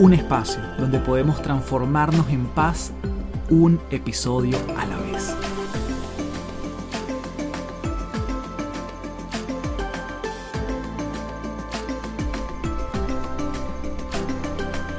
Un 0.00 0.14
espacio 0.14 0.62
donde 0.78 0.98
podemos 0.98 1.42
transformarnos 1.42 2.26
en 2.30 2.46
paz 2.46 2.90
un 3.50 3.78
episodio 3.90 4.56
a 4.78 4.86
la 4.86 4.96
vez. 4.96 5.36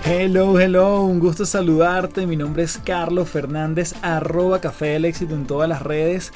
Hello, 0.05 0.59
hello, 0.59 1.01
un 1.01 1.19
gusto 1.19 1.47
saludarte. 1.47 2.27
Mi 2.27 2.35
nombre 2.35 2.61
es 2.61 2.77
Carlos 2.77 3.27
Fernández, 3.27 3.95
arroba 4.03 4.61
Café 4.61 4.89
del 4.89 5.05
Éxito 5.05 5.33
en 5.33 5.47
todas 5.47 5.67
las 5.67 5.81
redes. 5.81 6.31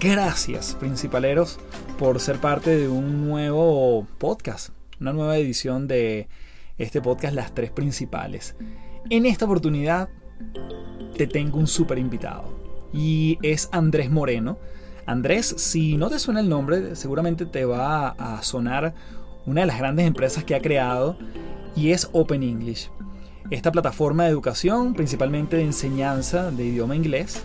Gracias, 0.00 0.74
principaleros, 0.80 1.60
por 1.98 2.18
ser 2.18 2.38
parte 2.38 2.74
de 2.74 2.88
un 2.88 3.28
nuevo 3.28 4.06
podcast, 4.16 4.70
una 4.98 5.12
nueva 5.12 5.36
edición 5.36 5.86
de 5.86 6.28
este 6.80 7.02
podcast 7.02 7.34
Las 7.34 7.54
Tres 7.54 7.70
Principales. 7.70 8.56
En 9.10 9.26
esta 9.26 9.44
oportunidad 9.44 10.08
te 11.16 11.26
tengo 11.26 11.58
un 11.58 11.66
súper 11.66 11.98
invitado 11.98 12.44
y 12.92 13.38
es 13.42 13.68
Andrés 13.70 14.10
Moreno. 14.10 14.58
Andrés, 15.04 15.54
si 15.58 15.98
no 15.98 16.08
te 16.08 16.18
suena 16.18 16.40
el 16.40 16.48
nombre, 16.48 16.96
seguramente 16.96 17.44
te 17.44 17.66
va 17.66 18.08
a 18.08 18.42
sonar 18.42 18.94
una 19.44 19.60
de 19.60 19.66
las 19.66 19.78
grandes 19.78 20.06
empresas 20.06 20.44
que 20.44 20.54
ha 20.54 20.62
creado 20.62 21.18
y 21.76 21.90
es 21.90 22.08
Open 22.12 22.42
English. 22.42 22.90
Esta 23.50 23.70
plataforma 23.70 24.24
de 24.24 24.30
educación, 24.30 24.94
principalmente 24.94 25.56
de 25.56 25.64
enseñanza 25.64 26.50
de 26.50 26.64
idioma 26.64 26.96
inglés, 26.96 27.42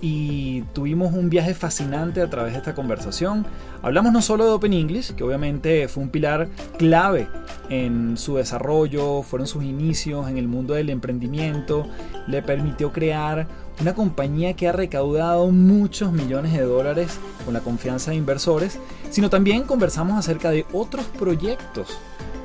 y 0.00 0.62
tuvimos 0.72 1.12
un 1.12 1.30
viaje 1.30 1.54
fascinante 1.54 2.20
a 2.20 2.30
través 2.30 2.52
de 2.52 2.58
esta 2.58 2.74
conversación. 2.74 3.46
Hablamos 3.82 4.12
no 4.12 4.22
solo 4.22 4.44
de 4.44 4.50
Open 4.50 4.72
English, 4.72 5.14
que 5.14 5.24
obviamente 5.24 5.88
fue 5.88 6.02
un 6.02 6.10
pilar 6.10 6.48
clave 6.78 7.28
en 7.70 8.16
su 8.16 8.36
desarrollo, 8.36 9.22
fueron 9.22 9.46
sus 9.46 9.64
inicios 9.64 10.28
en 10.28 10.38
el 10.38 10.48
mundo 10.48 10.74
del 10.74 10.90
emprendimiento, 10.90 11.86
le 12.26 12.42
permitió 12.42 12.92
crear 12.92 13.46
una 13.80 13.94
compañía 13.94 14.54
que 14.54 14.68
ha 14.68 14.72
recaudado 14.72 15.50
muchos 15.50 16.12
millones 16.12 16.52
de 16.52 16.62
dólares 16.62 17.18
con 17.44 17.54
la 17.54 17.60
confianza 17.60 18.10
de 18.10 18.18
inversores, 18.18 18.78
sino 19.10 19.30
también 19.30 19.64
conversamos 19.64 20.18
acerca 20.18 20.50
de 20.50 20.64
otros 20.72 21.06
proyectos 21.18 21.98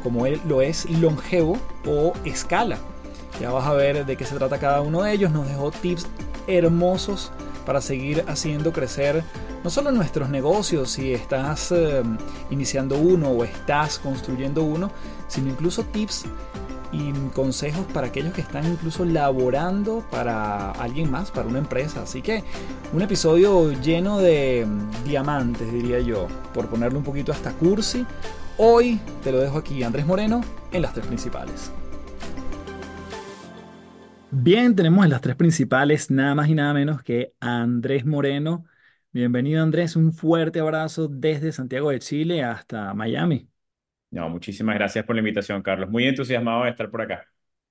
como 0.04 0.26
lo 0.48 0.62
es 0.62 0.90
Longevo 0.90 1.58
o 1.86 2.14
Escala. 2.26 2.78
Ya 3.40 3.52
vas 3.52 3.66
a 3.66 3.74
ver 3.74 4.06
de 4.06 4.18
qué 4.18 4.26
se 4.26 4.36
trata 4.36 4.60
cada 4.60 4.82
uno 4.82 5.04
de 5.04 5.14
ellos. 5.14 5.32
Nos 5.32 5.48
dejó 5.48 5.72
tips 5.72 6.08
hermosos 6.50 7.32
para 7.66 7.82
seguir 7.82 8.24
haciendo 8.28 8.72
crecer 8.74 9.24
no 9.64 9.70
solo 9.70 9.92
nuestros 9.92 10.30
negocios 10.30 10.92
si 10.92 11.14
estás 11.14 11.72
eh, 11.72 12.02
iniciando 12.50 12.98
uno 12.98 13.30
o 13.30 13.44
estás 13.44 14.00
construyendo 14.00 14.64
uno, 14.64 14.90
sino 15.28 15.50
incluso 15.50 15.84
tips 15.84 16.26
y 16.92 17.12
consejos 17.36 17.86
para 17.94 18.08
aquellos 18.08 18.34
que 18.34 18.42
están 18.42 18.66
incluso 18.66 19.06
laborando 19.06 20.04
para 20.10 20.72
alguien 20.72 21.12
más, 21.12 21.30
para 21.30 21.48
una 21.48 21.60
empresa. 21.60 22.02
Así 22.04 22.22
que 22.22 22.44
un 22.94 23.02
episodio 23.02 23.72
lleno 23.74 24.18
de 24.20 24.66
mm, 24.66 25.04
diamantes, 25.04 25.72
diría 25.72 26.00
yo, 26.00 26.28
por 26.54 26.68
ponerle 26.68 26.98
un 26.98 27.04
poquito 27.04 27.32
hasta 27.32 27.52
cursi, 27.52 28.06
Hoy 28.62 29.00
te 29.24 29.32
lo 29.32 29.40
dejo 29.40 29.58
aquí, 29.58 29.84
Andrés 29.84 30.06
Moreno, 30.06 30.42
en 30.74 30.82
las 30.82 30.92
tres 30.92 31.06
principales. 31.06 31.72
Bien, 34.32 34.76
tenemos 34.76 35.04
en 35.06 35.12
las 35.12 35.22
tres 35.22 35.36
principales 35.36 36.12
nada 36.12 36.36
más 36.36 36.48
y 36.50 36.56
nada 36.56 36.74
menos 36.74 37.02
que 37.04 37.34
Andrés 37.40 38.06
Moreno. 38.06 38.66
Bienvenido 39.12 39.64
Andrés, 39.64 39.96
un 39.96 40.14
fuerte 40.14 40.60
abrazo 40.60 41.08
desde 41.08 41.52
Santiago 41.52 41.90
de 41.90 42.00
Chile 42.00 42.44
hasta 42.44 42.94
Miami. 42.94 43.50
No, 44.12 44.30
muchísimas 44.30 44.76
gracias 44.76 45.06
por 45.06 45.16
la 45.16 45.20
invitación, 45.22 45.62
Carlos. 45.62 45.90
Muy 45.90 46.08
entusiasmado 46.08 46.64
de 46.64 46.72
estar 46.72 46.90
por 46.90 47.02
acá. 47.02 47.28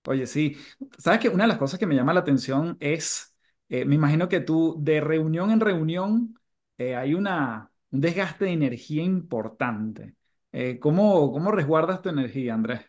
Oye, 0.06 0.26
sí, 0.26 0.56
sabes 0.96 1.20
que 1.20 1.28
una 1.28 1.44
de 1.44 1.48
las 1.48 1.58
cosas 1.58 1.78
que 1.78 1.86
me 1.86 1.94
llama 1.94 2.14
la 2.14 2.20
atención 2.20 2.76
es, 2.80 3.34
eh, 3.68 3.84
me 3.84 3.94
imagino 3.96 4.28
que 4.28 4.40
tú 4.40 4.76
de 4.80 5.00
reunión 5.00 5.50
en 5.50 5.60
reunión 5.60 6.38
eh, 6.78 6.96
hay 6.96 7.12
una, 7.14 7.70
un 7.90 8.00
desgaste 8.00 8.46
de 8.46 8.52
energía 8.52 9.02
importante. 9.02 10.14
Eh, 10.52 10.78
¿cómo, 10.78 11.30
cómo 11.30 11.52
resguardas 11.52 12.00
tu 12.00 12.08
energía, 12.08 12.54
Andrés? 12.54 12.80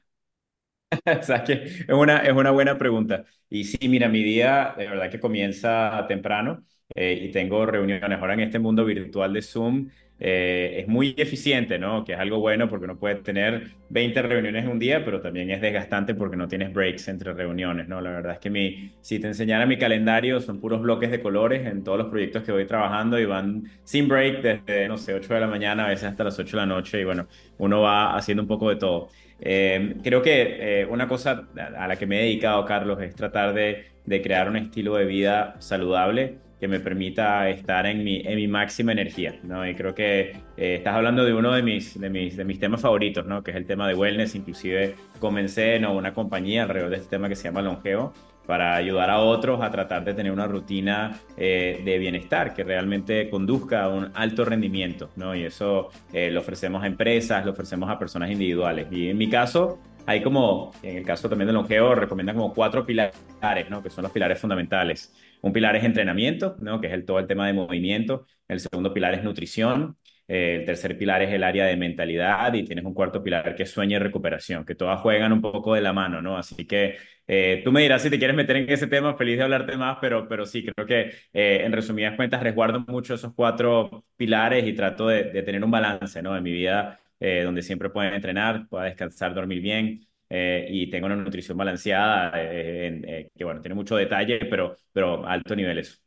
Es 1.06 1.90
una, 1.90 2.20
es 2.20 2.34
una 2.34 2.52
buena 2.52 2.78
pregunta. 2.78 3.26
Y 3.50 3.64
sí, 3.64 3.88
mira, 3.90 4.08
mi 4.10 4.24
día 4.24 4.74
de 4.78 4.88
verdad 4.88 5.10
que 5.10 5.20
comienza 5.20 6.06
temprano 6.08 6.64
eh, 6.96 7.20
y 7.24 7.32
tengo 7.32 7.66
reuniones. 7.66 8.20
Ahora 8.20 8.34
en 8.34 8.42
este 8.42 8.60
mundo 8.60 8.86
virtual 8.86 9.34
de 9.34 9.42
Zoom 9.42 9.90
eh, 10.20 10.80
es 10.82 10.88
muy 10.88 11.14
eficiente, 11.18 11.80
¿no? 11.80 12.04
Que 12.04 12.14
es 12.14 12.20
algo 12.20 12.40
bueno 12.40 12.68
porque 12.70 12.86
uno 12.86 13.00
puede 13.00 13.16
tener 13.16 13.78
20 13.90 14.22
reuniones 14.22 14.66
en 14.66 14.72
un 14.72 14.80
día, 14.80 15.04
pero 15.06 15.22
también 15.22 15.50
es 15.52 15.62
desgastante 15.62 16.14
porque 16.16 16.36
no 16.38 16.48
tienes 16.48 16.74
breaks 16.74 17.08
entre 17.08 17.34
reuniones, 17.34 17.88
¿no? 17.88 18.02
La 18.02 18.12
verdad 18.12 18.34
es 18.34 18.40
que 18.40 18.50
mi, 18.50 18.92
si 19.02 19.20
te 19.20 19.28
enseñara 19.28 19.66
mi 19.66 19.78
calendario, 19.78 20.42
son 20.42 20.60
puros 20.60 20.82
bloques 20.82 21.10
de 21.12 21.22
colores 21.22 21.66
en 21.68 21.84
todos 21.84 21.98
los 22.00 22.08
proyectos 22.10 22.44
que 22.44 22.52
voy 22.52 22.66
trabajando 22.68 23.18
y 23.20 23.26
van 23.26 23.64
sin 23.84 24.08
break 24.08 24.42
desde, 24.42 24.88
no 24.88 24.98
sé, 24.98 25.14
8 25.14 25.34
de 25.34 25.40
la 25.40 25.48
mañana, 25.48 25.86
a 25.86 25.90
veces 25.90 26.06
hasta 26.06 26.24
las 26.26 26.38
8 26.40 26.58
de 26.58 26.62
la 26.64 26.66
noche 26.68 27.00
y 27.02 27.04
bueno, 27.06 27.28
uno 27.58 27.82
va 27.82 28.16
haciendo 28.18 28.42
un 28.44 28.48
poco 28.50 28.70
de 28.70 28.76
todo. 28.76 29.10
Eh, 29.42 29.96
creo 30.04 30.22
que 30.22 30.82
eh, 30.82 30.86
una 30.86 31.08
cosa 31.08 31.48
a 31.56 31.88
la 31.88 31.96
que 31.96 32.06
me 32.06 32.20
he 32.20 32.24
dedicado, 32.24 32.66
Carlos, 32.66 33.02
es 33.02 33.16
tratar 33.16 33.54
de, 33.54 33.86
de 34.06 34.22
crear 34.22 34.50
un 34.50 34.58
estilo 34.58 34.96
de 34.96 35.06
vida 35.06 35.56
saludable 35.60 36.38
que 36.60 36.68
me 36.68 36.80
permita 36.80 37.50
estar 37.50 37.86
en 37.86 38.04
mi, 38.04 38.22
en 38.26 38.36
mi 38.36 38.48
máxima 38.48 38.92
energía, 38.92 39.40
¿no? 39.44 39.66
Y 39.66 39.76
creo 39.76 39.96
que 39.96 40.34
eh, 40.58 40.76
estás 40.76 40.96
hablando 40.96 41.24
de 41.24 41.34
uno 41.34 41.54
de 41.54 41.64
mis, 41.64 41.98
de, 42.00 42.10
mis, 42.10 42.36
de 42.36 42.44
mis 42.44 42.60
temas 42.60 42.82
favoritos, 42.82 43.26
¿no? 43.26 43.42
Que 43.44 43.52
es 43.52 43.58
el 43.58 43.66
tema 43.66 43.88
de 43.88 43.96
wellness. 43.96 44.36
Inclusive 44.36 44.96
comencé 45.20 45.80
¿no? 45.80 45.94
una 45.94 46.14
compañía 46.14 46.64
alrededor 46.64 46.90
de 46.90 46.98
este 46.98 47.10
tema 47.10 47.30
que 47.30 47.36
se 47.36 47.46
llama 47.46 47.62
Longevo 47.62 48.14
para 48.50 48.76
ayudar 48.76 49.12
a 49.12 49.20
otros 49.20 49.62
a 49.62 49.70
tratar 49.70 50.04
de 50.04 50.16
tener 50.16 50.32
una 50.32 50.48
rutina 50.48 51.20
eh, 51.38 51.84
de 51.86 52.00
bienestar 52.00 52.56
que 52.56 52.64
realmente 52.64 53.30
conduzca 53.30 53.84
a 53.84 53.90
un 53.90 54.10
alto 54.16 54.44
rendimiento, 54.44 55.12
¿no? 55.18 55.36
Y 55.36 55.44
eso 55.44 55.90
eh, 56.12 56.32
lo 56.32 56.40
ofrecemos 56.40 56.82
a 56.82 56.88
empresas, 56.88 57.46
lo 57.46 57.52
ofrecemos 57.52 57.88
a 57.92 58.00
personas 58.00 58.32
individuales. 58.32 58.88
Y 58.90 59.10
en 59.10 59.20
mi 59.20 59.30
caso, 59.30 59.78
hay 60.08 60.24
como, 60.24 60.72
en 60.82 60.98
el 60.98 61.06
caso 61.06 61.30
también 61.30 61.46
de 61.46 61.54
Longevo, 61.54 61.94
recomiendan 61.94 62.38
como 62.38 62.52
cuatro 62.52 62.88
pilares, 62.88 63.70
¿no? 63.70 63.84
Que 63.84 63.92
son 63.92 64.02
los 64.02 64.12
pilares 64.12 64.40
fundamentales. 64.40 65.14
Un 65.44 65.54
pilar 65.54 65.76
es 65.76 65.84
entrenamiento, 65.84 66.56
¿no? 66.60 66.82
que 66.82 66.88
es 66.88 66.94
el, 66.94 67.06
todo 67.06 67.20
el 67.20 67.28
tema 67.28 67.46
de 67.46 67.54
movimiento. 67.54 68.26
El 68.48 68.60
segundo 68.60 68.92
pilar 68.92 69.14
es 69.14 69.24
nutrición. 69.24 69.96
Eh, 70.32 70.58
el 70.62 70.66
tercer 70.66 70.98
pilar 70.98 71.22
es 71.24 71.32
el 71.34 71.44
área 71.44 71.66
de 71.66 71.76
mentalidad 71.76 72.54
y 72.54 72.64
tienes 72.64 72.86
un 72.86 72.94
cuarto 72.94 73.24
pilar 73.24 73.56
que 73.56 73.64
es 73.64 73.72
sueño 73.72 73.98
y 73.98 74.00
recuperación, 74.00 74.64
que 74.66 74.76
todas 74.76 75.02
juegan 75.02 75.34
un 75.34 75.42
poco 75.42 75.74
de 75.74 75.82
la 75.82 75.92
mano, 75.94 76.22
¿no? 76.22 76.38
Así 76.38 76.66
que 76.68 76.98
eh, 77.28 77.62
tú 77.64 77.72
me 77.72 77.82
dirás 77.82 78.02
si 78.04 78.10
te 78.10 78.20
quieres 78.20 78.36
meter 78.38 78.58
en 78.58 78.70
ese 78.70 78.88
tema, 78.88 79.16
feliz 79.16 79.38
de 79.38 79.44
hablarte 79.44 79.76
más, 79.78 79.98
pero, 80.00 80.28
pero 80.28 80.46
sí, 80.46 80.64
creo 80.66 80.86
que 80.88 81.12
eh, 81.34 81.64
en 81.66 81.72
resumidas 81.74 82.16
cuentas 82.16 82.44
resguardo 82.44 82.80
mucho 82.88 83.16
esos 83.16 83.34
cuatro 83.34 84.06
pilares 84.16 84.66
y 84.68 84.74
trato 84.74 85.08
de, 85.08 85.26
de 85.26 85.44
tener 85.44 85.64
un 85.64 85.72
balance, 85.72 86.22
¿no? 86.22 86.38
En 86.38 86.44
mi 86.44 86.52
vida 86.52 87.00
donde 87.44 87.62
siempre 87.64 87.90
pueda 87.90 88.16
entrenar, 88.16 88.68
pueda 88.70 88.86
descansar, 88.86 89.34
dormir 89.34 89.62
bien, 89.62 90.08
eh, 90.30 90.68
y 90.70 90.90
tengo 90.90 91.08
una 91.08 91.16
nutrición 91.16 91.58
balanceada, 91.58 92.32
eh, 92.42 93.02
eh, 93.04 93.32
que 93.36 93.44
bueno, 93.44 93.62
tiene 93.62 93.76
mucho 93.76 93.96
detalle, 93.96 94.40
pero, 94.46 94.76
pero 94.94 95.26
alto 95.28 95.56
nivel 95.56 95.80
eso. 95.80 95.98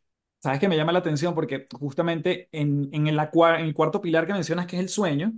Sabes 0.42 0.58
que 0.58 0.68
me 0.68 0.76
llama 0.76 0.92
la 0.92 0.98
atención 0.98 1.34
porque 1.34 1.66
justamente 1.72 2.48
en, 2.50 2.88
en, 2.92 3.06
el, 3.06 3.18
en 3.18 3.64
el 3.64 3.74
cuarto 3.74 4.00
pilar 4.00 4.26
que 4.26 4.32
mencionas, 4.32 4.66
que 4.66 4.76
es 4.76 4.82
el 4.82 4.88
sueño, 4.88 5.32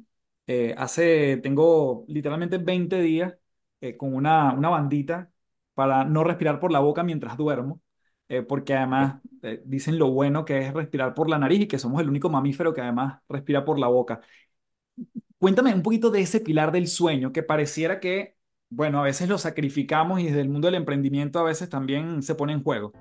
hace, 0.76 1.36
tengo 1.38 2.04
literalmente 2.08 2.58
20 2.58 3.00
días 3.00 3.34
con 3.98 4.14
una, 4.14 4.54
una 4.54 4.70
bandita 4.70 5.30
para 5.74 6.04
no 6.04 6.24
respirar 6.24 6.58
por 6.58 6.72
la 6.72 6.80
boca 6.80 7.02
mientras 7.02 7.36
duermo, 7.36 7.82
porque 8.48 8.74
además 8.74 9.20
dicen 9.64 9.98
lo 9.98 10.10
bueno 10.10 10.46
que 10.46 10.58
es 10.60 10.72
respirar 10.72 11.12
por 11.12 11.28
la 11.28 11.38
nariz 11.38 11.60
y 11.60 11.68
que 11.68 11.78
somos 11.78 12.00
el 12.00 12.08
único 12.08 12.30
mamífero 12.30 12.72
que 12.72 12.80
además 12.80 13.20
respira 13.28 13.62
por 13.62 13.78
la 13.78 13.88
boca. 13.88 14.22
Cuéntame 15.38 15.74
un 15.74 15.82
poquito 15.82 16.10
de 16.10 16.22
ese 16.22 16.40
pilar 16.40 16.72
del 16.72 16.88
sueño, 16.88 17.32
que 17.32 17.42
pareciera 17.42 18.00
que 18.00 18.36
bueno, 18.70 19.00
a 19.00 19.02
veces 19.04 19.28
lo 19.28 19.38
sacrificamos 19.38 20.20
y 20.20 20.24
desde 20.24 20.40
el 20.40 20.48
mundo 20.48 20.66
del 20.66 20.76
emprendimiento 20.76 21.38
a 21.38 21.44
veces 21.44 21.68
también 21.68 22.22
se 22.22 22.34
pone 22.34 22.54
en 22.54 22.62
juego. 22.62 22.92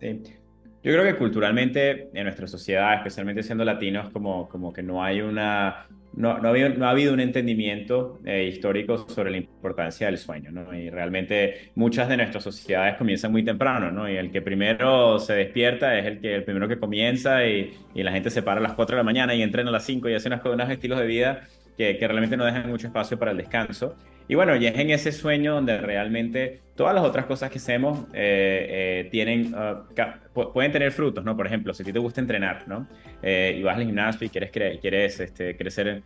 Sí. 0.00 0.45
Yo 0.86 0.92
creo 0.92 1.02
que 1.02 1.16
culturalmente 1.16 2.10
en 2.14 2.22
nuestra 2.22 2.46
sociedad, 2.46 2.94
especialmente 2.94 3.42
siendo 3.42 3.64
latinos, 3.64 4.08
como, 4.10 4.48
como 4.48 4.72
que 4.72 4.84
no 4.84 5.02
hay 5.02 5.20
una, 5.20 5.88
no, 6.12 6.38
no, 6.38 6.46
ha, 6.46 6.50
habido, 6.52 6.68
no 6.68 6.86
ha 6.86 6.90
habido 6.90 7.12
un 7.12 7.18
entendimiento 7.18 8.20
eh, 8.24 8.44
histórico 8.44 8.96
sobre 9.08 9.32
la 9.32 9.38
importancia 9.38 10.06
del 10.06 10.16
sueño, 10.16 10.52
¿no? 10.52 10.72
Y 10.78 10.88
realmente 10.88 11.72
muchas 11.74 12.08
de 12.08 12.16
nuestras 12.16 12.44
sociedades 12.44 12.94
comienzan 12.98 13.32
muy 13.32 13.44
temprano, 13.44 13.90
¿no? 13.90 14.08
Y 14.08 14.16
el 14.16 14.30
que 14.30 14.42
primero 14.42 15.18
se 15.18 15.32
despierta 15.32 15.98
es 15.98 16.06
el, 16.06 16.20
que, 16.20 16.36
el 16.36 16.44
primero 16.44 16.68
que 16.68 16.78
comienza 16.78 17.44
y, 17.44 17.76
y 17.92 18.04
la 18.04 18.12
gente 18.12 18.30
se 18.30 18.44
para 18.44 18.60
a 18.60 18.62
las 18.62 18.74
4 18.74 18.94
de 18.94 19.00
la 19.00 19.04
mañana 19.04 19.34
y 19.34 19.42
entrena 19.42 19.70
a 19.70 19.72
las 19.72 19.84
5 19.86 20.08
y 20.08 20.14
hace 20.14 20.28
unas, 20.28 20.44
unos 20.44 20.70
estilos 20.70 21.00
de 21.00 21.06
vida 21.08 21.48
que, 21.76 21.98
que 21.98 22.06
realmente 22.06 22.36
no 22.36 22.44
dejan 22.44 22.70
mucho 22.70 22.86
espacio 22.86 23.18
para 23.18 23.32
el 23.32 23.38
descanso. 23.38 23.96
Y 24.28 24.34
bueno, 24.34 24.56
y 24.56 24.66
es 24.66 24.76
en 24.76 24.90
ese 24.90 25.12
sueño 25.12 25.54
donde 25.54 25.78
realmente 25.78 26.60
todas 26.76 26.94
las 26.94 27.04
otras 27.04 27.24
cosas 27.26 27.50
que 27.50 27.58
hacemos 27.58 28.00
eh, 28.12 29.04
eh, 29.04 29.08
tienen, 29.10 29.54
uh, 29.54 30.52
pueden 30.52 30.70
tener 30.70 30.92
frutos, 30.92 31.24
¿no? 31.24 31.36
Por 31.36 31.46
ejemplo, 31.46 31.72
si 31.72 31.82
a 31.82 31.86
ti 31.86 31.92
te 31.92 31.98
gusta 31.98 32.20
entrenar, 32.20 32.68
¿no? 32.68 32.86
Eh, 33.22 33.56
y 33.58 33.62
vas 33.62 33.76
al 33.76 33.84
gimnasio 33.84 34.26
y 34.26 34.30
quieres, 34.30 34.50
cre 34.52 34.78
quieres 34.78 35.18
este, 35.20 35.56
crecer 35.56 36.02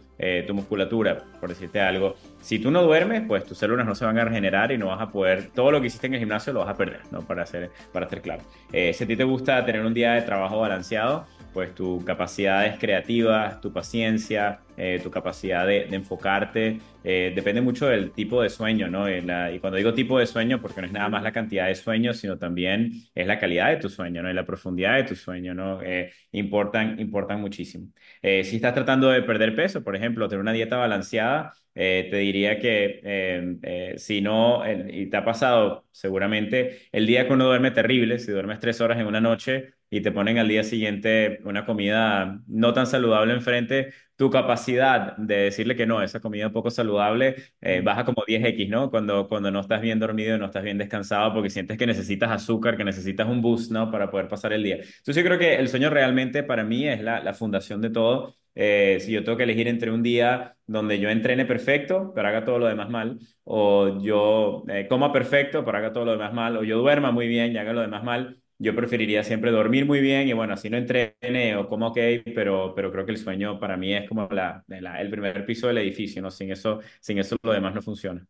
tu 0.46 0.52
musculatura, 0.54 1.16
por 1.40 1.48
decirte 1.48 1.80
algo, 1.80 2.14
si 2.42 2.58
tú 2.58 2.70
no 2.70 2.82
duermes, 2.82 3.22
pues 3.26 3.44
tus 3.44 3.56
células 3.56 3.86
no 3.86 3.94
se 3.94 4.04
van 4.04 4.18
a 4.18 4.24
regenerar 4.26 4.70
y 4.70 4.76
no 4.76 4.88
vas 4.88 5.00
a 5.00 5.10
poder, 5.10 5.48
todo 5.54 5.72
lo 5.72 5.80
que 5.80 5.86
hiciste 5.86 6.08
en 6.08 6.14
el 6.14 6.20
gimnasio 6.20 6.52
lo 6.52 6.60
vas 6.60 6.68
a 6.68 6.76
perder, 6.76 7.00
¿no? 7.10 7.22
Para 7.22 7.46
ser, 7.46 7.70
para 7.90 8.06
ser 8.06 8.20
claro. 8.20 8.42
si 8.70 9.04
a 9.04 9.06
ti 9.06 9.16
te 9.16 9.24
gusta 9.24 9.64
tener 9.64 9.82
un 9.82 9.94
día 9.94 10.12
de 10.12 10.22
trabajo 10.22 10.60
balanceado, 10.60 11.26
pues 11.54 11.74
tus 11.74 12.04
capacidades 12.04 12.78
creativas, 12.78 13.60
tu 13.62 13.72
paciencia, 13.72 14.60
eh, 14.82 14.98
tu 15.02 15.10
capacidad 15.10 15.66
de, 15.66 15.82
enfocarte, 15.94 16.78
eh, 17.04 17.32
depende 17.34 17.60
mucho 17.60 17.86
del 17.86 18.12
tipo 18.12 18.42
de 18.42 18.48
sueño, 18.48 18.88
¿no? 18.88 19.10
y 19.10 19.58
cuando 19.58 19.76
digo 19.76 19.92
tipo 19.92 20.18
de 20.18 20.26
sueño, 20.26 20.62
porque 20.62 20.80
no 20.80 20.86
es 20.86 20.92
nada 20.92 21.10
más 21.10 21.22
la 21.22 21.32
cantidad 21.32 21.66
de 21.66 21.74
sueños, 21.74 22.16
sino 22.16 22.38
también 22.38 22.90
es 23.14 23.26
la 23.26 23.38
calidad 23.38 23.68
de 23.68 23.76
tu 23.76 23.90
sueño, 23.90 24.22
¿no? 24.22 24.30
Y 24.30 24.32
la 24.34 24.46
profundidad 24.46 24.96
de 24.96 25.04
tu 25.04 25.14
sueño, 25.16 25.52
¿no? 25.52 25.82
Eh, 25.82 26.10
importan, 26.32 26.98
importan 26.98 27.42
muchísimo. 27.42 27.88
si 28.22 28.56
estás 28.56 28.72
tratando 28.72 29.10
de 29.10 29.22
perder 29.22 29.54
peso, 29.54 29.84
por 29.84 29.96
ejemplo, 29.96 30.28
tener 30.28 30.40
una 30.40 30.52
dieta 30.52 30.76
balanceada, 30.78 31.52
te 31.74 32.16
diría 32.16 32.58
que 32.58 33.94
si 33.98 34.20
no, 34.22 34.62
y 34.90 35.06
te 35.10 35.16
ha 35.16 35.24
pasado 35.24 35.86
seguramente, 35.90 36.88
el 36.92 37.06
día 37.06 37.26
que 37.26 37.32
uno 37.34 37.44
duerme 37.46 37.70
terrible, 37.70 38.18
si 38.18 38.32
duermes 38.32 38.60
tres 38.60 38.80
horas 38.80 38.98
en 38.98 39.06
una 39.06 39.20
noche, 39.20 39.74
y 39.90 40.00
te 40.02 40.12
ponen 40.12 40.38
al 40.38 40.48
día 40.48 40.62
siguiente 40.62 41.40
una 41.44 41.66
comida 41.66 42.40
no 42.46 42.72
tan 42.72 42.86
saludable 42.86 43.34
enfrente, 43.34 43.92
tu 44.20 44.28
capacidad 44.28 45.16
de 45.16 45.34
decirle 45.44 45.74
que 45.76 45.86
no, 45.86 46.02
esa 46.02 46.20
comida 46.20 46.52
poco 46.52 46.70
saludable 46.70 47.36
eh, 47.62 47.80
baja 47.82 48.04
como 48.04 48.22
10x, 48.26 48.68
¿no? 48.68 48.90
Cuando, 48.90 49.26
cuando 49.28 49.50
no 49.50 49.60
estás 49.60 49.80
bien 49.80 49.98
dormido, 49.98 50.36
no 50.36 50.44
estás 50.44 50.62
bien 50.62 50.76
descansado, 50.76 51.32
porque 51.32 51.48
sientes 51.48 51.78
que 51.78 51.86
necesitas 51.86 52.30
azúcar, 52.30 52.76
que 52.76 52.84
necesitas 52.84 53.26
un 53.28 53.40
boost, 53.40 53.72
¿no? 53.72 53.90
Para 53.90 54.10
poder 54.10 54.28
pasar 54.28 54.52
el 54.52 54.62
día. 54.62 54.76
Entonces 54.76 55.16
yo 55.16 55.24
creo 55.24 55.38
que 55.38 55.54
el 55.54 55.68
sueño 55.68 55.88
realmente 55.88 56.42
para 56.42 56.64
mí 56.64 56.86
es 56.86 57.00
la, 57.00 57.20
la 57.24 57.32
fundación 57.32 57.80
de 57.80 57.88
todo. 57.88 58.36
Eh, 58.54 58.98
si 59.00 59.12
yo 59.12 59.24
tengo 59.24 59.38
que 59.38 59.44
elegir 59.44 59.68
entre 59.68 59.90
un 59.90 60.02
día 60.02 60.54
donde 60.66 60.98
yo 61.00 61.08
entrene 61.08 61.46
perfecto, 61.46 62.12
pero 62.14 62.28
haga 62.28 62.44
todo 62.44 62.58
lo 62.58 62.66
demás 62.66 62.90
mal, 62.90 63.18
o 63.44 64.00
yo 64.02 64.64
eh, 64.68 64.86
coma 64.88 65.12
perfecto, 65.14 65.64
pero 65.64 65.78
haga 65.78 65.92
todo 65.94 66.04
lo 66.04 66.12
demás 66.12 66.34
mal, 66.34 66.56
o 66.58 66.64
yo 66.64 66.78
duerma 66.78 67.10
muy 67.10 67.26
bien 67.26 67.52
y 67.52 67.56
haga 67.58 67.72
lo 67.72 67.80
demás 67.80 68.04
mal, 68.04 68.39
yo 68.60 68.76
preferiría 68.76 69.24
siempre 69.24 69.50
dormir 69.50 69.86
muy 69.86 70.00
bien 70.00 70.28
y 70.28 70.34
bueno, 70.34 70.52
así 70.52 70.68
no 70.68 70.76
entrene 70.76 71.56
o 71.56 71.66
como 71.66 71.88
ok, 71.88 71.98
pero, 72.34 72.74
pero 72.74 72.92
creo 72.92 73.06
que 73.06 73.12
el 73.12 73.18
sueño 73.18 73.58
para 73.58 73.78
mí 73.78 73.94
es 73.94 74.06
como 74.06 74.28
la, 74.30 74.62
el 74.68 75.10
primer 75.10 75.46
piso 75.46 75.66
del 75.66 75.78
edificio, 75.78 76.20
¿no? 76.20 76.30
Sin 76.30 76.52
eso, 76.52 76.80
sin 77.00 77.18
eso 77.18 77.36
lo 77.42 77.52
demás 77.52 77.74
no 77.74 77.80
funciona. 77.80 78.24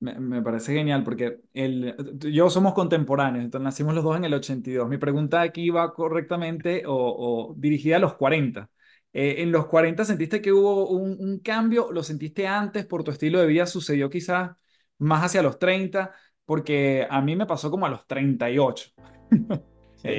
Me, 0.00 0.42
parece 0.42 0.72
genial 0.72 1.04
porque 1.04 1.40
el, 1.54 1.94
yo 2.18 2.50
somos 2.50 2.74
contemporáneos, 2.74 3.44
entonces 3.44 3.64
nacimos 3.64 3.94
los 3.94 4.02
dos 4.02 4.16
en 4.16 4.24
el 4.24 4.34
82. 4.34 4.88
Mi 4.88 4.98
pregunta 4.98 5.42
aquí 5.42 5.70
va 5.70 5.94
correctamente 5.94 6.82
o, 6.84 6.94
o 6.94 7.54
dirigida 7.56 7.96
a 7.96 8.00
los 8.00 8.14
40. 8.14 8.68
Eh, 9.12 9.36
¿En 9.38 9.52
los 9.52 9.66
40 9.66 10.04
sentiste 10.04 10.42
que 10.42 10.52
hubo 10.52 10.88
un, 10.88 11.16
un 11.20 11.38
cambio? 11.38 11.92
¿Lo 11.92 12.02
sentiste 12.02 12.48
antes 12.48 12.84
por 12.84 13.04
tu 13.04 13.12
estilo 13.12 13.38
de 13.40 13.46
vida? 13.46 13.66
¿Sucedió 13.66 14.10
quizás 14.10 14.50
más 14.98 15.24
hacia 15.24 15.42
los 15.42 15.58
30? 15.58 16.12
Porque 16.44 17.06
a 17.08 17.20
mí 17.20 17.36
me 17.36 17.46
pasó 17.46 17.70
como 17.70 17.86
a 17.86 17.90
los 17.90 18.06
38. 18.06 18.90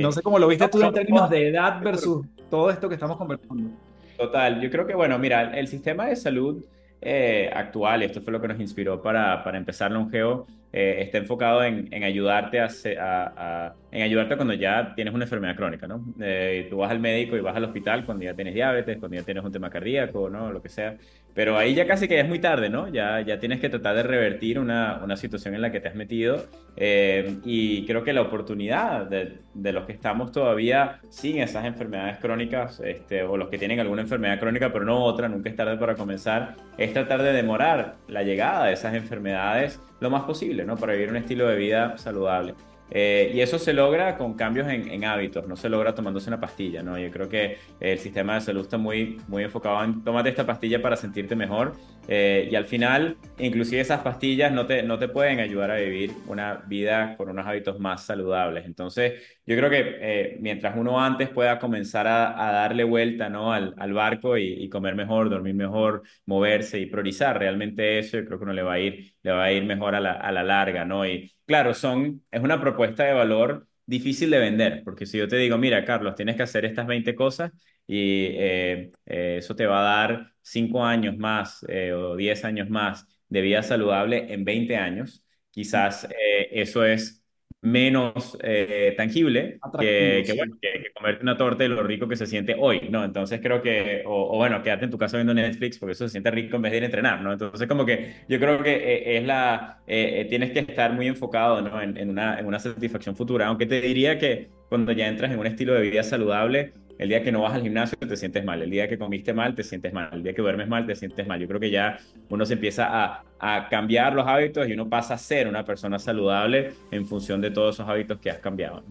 No 0.02 0.12
sé 0.12 0.22
cómo 0.22 0.38
lo 0.38 0.48
viste 0.48 0.68
tú 0.68 0.82
en 0.82 0.94
términos 0.94 1.30
de 1.30 1.50
edad 1.50 1.82
versus 1.82 2.26
todo 2.50 2.70
esto 2.70 2.90
que 2.90 2.96
estamos 2.96 3.18
conversando. 3.18 3.70
Total, 4.18 4.60
yo 4.60 4.70
creo 4.70 4.86
que, 4.86 4.94
bueno, 4.94 5.18
mira, 5.18 5.58
el 5.58 5.68
sistema 5.70 6.08
de 6.08 6.18
salud 6.18 6.62
eh, 7.02 7.50
actual, 7.54 8.04
esto 8.04 8.22
fue 8.22 8.34
lo 8.34 8.42
que 8.42 8.50
nos 8.50 8.60
inspiró 8.60 9.02
para, 9.02 9.42
para 9.42 9.58
empezar 9.58 9.90
Longeo, 9.92 10.48
eh, 10.72 10.98
está 11.02 11.18
enfocado 11.18 11.64
en, 11.64 11.88
en 11.92 12.04
ayudarte 12.04 12.60
a, 12.60 12.68
a, 13.00 13.74
en 13.92 14.04
ayudarte 14.04 14.36
cuando 14.36 14.54
ya 14.54 14.94
tienes 14.96 15.14
una 15.14 15.24
enfermedad 15.24 15.56
crónica, 15.56 15.88
¿no? 15.88 16.04
Eh, 16.22 16.68
tú 16.70 16.78
vas 16.78 16.92
al 16.92 17.00
médico 17.00 17.36
y 17.36 17.42
vas 17.42 17.56
al 17.56 17.64
hospital 17.64 18.06
cuando 18.06 18.24
ya 18.24 18.36
tienes 18.36 18.54
diabetes, 18.54 18.98
cuando 18.98 19.18
ya 19.18 19.24
tienes 19.24 19.44
un 19.44 19.52
tema 19.52 19.70
cardíaco, 19.72 20.30
¿no? 20.30 20.52
Lo 20.52 20.62
que 20.62 20.70
sea. 20.70 20.96
Pero 21.34 21.58
ahí 21.58 21.74
ya 21.74 21.88
casi 21.88 22.08
que 22.08 22.20
es 22.20 22.28
muy 22.28 22.40
tarde, 22.40 22.70
¿no? 22.70 22.88
Ya, 22.88 23.22
ya 23.22 23.40
tienes 23.40 23.60
que 23.60 23.70
tratar 23.70 23.96
de 23.96 24.04
revertir 24.04 24.60
una, 24.60 25.00
una 25.04 25.16
situación 25.16 25.56
en 25.56 25.62
la 25.62 25.72
que 25.72 25.80
te 25.80 25.88
has 25.88 25.96
metido. 25.96 26.46
Eh, 26.76 27.38
y 27.46 27.86
creo 27.86 28.04
que 28.04 28.14
la 28.14 28.22
oportunidad 28.22 29.06
de, 29.06 29.38
de, 29.54 29.72
los 29.74 29.86
que 29.86 29.94
estamos 29.94 30.32
todavía 30.32 31.00
sin 31.10 31.40
esas 31.40 31.66
enfermedades 31.66 32.18
crónicas, 32.20 32.80
este, 32.80 33.24
o 33.24 33.38
los 33.38 33.50
que 33.50 33.58
tienen 33.58 33.80
alguna 33.80 34.02
enfermedad 34.02 34.40
crónica 34.40 34.72
pero 34.72 34.86
no 34.86 35.04
otra, 35.04 35.28
nunca 35.28 35.50
es 35.50 35.56
tarde 35.56 35.78
para 35.78 35.96
comenzar, 35.96 36.56
es 36.78 36.94
tratar 36.94 37.22
de 37.24 37.34
demorar 37.34 37.96
la 38.08 38.24
llegada 38.24 38.66
de 38.66 38.74
esas 38.74 38.94
enfermedades 38.94 39.80
lo 40.00 40.10
más 40.10 40.24
posible, 40.24 40.66
¿no? 40.66 40.76
Para 40.78 40.94
vivir 40.94 41.10
un 41.10 41.18
estilo 41.18 41.48
de 41.48 41.56
vida 41.56 41.98
saludable. 41.98 42.56
Eh, 42.92 43.32
y 43.36 43.42
eso 43.42 43.60
se 43.60 43.74
logra 43.74 44.18
con 44.18 44.34
cambios 44.34 44.68
en, 44.68 45.06
hábitos, 45.06 45.48
no 45.48 45.56
se 45.56 45.70
logra 45.70 45.94
tomándose 45.94 46.30
una 46.30 46.40
pastilla, 46.40 46.82
¿no? 46.82 46.98
Yo 46.98 47.12
creo 47.12 47.30
que 47.30 47.58
el 47.80 48.00
sistema 48.00 48.36
de 48.36 48.42
salud 48.42 48.62
está 48.62 48.78
muy, 48.78 49.22
muy 49.28 49.44
enfocado 49.44 49.84
en 49.84 50.04
tómate 50.04 50.30
esta 50.30 50.46
pastilla 50.46 50.82
para 50.82 50.96
sentirte 50.96 51.36
mejor 51.36 51.74
eh, 52.08 52.50
y 52.52 52.56
al 52.56 52.66
final, 52.66 53.18
inclusive 53.38 53.82
esas 53.82 54.02
pastillas 54.02 54.52
no 54.52 54.66
te, 54.66 54.82
no 54.82 54.98
te 54.98 55.08
pueden 55.08 55.40
ayudar 55.40 55.70
a 55.70 55.76
vivir 55.76 56.12
una 56.26 56.64
vida 56.68 57.16
con 57.16 57.30
unos 57.30 57.46
hábitos 57.46 57.80
más 57.80 58.04
saludables. 58.04 58.66
Entonces, 58.66 59.22
yo 59.46 59.56
creo 59.56 59.70
que 59.70 59.98
eh, 60.02 60.38
mientras 60.42 60.76
uno 60.76 61.00
antes 61.00 61.30
pueda 61.30 61.60
comenzar 61.60 62.08
a, 62.08 62.52
darle 62.52 62.84
vuelta, 62.84 63.30
¿no? 63.30 63.54
Al, 63.54 63.76
al 63.78 63.94
barco 63.94 64.38
y, 64.38 64.64
y, 64.64 64.70
comer 64.70 64.96
mejor, 64.96 65.30
dormir 65.30 65.54
mejor, 65.54 66.02
moverse 66.26 66.80
y 66.80 66.88
priorizar 66.88 67.38
realmente 67.38 68.00
eso, 68.00 68.18
yo 68.18 68.26
creo 68.26 68.40
que 68.40 68.44
uno 68.44 68.54
le 68.54 68.64
va 68.64 68.74
a 68.74 68.80
ir, 68.80 69.14
le 69.24 69.32
va 69.32 69.44
a 69.46 69.52
ir 69.52 69.64
mejor 69.66 69.96
a 69.96 70.00
la, 70.00 70.14
a 70.14 70.32
la 70.32 70.44
larga, 70.44 70.86
¿no? 70.86 71.06
Y 71.06 71.32
claro, 71.46 71.74
son, 71.74 72.24
es 72.32 72.42
una 72.42 72.60
propuesta 72.62 73.04
de 73.04 73.14
valor 73.14 73.68
difícil 73.86 74.30
de 74.30 74.40
vender, 74.40 74.84
porque 74.84 75.06
si 75.06 75.18
yo 75.18 75.28
te 75.28 75.38
digo, 75.38 75.58
mira, 75.58 75.84
Carlos, 75.86 76.16
tienes 76.16 76.36
que 76.36 76.44
hacer 76.44 76.66
estas 76.66 76.88
20 76.88 77.16
cosas 77.16 77.52
y 77.88 78.26
eh, 78.38 78.92
eh, 79.06 79.38
eso 79.40 79.56
te 79.56 79.66
va 79.66 79.80
a 79.82 80.06
dar 80.08 80.34
5 80.42 80.86
años 80.86 81.18
más 81.18 81.66
eh, 81.68 81.92
o 81.94 82.16
10 82.16 82.46
años 82.46 82.70
más 82.70 83.08
de 83.28 83.42
vida 83.42 83.64
saludable 83.64 84.32
en 84.34 84.46
20 84.46 84.76
años, 84.78 85.24
quizás 85.52 86.08
eso 86.52 86.84
es 86.86 87.19
menos 87.62 88.38
eh, 88.42 88.94
tangible 88.96 89.60
que, 89.80 90.34
bueno, 90.38 90.58
que, 90.62 90.92
comerte 90.94 91.24
una 91.24 91.36
torta 91.36 91.64
de 91.64 91.70
lo 91.70 91.84
rico 91.84 92.08
que 92.08 92.16
se 92.16 92.26
siente 92.26 92.56
hoy, 92.58 92.88
¿no? 92.90 93.04
Entonces 93.04 93.42
creo 93.42 93.62
que, 93.62 94.04
o, 94.06 94.38
bueno, 94.38 94.64
quédate 94.64 94.86
en 94.86 94.92
tu 94.92 94.98
casa 94.98 95.18
viendo 95.18 95.34
Netflix 95.34 95.78
porque 95.78 95.92
eso 95.92 96.06
se 96.06 96.12
siente 96.12 96.32
rico 96.32 96.56
en 96.56 96.62
vez 96.62 96.72
de 96.72 96.78
ir 96.78 96.84
a 96.84 96.86
entrenar, 96.86 97.22
¿no? 97.22 97.34
Entonces 97.34 97.68
como 97.68 97.86
que 97.86 98.14
yo 98.30 98.40
creo 98.40 98.64
que 98.64 98.72
eh, 98.74 99.18
es 99.18 99.26
la, 99.26 99.82
eh, 99.88 100.26
tienes 100.30 100.52
que 100.52 100.60
estar 100.60 100.94
muy 100.94 101.08
enfocado, 101.08 101.62
¿no? 101.62 101.82
En, 101.82 101.98
en, 101.98 102.10
una, 102.10 102.40
en 102.40 102.46
una 102.46 102.60
satisfacción 102.60 103.16
futura, 103.16 103.48
aunque 103.48 103.66
te 103.66 103.82
diría 103.82 104.18
que 104.18 104.50
cuando 104.70 104.92
ya 104.94 105.08
entras 105.08 105.32
en 105.32 105.40
un 105.40 105.48
estilo 105.48 105.74
de 105.74 105.82
vida 105.82 106.04
saludable, 106.04 106.74
el 107.00 107.08
día 107.08 107.24
que 107.24 107.32
no 107.32 107.42
vas 107.42 107.54
al 107.54 107.62
gimnasio 107.62 107.98
te 107.98 108.18
sientes 108.18 108.44
mal, 108.44 108.62
el 108.62 108.70
día 108.70 108.88
que 108.90 109.00
comiste 109.00 109.34
mal 109.34 109.56
te 109.56 109.64
sientes 109.64 109.94
mal, 109.94 110.10
el 110.12 110.22
día 110.22 110.34
que 110.34 110.42
duermes 110.42 110.68
mal 110.68 110.86
te 110.86 110.96
sientes 110.96 111.26
mal. 111.26 111.40
Yo 111.40 111.48
creo 111.48 111.60
que 111.60 111.72
ya 111.72 111.98
uno 112.30 112.46
se 112.46 112.54
empieza 112.54 113.24
a, 113.40 113.70
cambiar 113.70 114.14
los 114.14 114.28
hábitos 114.28 114.68
y 114.68 114.74
uno 114.74 114.90
pasa 114.90 115.14
a 115.14 115.18
ser 115.18 115.48
una 115.48 115.64
persona 115.64 115.98
saludable 115.98 116.74
en 116.92 117.06
función 117.06 117.40
de 117.40 117.52
todos 117.52 117.76
esos 117.76 117.88
hábitos 117.88 118.20
que 118.20 118.30
has 118.30 118.40
cambiado. 118.40 118.84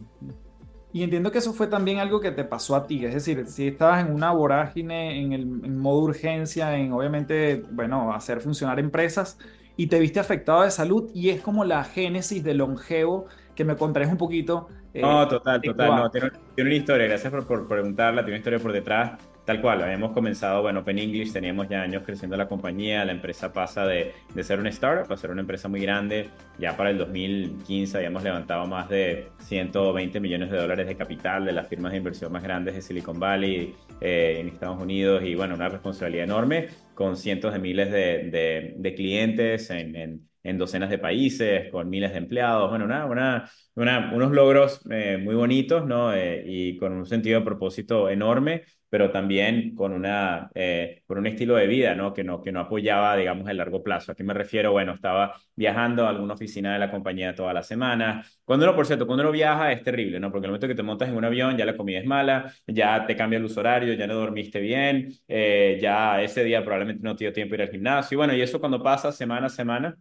Y 0.91 1.03
entiendo 1.03 1.31
que 1.31 1.37
eso 1.37 1.53
fue 1.53 1.67
también 1.67 1.99
algo 1.99 2.19
que 2.19 2.31
te 2.31 2.45
pasó 2.45 2.75
a 2.75 2.87
ti, 2.87 3.05
es 3.05 3.13
decir, 3.13 3.45
si 3.47 3.69
estabas 3.69 4.07
en 4.07 4.15
una 4.15 4.33
vorágine, 4.33 5.21
en 5.21 5.35
el 5.35 5.45
modo 5.45 5.99
urgencia, 5.99 6.79
en 6.79 6.93
obviamente, 6.95 7.63
bueno, 7.73 8.15
hacer 8.15 8.41
funcionar 8.41 8.81
empresas 8.81 9.39
y 9.77 9.89
te 9.89 9.99
viste 10.01 10.19
afectado 10.19 10.63
de 10.63 10.71
salud 10.71 11.11
y 11.15 11.29
es 11.29 11.43
como 11.43 11.67
la 11.67 11.85
génesis 11.85 12.43
de 12.43 12.55
longevo 12.55 13.27
que 13.59 13.65
me 13.65 13.75
contaréis 13.75 14.13
un 14.13 14.19
poquito 14.19 14.69
eh, 14.95 15.01
no, 15.03 15.27
total, 15.27 15.61
total. 15.61 15.97
No, 15.97 16.11
tiene, 16.11 16.31
una 16.59 16.75
historia, 16.75 17.09
gracias 17.09 17.33
por, 17.33 17.45
por, 17.45 17.67
preguntarla, 17.67 18.23
tiene 18.23 18.35
una 18.35 18.39
historia 18.39 18.61
por 18.61 18.73
detrás. 18.73 19.21
Tal 19.45 19.61
cual, 19.61 19.83
habíamos 19.83 20.13
comenzado, 20.13 20.63
bueno, 20.63 20.81
Open 20.81 20.99
English, 20.99 21.33
teníamos 21.33 21.69
ya 21.69 21.83
años 21.83 22.05
creciendo 22.07 22.37
la 22.37 22.47
compañía, 22.47 23.05
la 23.05 23.11
empresa 23.11 23.53
pasa 23.53 23.85
de, 23.85 24.13
de 24.33 24.45
ser 24.45 24.61
una 24.61 24.69
startup 24.69 25.13
a 25.13 25.17
ser 25.17 25.33
una 25.33 25.41
empresa 25.41 25.67
muy 25.69 25.81
grande. 25.81 26.31
Ya 26.59 26.77
para 26.77 26.91
el 26.91 26.99
2015 26.99 27.97
habíamos 27.97 28.23
levantado 28.23 28.65
más 28.69 28.89
de 28.89 29.29
120 29.41 30.21
millones 30.21 30.51
de 30.53 30.57
dólares 30.57 30.87
de 30.87 30.97
capital 30.97 31.45
de 31.45 31.53
las 31.53 31.67
firmas 31.67 31.91
de 31.91 31.99
inversión 31.99 32.31
más 32.31 32.45
grandes 32.45 32.77
de 32.77 32.83
Silicon 32.83 33.19
Valley 33.19 33.75
eh, 34.01 34.37
en 34.39 34.49
Estados 34.49 34.81
Unidos 34.81 35.25
y 35.25 35.35
bueno, 35.35 35.57
una 35.57 35.69
responsabilidad 35.69 36.25
enorme 36.25 36.69
con 36.95 37.17
cientos 37.17 37.53
de 37.53 37.59
miles 37.59 37.91
de, 37.91 38.31
de, 38.31 38.75
de 38.77 38.95
clientes 38.95 39.71
en, 39.71 39.97
en 39.97 40.29
en 40.49 40.59
docenas 40.59 40.91
de 40.91 40.99
países, 40.99 41.71
con 41.71 41.89
miles 41.91 42.13
de 42.13 42.19
empleados. 42.19 42.71
Bueno, 42.71 42.85
una, 42.85 43.07
una, 43.07 43.51
una 43.75 44.13
unos 44.15 44.33
logros 44.33 44.81
eh, 44.91 45.19
muy 45.19 45.35
bonitos, 45.35 45.87
¿no? 45.87 46.13
Eh, 46.13 46.43
y 46.47 46.77
con 46.79 46.93
un 46.93 47.07
sentido 47.07 47.41
de 47.41 47.45
propósito 47.45 48.09
enorme 48.09 48.65
pero 48.91 49.11
también 49.11 49.75
con, 49.75 49.93
una, 49.93 50.51
eh, 50.55 51.03
con 51.07 51.19
un 51.19 51.27
estilo 51.27 51.57
de 51.57 51.67
vida 51.67 51.95
¿no? 51.95 52.13
Que, 52.15 52.25
no, 52.25 52.41
que 52.41 52.53
no 52.53 52.61
apoyaba, 52.61 53.17
digamos, 53.17 53.49
el 53.49 53.57
largo 53.59 53.83
plazo. 53.83 54.13
¿A 54.13 54.15
qué 54.15 54.25
me 54.25 54.35
refiero? 54.35 54.73
Bueno, 54.73 54.95
estaba 54.95 55.35
viajando 55.55 56.07
a 56.07 56.11
alguna 56.11 56.35
oficina 56.35 56.73
de 56.73 56.79
la 56.79 56.91
compañía 56.91 57.35
toda 57.35 57.53
la 57.53 57.63
semana. 57.63 58.25
Cuando 58.45 58.65
uno, 58.67 58.75
por 58.75 58.87
cierto, 58.87 59.07
cuando 59.07 59.23
uno 59.25 59.33
viaja 59.33 59.73
es 59.73 59.83
terrible, 59.83 60.19
¿no? 60.21 60.31
Porque 60.31 60.47
el 60.47 60.51
momento 60.53 60.69
que 60.69 60.75
te 60.75 60.83
montas 60.83 61.09
en 61.09 61.17
un 61.17 61.25
avión 61.25 61.57
ya 61.57 61.65
la 61.67 61.77
comida 61.77 61.99
es 61.99 62.07
mala, 62.07 62.53
ya 62.67 63.05
te 63.07 63.17
cambia 63.17 63.39
el 63.39 63.45
uso 63.45 63.61
horario, 63.61 63.93
ya 63.95 64.07
no 64.07 64.15
dormiste 64.15 64.61
bien, 64.61 65.13
eh, 65.29 65.79
ya 65.81 66.23
ese 66.23 66.45
día 66.45 66.63
probablemente 66.63 67.03
no 67.03 67.15
te 67.17 67.25
dio 67.25 67.33
tiempo 67.33 67.53
de 67.53 67.63
ir 67.63 67.69
al 67.69 67.71
gimnasio. 67.73 68.15
Y 68.15 68.19
bueno, 68.19 68.35
y 68.35 68.41
eso 68.41 68.61
cuando 68.61 68.83
pasa 68.83 69.13
semana 69.13 69.47
a 69.47 69.51
semana, 69.51 69.97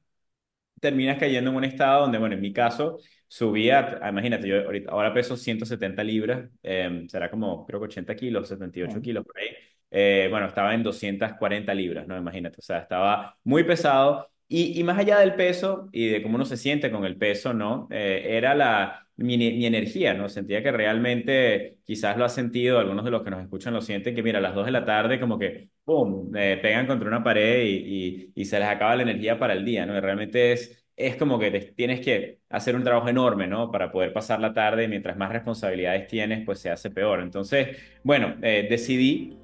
terminas 0.79 1.17
cayendo 1.17 1.51
en 1.51 1.57
un 1.57 1.63
estado 1.63 2.01
donde, 2.01 2.17
bueno, 2.17 2.35
en 2.35 2.41
mi 2.41 2.53
caso, 2.53 2.99
subía, 3.27 3.99
imagínate, 4.09 4.47
yo 4.47 4.63
ahorita, 4.65 4.91
ahora 4.91 5.13
peso 5.13 5.35
170 5.37 6.03
libras, 6.03 6.49
em, 6.63 7.07
será 7.07 7.29
como 7.29 7.65
creo 7.65 7.79
que 7.79 7.85
80 7.85 8.15
kilos, 8.15 8.47
78 8.47 9.01
kilos 9.01 9.25
por 9.25 9.37
ahí. 9.39 9.47
Eh, 9.91 10.27
bueno, 10.29 10.47
estaba 10.47 10.73
en 10.73 10.83
240 10.83 11.73
libras, 11.73 12.07
¿no? 12.07 12.17
Imagínate, 12.17 12.57
o 12.59 12.61
sea, 12.61 12.79
estaba 12.79 13.37
muy 13.43 13.63
pesado. 13.63 14.29
Y, 14.49 14.79
y 14.79 14.83
más 14.83 14.97
allá 14.97 15.19
del 15.19 15.35
peso 15.35 15.89
y 15.91 16.07
de 16.07 16.21
cómo 16.23 16.35
uno 16.35 16.45
se 16.45 16.55
siente 16.57 16.89
con 16.91 17.03
el 17.05 17.17
peso, 17.17 17.53
¿no? 17.53 17.87
Eh, 17.91 18.37
era 18.37 18.55
la, 18.55 19.06
mi, 19.17 19.65
energía, 19.65 20.13
¿no? 20.13 20.29
Sentía 20.29 20.63
que 20.63 20.71
realmente, 20.71 21.77
quizás 21.83 22.17
lo 22.17 22.25
ha 22.25 22.29
sentido, 22.29 22.79
algunos 22.79 23.05
de 23.05 23.11
los 23.11 23.23
que 23.23 23.31
nos 23.31 23.41
escuchan 23.41 23.73
lo 23.73 23.81
sienten, 23.81 24.15
que 24.15 24.23
mira, 24.23 24.39
a 24.39 24.41
las 24.41 24.55
2 24.55 24.65
de 24.65 24.71
la 24.71 24.85
tarde 24.85 25.19
como 25.19 25.37
que, 25.39 25.69
¡pum!, 25.83 26.31
pegan 26.31 26.87
contra 26.87 27.07
una 27.07 27.23
pared 27.23 27.63
y, 27.65 28.31
y, 28.35 28.45
se 28.45 28.59
les 28.59 28.67
acaba 28.67 28.95
la 28.95 29.03
energía 29.03 29.37
para 29.39 29.53
el 29.53 29.65
día, 29.65 29.85
¿no? 29.85 29.97
Y 29.97 29.99
realmente 29.99 30.53
es 30.53 30.87
es 30.97 31.15
como 31.15 31.37
que 31.39 31.51
tienes 31.75 32.01
que 32.01 32.39
hacer 32.49 32.75
un 32.75 32.83
trabajo 32.83 33.07
enorme, 33.07 33.47
¿no? 33.47 33.71
Para 33.71 33.91
poder 33.91 34.11
pasar 34.13 34.39
la 34.39 34.53
tarde 34.53 34.85
y 34.85 34.87
mientras 34.87 35.15
más 35.15 35.31
responsabilidades 35.31 36.07
tienes, 36.07 36.43
pues 36.43 36.59
se 36.59 36.71
hace 36.71 36.89
peor. 36.89 37.21
Entonces, 37.21 37.77
bueno, 38.03 38.35
eh, 38.41 38.65
decidí 38.67 39.37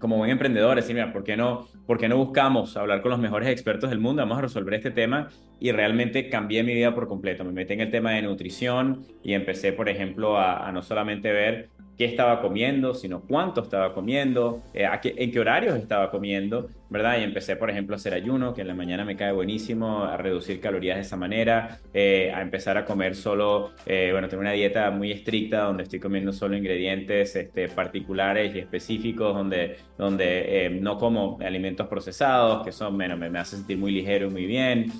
como 0.00 0.16
buen 0.16 0.30
emprendedor 0.30 0.76
decir, 0.76 0.94
mira, 0.94 1.12
¿por 1.12 1.22
qué, 1.22 1.36
no, 1.36 1.68
¿por 1.86 1.98
qué 1.98 2.08
no 2.08 2.16
buscamos 2.16 2.76
hablar 2.76 3.02
con 3.02 3.10
los 3.10 3.20
mejores 3.20 3.48
expertos 3.48 3.90
del 3.90 4.00
mundo? 4.00 4.22
Vamos 4.22 4.38
a 4.38 4.42
resolver 4.42 4.74
este 4.74 4.90
tema 4.90 5.28
y 5.60 5.70
realmente 5.70 6.28
cambié 6.28 6.64
mi 6.64 6.74
vida 6.74 6.94
por 6.94 7.06
completo. 7.06 7.44
Me 7.44 7.52
metí 7.52 7.74
en 7.74 7.82
el 7.82 7.90
tema 7.90 8.12
de 8.12 8.22
nutrición 8.22 9.04
y 9.22 9.34
empecé, 9.34 9.72
por 9.72 9.88
ejemplo, 9.88 10.38
a, 10.38 10.66
a 10.66 10.72
no 10.72 10.82
solamente 10.82 11.30
ver 11.30 11.70
qué 12.00 12.06
estaba 12.06 12.40
comiendo, 12.40 12.94
sino 12.94 13.20
cuánto 13.20 13.60
estaba 13.60 13.92
comiendo, 13.92 14.62
eh, 14.72 14.88
en 15.04 15.30
qué 15.30 15.38
horarios 15.38 15.76
estaba 15.76 16.10
comiendo, 16.10 16.70
¿verdad? 16.88 17.20
Y 17.20 17.24
empecé, 17.24 17.56
por 17.56 17.68
ejemplo, 17.68 17.94
a 17.94 17.98
hacer 17.98 18.14
ayuno, 18.14 18.54
que 18.54 18.62
en 18.62 18.68
la 18.68 18.74
mañana 18.74 19.04
me 19.04 19.16
cae 19.16 19.32
buenísimo, 19.32 20.04
a 20.04 20.16
reducir 20.16 20.62
calorías 20.62 20.96
de 20.96 21.02
esa 21.02 21.18
manera, 21.18 21.78
eh, 21.92 22.32
a 22.34 22.40
empezar 22.40 22.78
a 22.78 22.86
comer 22.86 23.14
solo, 23.14 23.72
eh, 23.84 24.08
bueno, 24.12 24.30
tengo 24.30 24.40
una 24.40 24.52
dieta 24.52 24.90
muy 24.90 25.12
estricta 25.12 25.60
donde 25.64 25.82
estoy 25.82 26.00
comiendo 26.00 26.32
solo 26.32 26.56
ingredientes 26.56 27.36
este, 27.36 27.68
particulares 27.68 28.54
y 28.54 28.60
específicos, 28.60 29.34
donde, 29.34 29.76
donde 29.98 30.78
no 30.80 30.96
como 30.96 31.36
alimentos 31.44 31.86
procesados, 31.86 32.64
que 32.64 32.72
son, 32.72 32.96
bueno, 32.96 33.18
me, 33.18 33.28
me 33.28 33.40
hace 33.40 33.56
sentir 33.56 33.76
muy 33.76 33.92
ligero 33.92 34.28
y 34.28 34.30
muy 34.30 34.46
bien, 34.46 34.90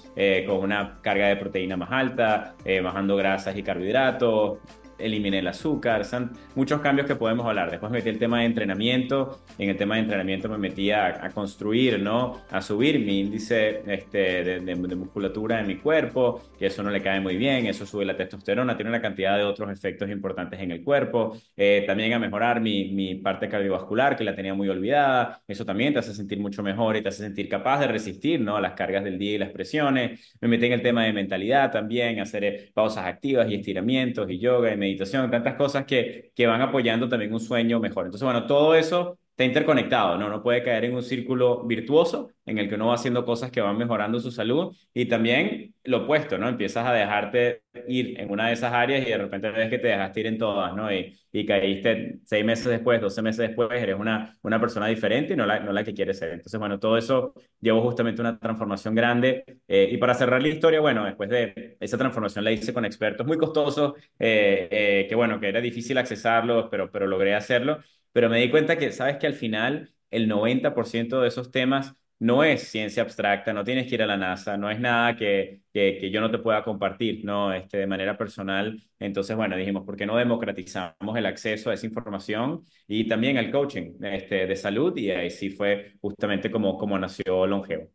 con 0.47 0.59
una 0.59 0.99
carga 1.00 1.28
de 1.28 1.37
proteína 1.37 1.78
más 1.78 1.90
alta, 1.90 2.57
bajando 2.83 3.16
grasas 3.16 3.57
y 3.57 3.62
carbohidratos, 3.62 4.59
eliminé 5.00 5.38
el 5.40 5.47
azúcar, 5.47 6.04
son 6.04 6.33
muchos 6.54 6.80
cambios 6.80 7.07
que 7.07 7.16
podemos 7.16 7.47
hablar. 7.47 7.71
Después 7.71 7.90
metí 7.92 8.09
el 8.09 8.19
tema 8.19 8.40
de 8.40 8.47
entrenamiento, 8.47 9.40
en 9.59 9.71
el 9.71 9.76
tema 9.76 9.97
de 9.97 10.02
entrenamiento 10.02 10.49
me 10.49 10.59
metí 10.59 10.90
a, 10.90 11.30
construir, 11.35 12.00
¿no? 12.00 12.42
A 12.50 12.61
subir 12.61 12.99
mi 13.00 13.21
índice 13.21 13.83
este, 13.87 14.61
de, 14.61 14.75
musculatura 14.75 15.61
en 15.61 15.66
mi 15.66 15.76
cuerpo, 15.76 16.42
que 16.59 16.66
eso 16.66 16.83
no 16.83 16.90
le 16.90 17.00
cae 17.00 17.21
muy 17.21 17.37
bien, 17.37 17.66
eso 17.66 17.87
sube 17.87 18.04
la 18.04 18.16
testosterona, 18.16 18.76
tiene 18.76 18.90
una 18.90 19.00
cantidad 19.00 19.37
de 19.37 19.45
otros 19.45 19.71
efectos 19.71 20.11
importantes 20.11 20.61
en 20.61 20.71
el 20.71 20.83
cuerpo, 20.83 21.37
eh, 21.57 21.85
también 21.87 22.12
a 22.12 22.19
mejorar 22.19 22.61
mi, 22.61 22.90
mi 22.92 23.14
parte 23.16 23.49
cardiovascular, 23.49 24.16
que 24.16 24.25
la 24.25 24.35
tenía 24.35 24.54
muy 24.54 24.69
olvidada, 24.69 25.42
eso 25.47 25.64
también 25.64 25.92
te 25.92 26.00
hace 26.00 26.14
sentir 26.14 26.38
mucho 26.38 26.62
mejor 26.62 26.97
y 26.97 27.02
te 27.02 27.09
hace 27.09 27.23
sentir 27.23 27.49
capaz 27.49 27.80
de 27.80 27.88
resistir, 27.88 28.40
¿no? 28.40 28.57
A 28.57 28.61
las 28.61 28.73
cargas 28.73 29.04
del 29.04 29.19
día 29.19 29.35
y 29.35 29.38
las 29.38 29.50
presiones. 29.50 30.35
Me 30.40 30.49
metí 30.49 30.66
en 30.66 30.73
el 30.73 30.83
tema 30.83 31.04
de 31.04 31.12
mentalidad 31.12 31.71
también, 31.71 32.21
hacer 32.21 32.45
eh, 32.45 32.71
pausas 32.75 33.07
activas 33.07 33.50
y 33.50 33.54
estiramientos 33.54 34.30
y 34.30 34.38
yoga 34.38 34.73
y 34.73 34.76
meditación, 34.76 34.89
tantas 35.30 35.54
cosas 35.56 35.85
que, 35.87 36.32
que 36.35 36.47
van 36.47 36.61
apoyando 36.62 37.09
también 37.09 37.32
un 37.32 37.40
sueño 37.40 37.80
mejor. 37.80 38.06
Entonces, 38.06 38.25
bueno, 38.25 38.47
todo 38.47 38.75
eso 38.75 39.18
está 39.44 39.44
interconectado, 39.49 40.18
¿no? 40.18 40.28
No 40.28 40.42
puede 40.42 40.62
caer 40.62 40.85
en 40.85 40.94
un 40.94 41.02
círculo 41.02 41.64
virtuoso 41.66 42.30
en 42.44 42.59
el 42.59 42.68
que 42.68 42.75
uno 42.75 42.88
va 42.88 42.94
haciendo 42.94 43.25
cosas 43.25 43.50
que 43.50 43.61
van 43.61 43.78
mejorando 43.78 44.20
su 44.20 44.30
salud 44.30 44.76
y 44.92 45.06
también 45.06 45.75
lo 45.85 46.04
opuesto, 46.04 46.37
¿no? 46.37 46.49
Empiezas 46.49 46.87
a 46.87 46.92
dejarte 46.92 47.62
ir 47.88 48.20
en 48.20 48.30
una 48.30 48.49
de 48.49 48.52
esas 48.54 48.73
áreas 48.73 49.06
y 49.06 49.11
de 49.11 49.16
repente 49.18 49.50
ves 49.50 49.70
que 49.70 49.78
te 49.78 49.88
dejaste 49.88 50.20
ir 50.20 50.26
en 50.26 50.38
todas, 50.38 50.75
¿no? 50.75 50.92
Y, 50.92 51.16
y 51.32 51.47
caíste 51.47 52.18
seis 52.25 52.44
meses 52.44 52.66
después, 52.66 53.00
doce 53.00 53.23
meses 53.23 53.49
después, 53.49 53.70
eres 53.80 53.97
una, 53.99 54.37
una 54.42 54.61
persona 54.61 54.87
diferente 54.88 55.32
y 55.35 55.37
no 55.37 55.47
la, 55.47 55.61
no 55.61 55.73
la 55.73 55.85
que 55.85 55.94
quieres 55.94 56.18
ser. 56.18 56.32
Entonces, 56.32 56.59
bueno, 56.61 56.78
todo 56.78 56.99
eso 56.99 57.32
llevó 57.61 57.80
justamente 57.82 58.20
una 58.20 58.38
transformación 58.38 58.94
grande. 58.94 59.44
Eh, 59.68 59.88
y 59.92 59.97
para 59.99 60.14
cerrar 60.14 60.42
la 60.42 60.49
historia, 60.49 60.80
bueno, 60.80 61.04
después 61.04 61.30
de 61.30 61.76
esa 61.80 61.97
transformación 61.99 62.44
la 62.44 62.52
hice 62.52 62.75
con 62.75 62.85
expertos 62.85 63.26
muy 63.26 63.38
costosos, 63.38 63.94
eh, 64.18 64.68
eh, 64.70 65.06
que 65.09 65.14
bueno, 65.14 65.40
que 65.40 65.49
era 65.49 65.61
difícil 65.61 65.97
accesarlos, 65.99 66.66
pero, 66.70 66.90
pero 66.90 67.06
logré 67.06 67.35
hacerlo 67.35 67.78
pero 68.12 68.29
me 68.29 68.38
di 68.38 68.50
cuenta 68.50 68.79
que, 68.79 68.93
sabes 68.93 69.19
que 69.19 69.26
al 69.26 69.35
final 69.35 69.95
el 70.11 70.29
90% 70.29 71.21
de 71.21 71.29
esos 71.29 71.50
temas 71.50 71.95
no 72.21 72.45
es 72.45 72.64
ciencia 72.69 73.02
abstracta, 73.02 73.52
no 73.55 73.64
tienes 73.64 73.88
que 73.88 73.95
ir 73.95 74.02
a 74.02 74.07
la 74.07 74.17
NASA, 74.19 74.59
no 74.59 74.71
es 74.71 74.79
nada 74.79 75.17
que, 75.17 75.62
que, 75.73 76.11
yo 76.11 76.21
no 76.21 76.31
te 76.31 76.38
pueda 76.38 76.62
compartir, 76.62 77.25
¿no? 77.25 77.52
Este, 77.52 77.79
de 77.79 77.87
manera 77.87 78.19
personal. 78.19 78.79
Entonces, 78.99 79.35
bueno, 79.37 79.57
dijimos, 79.57 79.85
¿por 79.87 79.97
qué 79.97 80.05
no 80.05 80.17
democratizamos 80.17 81.17
el 81.17 81.25
acceso 81.25 81.71
a 81.71 81.75
esa 81.75 81.87
información 81.87 82.62
y 82.87 83.09
también 83.09 83.38
al 83.38 83.50
coaching 83.50 83.95
este, 84.02 84.47
de 84.47 84.57
salud? 84.57 84.95
Y 84.99 85.11
ahí 85.11 85.31
sí 85.31 85.49
fue 85.49 85.95
justamente 86.02 86.50
como, 86.50 86.76
como 86.76 86.99
nació 86.99 87.47
Longevo. 87.47 87.88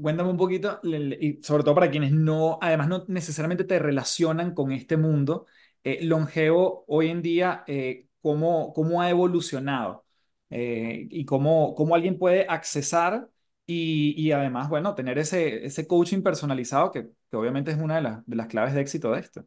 Cuéntame 0.00 0.30
un 0.30 0.36
poquito, 0.36 0.80
y 0.84 1.40
sobre 1.42 1.64
todo 1.64 1.74
para 1.74 1.90
quienes 1.90 2.12
no, 2.12 2.58
además 2.60 2.88
no 2.88 3.04
necesariamente 3.08 3.64
te 3.64 3.78
relacionan 3.78 4.54
con 4.54 4.72
este 4.72 4.96
mundo, 4.96 5.46
eh, 5.84 6.04
Longevo 6.04 6.84
hoy 6.88 7.08
en 7.10 7.22
día, 7.22 7.64
eh, 7.66 8.06
cómo, 8.24 8.72
cómo 8.72 9.02
ha 9.02 9.10
evolucionado 9.10 10.06
eh, 10.48 11.06
y 11.10 11.26
cómo, 11.26 11.74
cómo 11.74 11.94
alguien 11.94 12.18
puede 12.18 12.46
accesar 12.48 13.28
y, 13.66 14.14
y, 14.16 14.32
además, 14.32 14.70
bueno, 14.70 14.94
tener 14.94 15.18
ese, 15.18 15.66
ese 15.66 15.86
coaching 15.86 16.22
personalizado 16.22 16.90
que, 16.90 17.08
que 17.30 17.36
obviamente 17.36 17.70
es 17.70 17.76
una 17.78 17.96
de, 17.96 18.02
las 18.02 18.26
de 18.26 18.36
las 18.36 18.46
claves 18.46 18.72
de 18.74 18.80
éxito 18.80 19.12
de 19.12 19.20
esto. 19.20 19.44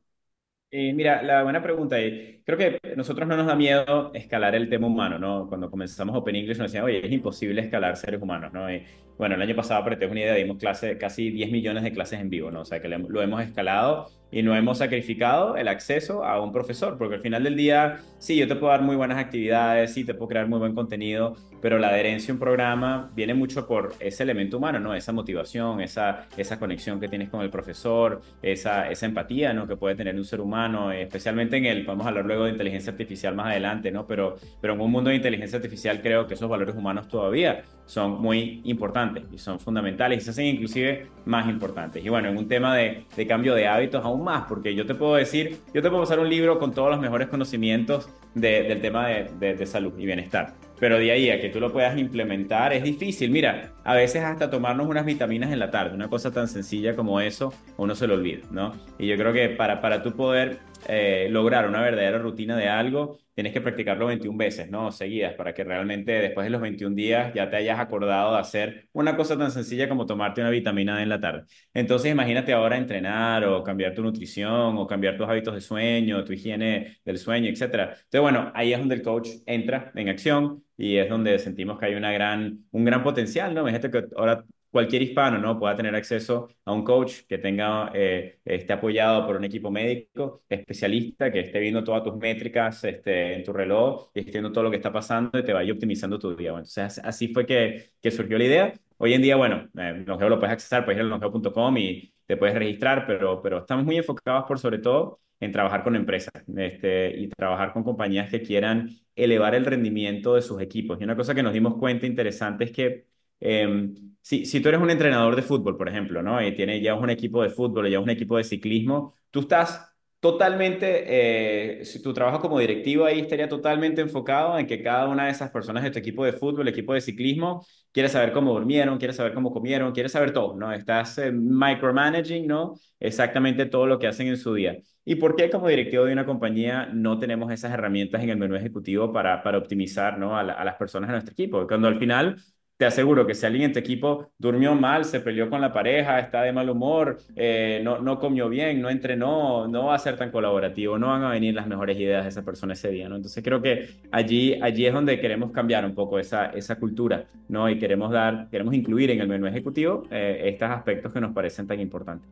Eh, 0.69 0.93
mira, 0.93 1.23
la 1.23 1.41
buena 1.41 1.63
pregunta 1.63 1.99
es, 1.99 2.43
creo 2.45 2.57
que 2.57 2.79
nosotros 2.95 3.27
no 3.27 3.35
nos 3.35 3.47
da 3.47 3.55
miedo 3.55 4.13
escalar 4.13 4.53
el 4.53 4.69
tema 4.69 4.85
humano, 4.87 5.17
¿no? 5.17 5.47
Cuando 5.47 5.71
comenzamos 5.71 6.15
Open 6.15 6.35
English 6.35 6.57
nos 6.59 6.67
decían, 6.71 6.83
oye, 6.83 7.03
es 7.03 7.11
imposible 7.11 7.61
escalar 7.61 7.97
seres 7.97 8.21
humanos, 8.21 8.53
¿no? 8.53 8.71
Y, 8.71 8.83
bueno, 9.17 9.35
el 9.35 9.41
año 9.41 9.55
pasado, 9.55 9.83
para 9.83 9.97
tener 9.97 10.11
una 10.11 10.21
idea, 10.21 10.33
dimos 10.35 10.57
clase, 10.57 10.97
casi 10.97 11.31
10 11.31 11.51
millones 11.51 11.83
de 11.83 11.91
clases 11.91 12.19
en 12.19 12.29
vivo, 12.29 12.51
¿no? 12.51 12.61
O 12.61 12.65
sea, 12.65 12.81
que 12.81 12.87
lo 12.87 13.21
hemos 13.21 13.41
escalado 13.41 14.09
y 14.31 14.43
no 14.43 14.55
hemos 14.55 14.79
sacrificado 14.79 15.55
el 15.55 15.67
acceso 15.67 16.23
a 16.23 16.41
un 16.41 16.51
profesor, 16.51 16.97
porque 16.97 17.15
al 17.15 17.21
final 17.21 17.43
del 17.43 17.55
día, 17.55 17.99
sí, 18.19 18.35
yo 18.35 18.47
te 18.47 18.55
puedo 18.55 18.71
dar 18.71 18.81
muy 18.81 18.95
buenas 18.95 19.17
actividades, 19.17 19.93
sí, 19.93 20.03
te 20.03 20.13
puedo 20.13 20.27
crear 20.27 20.47
muy 20.47 20.59
buen 20.59 20.75
contenido, 20.75 21.35
pero 21.61 21.79
la 21.79 21.87
adherencia 21.89 22.31
a 22.31 22.35
un 22.35 22.39
programa 22.39 23.11
viene 23.15 23.33
mucho 23.33 23.65
por 23.67 23.93
ese 23.99 24.23
elemento 24.23 24.57
humano, 24.57 24.79
¿no? 24.79 24.93
Esa 24.93 25.11
motivación, 25.13 25.81
esa, 25.81 26.27
esa 26.35 26.59
conexión 26.59 26.99
que 26.99 27.07
tienes 27.07 27.29
con 27.29 27.41
el 27.41 27.49
profesor, 27.49 28.21
esa, 28.41 28.89
esa 28.89 29.05
empatía, 29.05 29.53
¿no? 29.53 29.67
Que 29.67 29.77
puede 29.77 29.95
tener 29.95 30.15
un 30.15 30.25
ser 30.25 30.41
humano, 30.41 30.91
especialmente 30.91 31.57
en 31.57 31.65
el, 31.65 31.85
podemos 31.85 32.05
hablar 32.05 32.25
luego 32.25 32.45
de 32.45 32.51
inteligencia 32.51 32.91
artificial 32.91 33.33
más 33.33 33.47
adelante, 33.47 33.91
¿no? 33.91 34.05
Pero, 34.05 34.35
pero 34.61 34.73
en 34.73 34.81
un 34.81 34.91
mundo 34.91 35.09
de 35.09 35.15
inteligencia 35.15 35.57
artificial 35.57 36.01
creo 36.01 36.27
que 36.27 36.33
esos 36.33 36.49
valores 36.49 36.75
humanos 36.75 37.07
todavía 37.07 37.63
son 37.85 38.21
muy 38.21 38.61
importantes 38.65 39.06
y 39.31 39.37
son 39.37 39.59
fundamentales 39.59 40.21
y 40.21 40.21
se 40.25 40.31
hacen 40.31 40.45
inclusive 40.45 41.07
más 41.25 41.47
importantes. 41.49 42.03
Y 42.03 42.09
bueno, 42.09 42.29
en 42.29 42.37
un 42.37 42.47
tema 42.47 42.75
de, 42.75 43.05
de 43.15 43.27
cambio 43.27 43.53
de 43.55 43.67
hábitos 43.67 44.03
aún 44.03 44.23
más, 44.23 44.45
porque 44.47 44.75
yo 44.75 44.85
te 44.85 44.95
puedo 44.95 45.15
decir, 45.15 45.57
yo 45.73 45.81
te 45.81 45.89
puedo 45.89 46.03
pasar 46.03 46.19
un 46.19 46.29
libro 46.29 46.59
con 46.59 46.73
todos 46.73 46.89
los 46.89 46.99
mejores 46.99 47.27
conocimientos 47.27 48.09
del 48.33 48.81
tema 48.81 49.07
de, 49.07 49.55
de, 49.55 49.65
salud 49.65 49.93
y 49.97 50.05
bienestar, 50.05 50.53
pero 50.79 50.99
de 50.99 51.11
ahí 51.11 51.29
a 51.31 51.41
que 51.41 51.49
tú 51.49 51.59
lo 51.59 51.71
puedas 51.71 51.97
implementar 51.97 52.71
es 52.71 52.83
difícil. 52.83 53.31
Mira, 53.31 53.71
a 53.83 53.95
veces 53.95 54.23
hasta 54.23 54.49
tomarnos 54.49 54.87
unas 54.87 55.05
vitaminas 55.05 55.51
en 55.51 55.59
la 55.59 55.71
tarde, 55.71 55.95
una 55.95 56.07
cosa 56.07 56.31
tan 56.31 56.47
sencilla 56.47 56.95
como 56.95 57.19
eso, 57.19 57.51
uno 57.77 57.95
se 57.95 58.05
lo 58.05 58.13
olvida, 58.13 58.45
¿no? 58.51 58.73
Y 58.99 59.07
yo 59.07 59.17
creo 59.17 59.33
que 59.33 59.49
para, 59.49 59.81
para 59.81 60.03
tú 60.03 60.13
poder 60.13 60.59
eh, 60.87 61.27
lograr 61.29 61.67
una 61.67 61.81
verdadera 61.81 62.17
rutina 62.17 62.55
de 62.55 62.67
algo, 62.69 63.19
tienes 63.33 63.53
que 63.53 63.61
practicarlo 63.61 64.07
21 64.07 64.37
veces, 64.37 64.69
¿no? 64.69 64.91
Seguidas, 64.91 65.33
para 65.33 65.53
que 65.53 65.63
realmente 65.63 66.11
después 66.13 66.45
de 66.45 66.49
los 66.49 66.61
21 66.61 66.95
días 66.95 67.33
ya 67.33 67.49
te 67.49 67.57
hayas 67.57 67.79
acordado 67.79 68.33
de 68.33 68.39
hacer 68.39 68.89
una 68.93 69.15
cosa 69.15 69.37
tan 69.37 69.51
sencilla 69.51 69.89
como 69.89 70.05
tomarte 70.05 70.41
una 70.41 70.49
vitamina 70.49 70.97
D 70.97 71.03
en 71.03 71.09
la 71.09 71.19
tarde. 71.19 71.43
Entonces, 71.73 72.11
imagínate 72.11 72.53
ahora 72.53 72.77
entrenar 72.77 73.43
o 73.45 73.63
cambiar 73.63 73.93
tu 73.93 74.01
nutrición 74.01 74.77
o 74.77 74.87
cambiar 74.87 75.17
tus 75.17 75.27
hábitos 75.27 75.53
de 75.53 75.61
sueño, 75.61 76.23
tu 76.23 76.33
higiene 76.33 76.97
del 77.05 77.17
sueño, 77.17 77.49
etc. 77.49 77.61
Entonces, 77.63 78.21
bueno, 78.21 78.51
ahí 78.55 78.73
es 78.73 78.79
donde 78.79 78.95
el 78.95 79.01
coach 79.01 79.29
entra 79.45 79.91
en 79.95 80.09
acción 80.09 80.63
y 80.77 80.97
es 80.97 81.09
donde 81.09 81.37
sentimos 81.39 81.77
que 81.79 81.87
hay 81.87 81.95
una 81.95 82.11
gran, 82.11 82.65
un 82.71 82.85
gran 82.85 83.03
potencial, 83.03 83.53
¿no? 83.53 83.61
Imagínate 83.61 83.91
que 83.91 84.05
ahora 84.15 84.45
cualquier 84.77 85.01
hispano, 85.01 85.39
¿no? 85.39 85.57
Pueda 85.57 85.75
tener 85.75 85.95
acceso 85.95 86.49
a 86.63 86.71
un 86.71 86.83
coach 86.83 87.21
que 87.27 87.39
tenga, 87.39 87.91
eh, 87.95 88.37
esté 88.45 88.73
apoyado 88.73 89.25
por 89.25 89.35
un 89.35 89.43
equipo 89.43 89.71
médico 89.71 90.43
especialista, 90.47 91.31
que 91.31 91.39
esté 91.39 91.59
viendo 91.59 91.83
todas 91.83 92.03
tus 92.03 92.15
métricas 92.15 92.83
este, 92.83 93.33
en 93.33 93.43
tu 93.43 93.53
reloj 93.53 94.11
y 94.13 94.19
esté 94.19 94.33
viendo 94.33 94.51
todo 94.51 94.65
lo 94.65 94.69
que 94.69 94.75
está 94.77 94.91
pasando 94.93 95.39
y 95.39 95.43
te 95.43 95.51
vaya 95.51 95.73
optimizando 95.73 96.19
tu 96.19 96.35
día. 96.35 96.49
entonces, 96.49 96.99
así 97.03 97.29
fue 97.33 97.47
que, 97.47 97.93
que 97.99 98.11
surgió 98.11 98.37
la 98.37 98.43
idea. 98.43 98.73
Hoy 98.97 99.13
en 99.15 99.21
día, 99.23 99.35
bueno, 99.35 99.67
eh, 99.79 100.03
Longeo 100.05 100.29
lo 100.29 100.37
puedes 100.39 100.53
accesar, 100.53 100.85
puedes 100.85 100.99
ir 100.99 101.05
a 101.05 101.09
longeo.com 101.09 101.77
y 101.77 102.13
te 102.27 102.37
puedes 102.37 102.53
registrar, 102.55 103.05
pero, 103.07 103.41
pero 103.41 103.59
estamos 103.59 103.83
muy 103.83 103.97
enfocados 103.97 104.45
por 104.47 104.59
sobre 104.59 104.77
todo 104.77 105.19
en 105.39 105.51
trabajar 105.51 105.83
con 105.83 105.95
empresas 105.95 106.33
este, 106.55 107.17
y 107.17 107.29
trabajar 107.29 107.73
con 107.73 107.83
compañías 107.83 108.29
que 108.29 108.41
quieran 108.43 108.89
elevar 109.15 109.55
el 109.55 109.65
rendimiento 109.65 110.35
de 110.35 110.41
sus 110.43 110.61
equipos. 110.61 110.99
Y 111.01 111.03
una 111.03 111.15
cosa 111.15 111.33
que 111.33 111.41
nos 111.43 111.53
dimos 111.53 111.77
cuenta 111.77 112.05
interesante 112.05 112.65
es 112.65 112.71
que 112.71 113.16
em, 113.39 113.93
si, 114.21 114.45
si 114.45 114.59
tú 114.61 114.69
eres 114.69 114.81
un 114.81 114.89
entrenador 114.89 115.35
de 115.35 115.41
fútbol, 115.41 115.77
por 115.77 115.87
ejemplo, 115.89 116.21
¿no? 116.21 116.41
y 116.45 116.53
tienes, 116.55 116.81
ya 116.81 116.95
un 116.95 117.09
equipo 117.09 117.43
de 117.43 117.49
fútbol 117.49 117.89
ya 117.89 117.99
un 117.99 118.09
equipo 118.09 118.37
de 118.37 118.43
ciclismo, 118.43 119.13
tú 119.31 119.41
estás 119.41 119.93
totalmente, 120.19 121.79
eh, 121.81 121.85
si 121.85 122.01
tu 122.01 122.13
trabajo 122.13 122.39
como 122.41 122.59
directivo 122.59 123.05
ahí 123.05 123.19
estaría 123.19 123.47
totalmente 123.47 124.01
enfocado 124.01 124.57
en 124.57 124.65
que 124.67 124.81
cada 124.81 125.07
una 125.07 125.25
de 125.25 125.31
esas 125.31 125.51
personas 125.51 125.83
de 125.83 125.91
tu 125.91 125.99
equipo 125.99 126.25
de 126.25 126.33
fútbol, 126.33 126.67
equipo 126.67 126.93
de 126.93 127.01
ciclismo, 127.01 127.65
quiere 127.91 128.09
saber 128.09 128.31
cómo 128.33 128.53
durmieron, 128.53 128.97
quiere 128.97 129.13
saber 129.13 129.33
cómo 129.33 129.51
comieron, 129.51 129.91
quiere 129.93 130.09
saber 130.09 130.31
todo, 130.33 130.55
¿no? 130.55 130.73
Estás 130.73 131.17
eh, 131.19 131.31
micromanaging, 131.31 132.47
¿no? 132.47 132.75
Exactamente 132.99 133.65
todo 133.67 133.85
lo 133.87 133.99
que 133.99 134.07
hacen 134.07 134.27
en 134.27 134.37
su 134.37 134.53
día. 134.53 134.77
¿Y 135.05 135.15
por 135.15 135.35
qué 135.35 135.49
como 135.49 135.67
directivo 135.69 136.03
de 136.05 136.13
una 136.13 136.25
compañía 136.25 136.87
no 136.93 137.17
tenemos 137.19 137.51
esas 137.51 137.71
herramientas 137.73 138.21
en 138.23 138.29
el 138.29 138.37
menú 138.37 138.55
ejecutivo 138.55 139.13
para, 139.13 139.41
para 139.41 139.57
optimizar, 139.57 140.17
¿no? 140.19 140.35
a, 140.35 140.41
a 140.41 140.65
las 140.65 140.75
personas 140.75 141.07
de 141.09 141.13
nuestro 141.13 141.33
equipo? 141.33 141.65
Cuando 141.67 141.87
al 141.87 141.97
final 141.99 142.35
te 142.77 142.85
aseguro 142.85 143.25
que 143.25 143.33
si 143.33 143.45
alguien 143.45 143.65
en 143.65 143.73
tu 143.73 143.79
equipo 143.79 144.29
durmió 144.37 144.75
mal, 144.75 145.03
se 145.03 145.19
peleó 145.19 145.49
con 145.49 145.59
la 145.59 145.73
pareja, 145.73 146.19
está 146.19 146.43
de 146.43 146.53
mal 146.53 146.69
humor, 146.69 147.17
eh, 147.35 147.81
no, 147.83 147.99
no 147.99 148.19
comió 148.19 148.47
bien, 148.49 148.81
no 148.81 148.89
entrenó, 148.89 149.67
no 149.67 149.87
va 149.87 149.95
a 149.95 149.99
ser 149.99 150.15
tan 150.15 150.29
colaborativo, 150.29 150.99
no 150.99 151.07
van 151.07 151.23
a 151.23 151.31
venir 151.31 151.55
las 151.55 151.65
mejores 151.65 151.97
ideas 151.97 152.23
de 152.23 152.29
esa 152.29 152.43
persona 152.43 152.73
ese 152.73 152.89
día, 152.89 153.09
¿no? 153.09 153.15
Entonces 153.15 153.43
creo 153.43 153.61
que 153.63 153.89
allí, 154.11 154.59
allí 154.61 154.85
es 154.85 154.93
donde 154.93 155.19
queremos 155.19 155.51
cambiar 155.51 155.85
un 155.85 155.95
poco 155.95 156.19
esa, 156.19 156.47
esa 156.47 156.75
cultura, 156.75 157.25
¿no? 157.49 157.67
Y 157.67 157.79
queremos 157.79 158.11
dar, 158.11 158.47
queremos 158.51 158.75
incluir 158.75 159.09
en 159.09 159.21
el 159.21 159.27
menú 159.27 159.47
ejecutivo 159.47 160.03
eh, 160.11 160.41
estos 160.45 160.69
aspectos 160.69 161.11
que 161.11 161.19
nos 161.19 161.33
parecen 161.33 161.65
tan 161.65 161.79
importantes. 161.79 162.29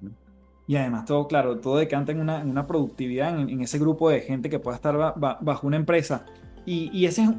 Y 0.68 0.75
además 0.75 1.06
todo, 1.06 1.28
claro, 1.28 1.60
todo 1.60 1.78
decanta 1.78 2.12
en 2.12 2.20
una, 2.20 2.38
una 2.40 2.68
productividad, 2.68 3.40
en, 3.40 3.62
ese 3.62 3.80
grupo 3.80 4.10
de 4.10 4.22
gente 4.22 4.50
que 4.50 4.60
pueda 4.60 4.75
estar 4.75 4.96
bajo 5.16 5.68
una 5.68 5.75
empresa 5.75 6.25
y, 6.65 7.05
ese 7.05 7.24
es 7.24 7.29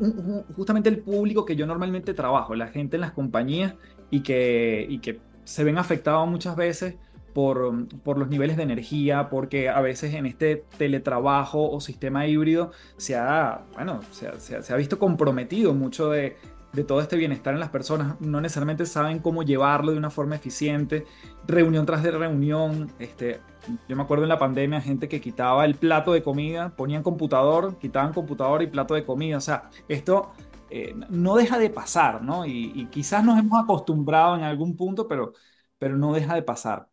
justamente 0.55 0.89
el 0.89 0.99
público 0.99 1.45
que 1.45 1.57
yo 1.57 1.67
normalmente 1.67 2.15
trabajo, 2.15 2.55
la 2.55 2.69
gente 2.69 2.97
en 2.97 3.01
las 3.01 3.13
compañías 3.13 3.75
y 4.11 4.21
que, 4.21 4.87
y 4.89 4.99
que 4.99 5.21
se 5.45 5.65
ven 5.65 5.79
afectados 5.79 6.29
muchas 6.29 6.55
veces 6.57 6.95
por, 7.35 7.89
por, 8.05 8.19
los 8.19 8.29
niveles 8.29 8.57
de 8.57 8.63
energía, 8.63 9.29
porque 9.29 9.69
a 9.69 9.81
veces 9.81 10.15
en 10.15 10.27
este 10.27 10.65
teletrabajo 10.79 11.71
o 11.71 11.81
sistema 11.81 12.27
híbrido 12.27 12.71
se 12.97 13.17
ha, 13.17 13.65
bueno, 13.75 14.01
se, 14.11 14.41
se 14.41 14.73
ha 14.73 14.77
visto 14.77 14.99
comprometido 14.99 15.75
mucho 15.75 16.11
de, 16.11 16.37
de 16.77 16.85
todo 16.85 17.01
este 17.01 17.17
bienestar 17.17 17.55
en 17.55 17.61
las 17.61 17.71
personas, 17.71 18.21
no 18.21 18.41
necesariamente 18.41 18.85
saben 18.85 19.19
cómo 19.19 19.43
llevarlo 19.43 19.93
de 19.93 19.99
una 19.99 20.11
forma 20.11 20.37
eficiente, 20.37 21.07
reunión 21.47 21.87
tras 21.87 22.03
de 22.03 22.11
reunión, 22.11 22.93
este, 22.99 23.41
yo 23.89 23.97
me 23.97 24.03
acuerdo 24.03 24.25
en 24.25 24.29
la 24.29 24.39
pandemia, 24.39 24.81
gente 24.83 25.09
que 25.09 25.21
quitaba 25.21 25.65
el 25.65 25.75
plato 25.77 26.13
de 26.13 26.23
comida, 26.23 26.77
ponían 26.77 27.03
computador, 27.03 27.79
quitaban 27.79 28.13
computador 28.13 28.63
y 28.63 28.67
plato 28.69 28.95
de 28.95 29.05
comida. 29.05 29.39
O 29.39 29.41
sea, 29.41 29.71
esto 29.89 30.33
eh, 30.71 30.95
no 31.09 31.37
deja 31.37 31.59
de 31.59 31.71
pasar, 31.71 32.23
¿no? 32.23 32.47
Y, 32.47 32.87
quizás 32.91 33.25
nos 33.25 33.39
hemos 33.39 33.63
acostumbrado 33.63 34.37
en 34.37 34.43
algún 34.43 34.77
punto, 34.77 35.09
pero, 35.09 35.33
pero 35.79 35.97
no 35.97 36.13
deja 36.13 36.35
de 36.35 36.43
pasar. 36.43 36.89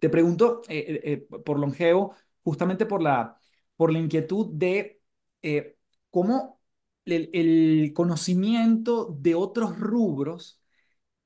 Te 0.00 0.08
pregunto 0.08 0.62
eh, 0.68 1.00
eh, 1.04 1.40
por 1.44 1.58
longevo, 1.58 2.14
justamente 2.44 2.86
por 2.86 3.02
la, 3.02 3.38
por 3.76 3.92
la 3.92 3.98
inquietud 3.98 4.48
de 4.52 5.00
cómo 6.10 6.61
el, 7.04 7.92
conocimiento 7.94 9.16
de 9.20 9.34
otros 9.34 9.78
rubros 9.78 10.60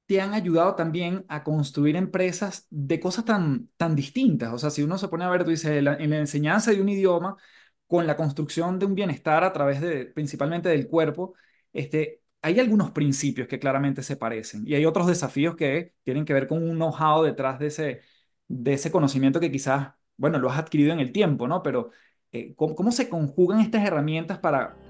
te 0.06 0.20
han 0.20 0.34
ayudado 0.34 0.76
también 0.76 1.24
a 1.28 1.44
construir 1.44 1.96
empresas 1.96 2.66
de 2.70 3.00
cosas 3.00 3.24
tan, 3.24 3.70
tan 3.76 3.96
distintas. 3.96 4.52
O 4.52 4.58
sea, 4.58 4.70
si 4.70 4.82
uno 4.82 4.98
se 4.98 5.08
pone 5.08 5.24
a 5.24 5.30
ver, 5.30 5.44
tú 5.44 5.50
dices, 5.50 5.70
en 5.72 5.84
la, 5.84 5.94
enseñanza 5.96 6.70
de 6.70 6.80
un 6.80 6.88
idioma, 6.88 7.36
con 7.86 8.06
la 8.06 8.16
construcción 8.16 8.78
de 8.78 8.86
un 8.86 8.94
bienestar 8.94 9.44
a 9.44 9.52
través 9.52 9.80
de, 9.80 10.06
principalmente 10.06 10.68
del 10.68 10.88
cuerpo, 10.88 11.34
este, 11.72 12.22
hay 12.42 12.60
algunos 12.60 12.90
principios 12.92 13.48
que 13.48 13.58
claramente 13.58 14.02
se 14.02 14.16
parecen 14.16 14.62
y 14.66 14.74
hay 14.74 14.86
otros 14.86 15.06
desafíos 15.06 15.56
que 15.56 15.94
tienen 16.04 16.24
que 16.24 16.32
ver 16.34 16.46
con 16.46 16.62
un 16.62 16.76
know-how 16.76 17.22
detrás 17.22 17.58
de 17.58 17.66
ese, 17.68 18.00
de 18.48 18.74
ese 18.74 18.90
conocimiento 18.90 19.40
que 19.40 19.50
quizás, 19.50 19.94
bueno, 20.16 20.38
lo 20.38 20.50
has 20.50 20.58
adquirido 20.58 20.92
en 20.92 21.00
el 21.00 21.12
tiempo, 21.12 21.48
¿no? 21.48 21.62
Pero, 21.62 21.90
eh, 22.32 22.54
¿cómo 22.56 22.92
se 22.92 23.08
conjugan 23.08 23.60
estas 23.60 23.84
herramientas 23.84 24.38
para 24.38 24.85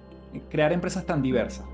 crear 0.50 0.72
empresas 0.72 1.04
tan 1.06 1.22
diversas? 1.22 1.64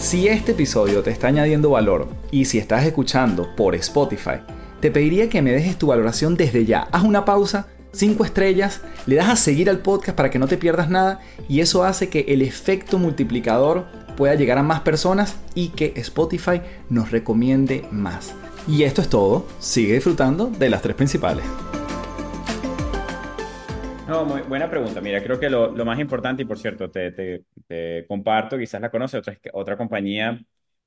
Si 0.00 0.28
este 0.28 0.52
episodio 0.52 1.02
te 1.02 1.10
está 1.10 1.28
añadiendo 1.28 1.70
valor 1.70 2.08
y 2.30 2.44
si 2.44 2.58
estás 2.58 2.84
escuchando 2.84 3.54
por 3.56 3.74
Spotify, 3.74 4.40
te 4.80 4.90
pediría 4.90 5.28
que 5.28 5.42
me 5.42 5.52
dejes 5.52 5.76
tu 5.76 5.88
valoración 5.88 6.36
desde 6.36 6.64
ya. 6.64 6.88
Haz 6.92 7.02
una 7.02 7.24
pausa, 7.24 7.66
5 7.92 8.24
estrellas, 8.24 8.80
le 9.06 9.16
das 9.16 9.28
a 9.28 9.36
seguir 9.36 9.68
al 9.68 9.80
podcast 9.80 10.16
para 10.16 10.30
que 10.30 10.38
no 10.38 10.46
te 10.46 10.56
pierdas 10.56 10.88
nada 10.88 11.20
y 11.48 11.60
eso 11.60 11.82
hace 11.84 12.08
que 12.08 12.20
el 12.28 12.42
efecto 12.42 12.98
multiplicador 12.98 13.86
pueda 14.16 14.34
llegar 14.34 14.58
a 14.58 14.62
más 14.62 14.80
personas 14.80 15.36
y 15.54 15.68
que 15.70 15.92
Spotify 15.96 16.60
nos 16.88 17.10
recomiende 17.10 17.84
más. 17.90 18.34
Y 18.68 18.84
esto 18.84 19.00
es 19.00 19.08
todo, 19.08 19.46
sigue 19.58 19.94
disfrutando 19.94 20.46
de 20.46 20.70
las 20.70 20.82
tres 20.82 20.94
principales. 20.94 21.44
No, 24.08 24.24
muy 24.24 24.40
buena 24.40 24.70
pregunta. 24.70 25.02
Mira, 25.02 25.22
creo 25.22 25.38
que 25.38 25.50
lo, 25.50 25.70
más 25.84 25.98
importante, 26.00 26.42
y 26.42 26.46
por 26.46 26.58
cierto, 26.58 26.90
te, 26.90 27.44
comparto, 28.08 28.56
quizás 28.56 28.80
la 28.80 28.90
conoce, 28.90 29.18
otra, 29.18 29.36
otra 29.52 29.76
compañía 29.76 30.40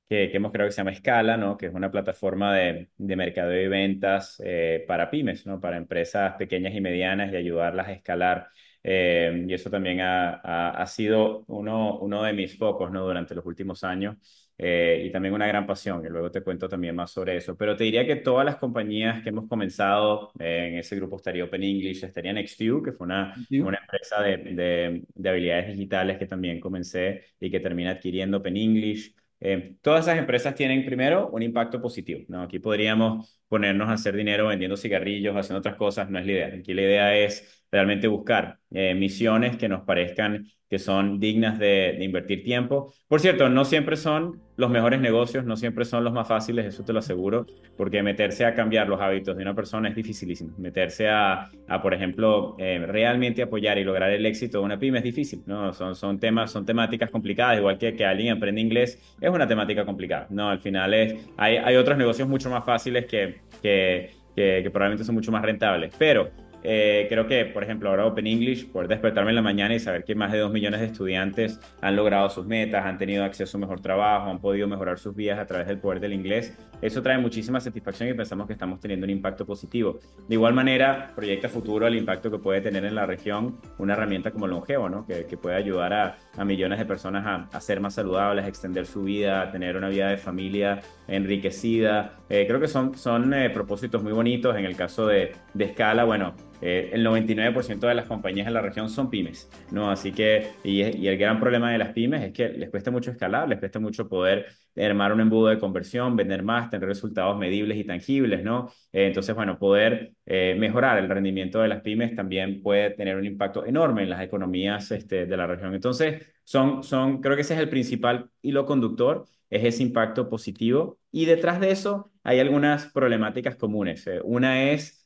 que, 0.08 0.24
hemos 0.34 0.50
creado 0.50 0.68
que 0.68 0.72
se 0.72 0.78
llama 0.78 0.92
Scala, 0.94 1.36
¿no? 1.36 1.56
que 1.56 1.66
es 1.66 1.74
una 1.74 1.90
plataforma 1.90 2.52
de, 2.52 2.90
de 2.96 3.16
mercado 3.16 3.54
y 3.54 3.68
ventas 3.68 4.42
eh, 4.44 4.84
para 4.88 5.08
pymes, 5.08 5.46
¿no? 5.46 5.60
para 5.60 5.76
empresas 5.76 6.34
pequeñas 6.36 6.74
y 6.74 6.80
medianas 6.80 7.32
y 7.32 7.36
ayudarlas 7.36 7.88
a 7.88 7.92
escalar. 7.92 8.48
Eh, 8.82 9.44
y 9.48 9.54
eso 9.54 9.70
también 9.70 10.00
ha, 10.00 10.40
ha, 10.42 10.70
ha, 10.82 10.86
sido 10.86 11.44
uno, 11.46 11.98
uno 12.00 12.24
de 12.24 12.32
mis 12.32 12.58
focos 12.58 12.90
¿no? 12.90 13.04
durante 13.04 13.36
los 13.36 13.46
últimos 13.46 13.84
años. 13.84 14.16
Eh, 14.64 15.06
y 15.06 15.10
también 15.10 15.34
una 15.34 15.48
gran 15.48 15.66
pasión, 15.66 16.06
y 16.06 16.08
luego 16.08 16.30
te 16.30 16.40
cuento 16.40 16.68
también 16.68 16.94
más 16.94 17.10
sobre 17.10 17.36
eso. 17.36 17.56
Pero 17.56 17.76
te 17.76 17.82
diría 17.82 18.06
que 18.06 18.14
todas 18.16 18.44
las 18.44 18.56
compañías 18.56 19.20
que 19.20 19.30
hemos 19.30 19.48
comenzado 19.48 20.30
eh, 20.38 20.68
en 20.70 20.78
ese 20.78 20.94
grupo 20.94 21.16
estaría 21.16 21.42
Open 21.42 21.64
English, 21.64 22.04
estaría 22.04 22.32
NextView, 22.32 22.80
que 22.80 22.92
fue 22.92 23.06
una, 23.06 23.34
una 23.50 23.78
empresa 23.78 24.22
de, 24.22 24.36
de, 24.36 25.02
de, 25.14 25.28
habilidades 25.28 25.66
digitales 25.66 26.16
que 26.16 26.26
también 26.26 26.60
comencé 26.60 27.24
y 27.40 27.50
que 27.50 27.58
termina 27.58 27.90
adquiriendo 27.90 28.36
Open 28.38 28.56
English. 28.56 29.16
Eh, 29.40 29.74
todas 29.82 30.06
esas 30.06 30.18
empresas 30.18 30.54
tienen 30.54 30.84
primero 30.84 31.28
un 31.30 31.42
impacto 31.42 31.82
positivo. 31.82 32.22
¿no? 32.28 32.42
Aquí 32.42 32.60
podríamos 32.60 33.40
ponernos 33.48 33.88
a 33.88 33.94
hacer 33.94 34.14
dinero 34.14 34.46
vendiendo 34.46 34.76
cigarrillos, 34.76 35.34
haciendo 35.36 35.58
otras 35.58 35.74
cosas, 35.74 36.08
no 36.08 36.20
es 36.20 36.26
la 36.26 36.32
idea. 36.32 36.46
Aquí 36.46 36.72
la 36.72 36.82
idea 36.82 37.16
es 37.16 37.61
realmente 37.72 38.06
buscar 38.06 38.58
misiones 38.70 39.56
que 39.56 39.68
nos 39.68 39.82
parezcan 39.82 40.46
que 40.72 40.78
son 40.78 41.20
dignas 41.20 41.58
de, 41.58 41.98
invertir 42.00 42.42
tiempo. 42.42 42.94
Por 43.06 43.20
cierto, 43.20 43.50
no 43.50 43.66
siempre 43.66 43.94
son 43.94 44.40
los 44.56 44.70
mejores 44.70 45.02
negocios, 45.02 45.44
no 45.44 45.54
siempre 45.54 45.84
son 45.84 46.02
los 46.02 46.14
más 46.14 46.26
fáciles, 46.26 46.64
eso 46.64 46.82
te 46.82 46.94
lo 46.94 47.00
aseguro, 47.00 47.44
porque 47.76 48.02
meterse 48.02 48.46
a 48.46 48.54
cambiar 48.54 48.88
los 48.88 48.98
hábitos 48.98 49.36
de 49.36 49.42
una 49.42 49.54
persona 49.54 49.90
es 49.90 49.94
dificilísimo. 49.94 50.54
Meterse 50.56 51.10
a, 51.10 51.50
a 51.68 51.82
por 51.82 51.92
ejemplo, 51.92 52.56
eh, 52.58 52.82
realmente 52.88 53.42
apoyar 53.42 53.76
y 53.76 53.84
lograr 53.84 54.12
el 54.12 54.24
éxito 54.24 54.60
de 54.60 54.64
una 54.64 54.78
pyme 54.78 54.96
es 54.96 55.04
difícil, 55.04 55.42
¿no? 55.44 55.74
Son, 55.74 55.94
son 55.94 56.18
temas, 56.18 56.50
son 56.50 56.64
temáticas 56.64 57.10
complicadas, 57.10 57.58
igual 57.58 57.76
que 57.76 57.94
que 57.94 58.06
alguien 58.06 58.34
aprende 58.34 58.62
inglés 58.62 58.98
es 59.20 59.28
una 59.28 59.46
temática 59.46 59.84
complicada, 59.84 60.26
¿no? 60.30 60.48
Al 60.48 60.60
final 60.60 60.94
es, 60.94 61.16
hay, 61.36 61.58
hay 61.58 61.76
otros 61.76 61.98
negocios 61.98 62.26
mucho 62.26 62.48
más 62.48 62.64
fáciles 62.64 63.04
que, 63.04 63.42
que, 63.60 64.08
que, 64.34 64.60
que 64.62 64.70
probablemente 64.70 65.04
son 65.04 65.16
mucho 65.16 65.30
más 65.30 65.42
rentables, 65.42 65.94
pero 65.98 66.30
eh, 66.62 67.06
creo 67.08 67.26
que, 67.26 67.44
por 67.46 67.62
ejemplo, 67.62 67.90
ahora 67.90 68.06
Open 68.06 68.26
English, 68.26 68.70
poder 68.70 68.88
despertarme 68.88 69.30
en 69.30 69.36
la 69.36 69.42
mañana 69.42 69.74
y 69.74 69.80
saber 69.80 70.04
que 70.04 70.14
más 70.14 70.32
de 70.32 70.38
dos 70.38 70.52
millones 70.52 70.80
de 70.80 70.86
estudiantes 70.86 71.60
han 71.80 71.96
logrado 71.96 72.28
sus 72.30 72.46
metas, 72.46 72.84
han 72.84 72.98
tenido 72.98 73.24
acceso 73.24 73.56
a 73.56 73.60
mejor 73.60 73.80
trabajo, 73.80 74.30
han 74.30 74.40
podido 74.40 74.68
mejorar 74.68 74.98
sus 74.98 75.14
vidas 75.14 75.38
a 75.38 75.46
través 75.46 75.66
del 75.66 75.78
poder 75.78 76.00
del 76.00 76.12
inglés, 76.12 76.56
eso 76.80 77.00
trae 77.00 77.16
muchísima 77.18 77.60
satisfacción 77.60 78.08
y 78.08 78.14
pensamos 78.14 78.46
que 78.46 78.54
estamos 78.54 78.80
teniendo 78.80 79.04
un 79.04 79.10
impacto 79.10 79.46
positivo. 79.46 80.00
De 80.28 80.34
igual 80.34 80.52
manera, 80.52 81.12
proyecta 81.14 81.48
futuro 81.48 81.86
el 81.86 81.94
impacto 81.94 82.30
que 82.30 82.38
puede 82.38 82.60
tener 82.60 82.84
en 82.84 82.96
la 82.96 83.06
región 83.06 83.58
una 83.78 83.94
herramienta 83.94 84.32
como 84.32 84.48
Longevo, 84.48 84.88
¿no? 84.88 85.06
que, 85.06 85.26
que 85.26 85.36
puede 85.36 85.56
ayudar 85.56 85.92
a, 85.92 86.16
a, 86.36 86.44
millones 86.44 86.78
de 86.78 86.84
personas 86.84 87.48
a, 87.52 87.60
ser 87.60 87.80
más 87.80 87.94
saludables, 87.94 88.44
a 88.44 88.48
extender 88.48 88.86
su 88.86 89.02
vida, 89.04 89.42
a 89.42 89.50
tener 89.50 89.76
una 89.76 89.88
vida 89.88 90.08
de 90.08 90.16
familia 90.16 90.80
enriquecida. 91.08 92.18
Eh, 92.28 92.44
creo 92.46 92.60
que 92.60 92.68
son, 92.68 92.96
son 92.96 93.32
eh, 93.34 93.50
propósitos 93.50 94.02
muy 94.02 94.12
bonitos. 94.12 94.56
En 94.56 94.64
el 94.64 94.76
caso 94.76 95.06
de, 95.06 95.32
de 95.54 95.64
escala, 95.64 96.04
bueno, 96.04 96.34
eh, 96.64 96.90
el 96.92 97.04
99% 97.04 97.80
de 97.80 97.94
las 97.94 98.06
compañías 98.06 98.46
en 98.46 98.54
la 98.54 98.60
región 98.60 98.88
son 98.88 99.10
pymes, 99.10 99.50
¿no? 99.72 99.90
Así 99.90 100.12
que, 100.12 100.52
y, 100.62 100.80
el 100.80 101.18
gran 101.18 101.40
problema 101.40 101.72
de 101.72 101.78
las 101.78 101.88
pymes 101.88 102.22
es 102.22 102.32
que 102.32 102.50
les 102.50 102.70
cuesta 102.70 102.92
mucho 102.92 103.10
escalar, 103.10 103.48
les 103.48 103.58
cuesta 103.58 103.80
mucho 103.80 104.08
poder 104.08 104.46
armar 104.76 105.12
un 105.12 105.20
embudo 105.20 105.48
de 105.48 105.58
conversión, 105.58 106.16
vender 106.16 106.42
más, 106.42 106.70
tener 106.70 106.88
resultados 106.88 107.38
medibles 107.38 107.76
y 107.78 107.84
tangibles, 107.84 108.42
¿no? 108.42 108.72
Eh, 108.92 109.06
entonces, 109.08 109.34
bueno, 109.34 109.58
poder 109.58 110.14
eh, 110.26 110.54
mejorar 110.58 110.98
el 110.98 111.08
rendimiento 111.08 111.60
de 111.60 111.68
las 111.68 111.82
pymes 111.82 112.14
también 112.14 112.62
puede 112.62 112.90
tener 112.90 113.16
un 113.16 113.26
impacto 113.26 113.66
enorme 113.66 114.02
en 114.02 114.10
las 114.10 114.22
economías 114.22 114.90
este, 114.90 115.26
de 115.26 115.36
la 115.36 115.46
región. 115.46 115.74
Entonces, 115.74 116.26
son, 116.44 116.82
son, 116.82 117.20
creo 117.20 117.36
que 117.36 117.42
ese 117.42 117.54
es 117.54 117.60
el 117.60 117.68
principal 117.68 118.30
hilo 118.40 118.64
conductor, 118.64 119.26
es 119.50 119.64
ese 119.64 119.82
impacto 119.82 120.28
positivo. 120.28 120.98
Y 121.10 121.26
detrás 121.26 121.60
de 121.60 121.70
eso 121.70 122.10
hay 122.22 122.40
algunas 122.40 122.86
problemáticas 122.92 123.56
comunes. 123.56 124.06
Eh, 124.06 124.20
una 124.24 124.70
es 124.70 124.98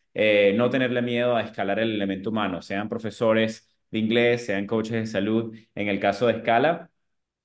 no 0.54 0.70
tenerle 0.70 1.02
miedo 1.02 1.36
a 1.36 1.42
escalar 1.42 1.78
el 1.78 1.92
elemento 1.92 2.30
humano, 2.30 2.62
sean 2.62 2.88
profesores 2.88 3.68
de 3.90 3.98
inglés, 3.98 4.46
sean 4.46 4.66
coaches 4.66 4.92
de 4.92 5.06
salud. 5.06 5.54
En 5.74 5.88
el 5.88 6.00
caso 6.00 6.26
de 6.26 6.34
escala, 6.34 6.90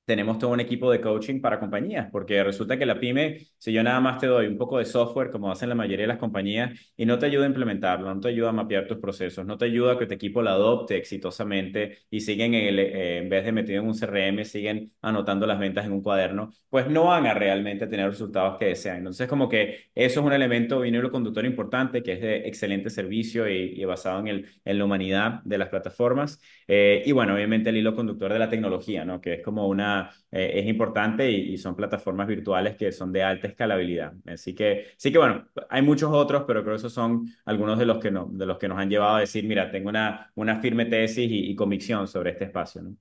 tenemos 0.06 0.40
todo 0.40 0.52
un 0.52 0.60
equipo 0.60 0.92
de 0.92 1.00
coaching 1.00 1.40
para 1.42 1.60
compañías, 1.60 2.10
porque 2.12 2.44
resulta 2.44 2.78
que 2.78 2.86
la 2.86 3.00
pyme, 3.00 3.48
si 3.58 3.72
yo 3.72 3.84
nada 3.84 4.00
más 4.02 4.20
te 4.20 4.28
doy 4.28 4.48
un 4.48 4.58
poco 4.58 4.78
de 4.78 4.86
software, 4.86 5.30
como 5.32 5.52
hacen 5.52 5.70
la 5.70 5.76
mayoría 5.76 6.04
de 6.04 6.08
las 6.08 6.18
compañías, 6.18 6.92
y 6.98 7.06
no 7.06 7.18
te 7.20 7.28
ayuda 7.28 7.46
a 7.46 7.48
implementarlo, 7.48 8.14
no 8.14 8.20
te 8.20 8.30
ayuda 8.30 8.50
a 8.50 8.52
mapear 8.52 8.88
tus 8.88 8.98
procesos, 8.98 9.46
no 9.46 9.58
te 9.58 9.66
ayuda 9.66 9.94
a 9.94 9.98
que 10.00 10.06
tu 10.08 10.14
equipo 10.14 10.42
lo 10.42 10.50
adopte 10.50 10.98
exitosamente 10.98 12.00
y 12.10 12.22
siguen, 12.22 12.54
en, 12.54 12.68
el, 12.68 12.80
eh, 12.80 13.18
en 13.20 13.30
vez 13.30 13.46
de 13.46 13.52
metido 13.52 13.82
en 13.82 13.88
un 13.88 13.94
CRM, 13.94 14.44
siguen 14.44 14.92
anotando 15.02 15.46
las 15.46 15.60
ventas 15.60 15.86
en 15.86 15.94
un 15.94 16.02
cuaderno, 16.02 16.52
pues 16.70 16.88
no 16.90 17.06
van 17.06 17.26
a 17.28 17.34
realmente 17.34 17.88
tener 17.88 18.10
resultados 18.10 18.58
que 18.58 18.66
desean. 18.66 18.98
Entonces, 18.98 19.28
como 19.28 19.48
que 19.48 19.92
eso 19.96 20.20
es 20.20 20.26
un 20.26 20.34
elemento 20.34 20.82
vinilo 20.82 21.12
conductor 21.12 21.46
importante, 21.46 22.04
que 22.04 22.14
es 22.14 22.22
de 22.22 22.36
excelente 22.48 22.90
servicio 22.90 23.48
y, 23.50 23.84
basado 23.86 24.20
en, 24.20 24.28
el, 24.28 24.50
en 24.66 24.78
la 24.78 24.86
humanidad 24.86 25.42
de 25.44 25.58
las 25.58 25.70
plataformas. 25.70 26.42
Eh, 26.68 27.04
y 27.06 27.12
bueno, 27.12 27.34
obviamente 27.34 27.70
el 27.70 27.78
hilo 27.78 27.96
conductor 27.96 28.32
de 28.32 28.40
la 28.40 28.50
tecnología, 28.50 29.06
¿no? 29.06 29.20
Que 29.22 29.36
es 29.36 29.42
como 29.44 29.68
una 29.68 29.91
eh, 30.32 30.52
es 30.56 30.68
importante 30.68 31.30
y, 31.30 31.58
son 31.58 31.76
plataformas 31.76 32.28
virtuales 32.28 32.76
que 32.76 32.92
son 32.92 33.12
de 33.12 33.24
alta 33.24 33.48
escalabilidad. 33.48 34.14
Así 34.26 34.56
que, 34.56 34.88
sí 34.98 35.12
que 35.12 35.18
bueno, 35.18 35.48
hay 35.70 35.82
muchos 35.82 36.12
otros, 36.14 36.44
pero 36.48 36.62
creo 36.64 36.76
que 36.76 36.80
esos 36.80 36.94
son 36.94 37.28
algunos 37.46 37.78
de 37.80 37.86
los 37.86 38.00
que, 38.00 38.12
no, 38.12 38.28
de 38.32 38.46
los 38.46 38.58
que 38.58 38.68
nos 38.68 38.80
han 38.80 38.90
llevado 38.90 39.18
a 39.18 39.20
decir, 39.22 39.46
mira, 39.46 39.72
tengo 39.72 39.90
una, 39.90 40.32
una 40.36 40.60
firme 40.62 40.86
tesis 40.86 41.28
y, 41.32 41.56
convicción 41.56 42.08
sobre 42.08 42.32
este 42.32 42.46
espacio. 42.46 42.82
¿no? 42.82 42.96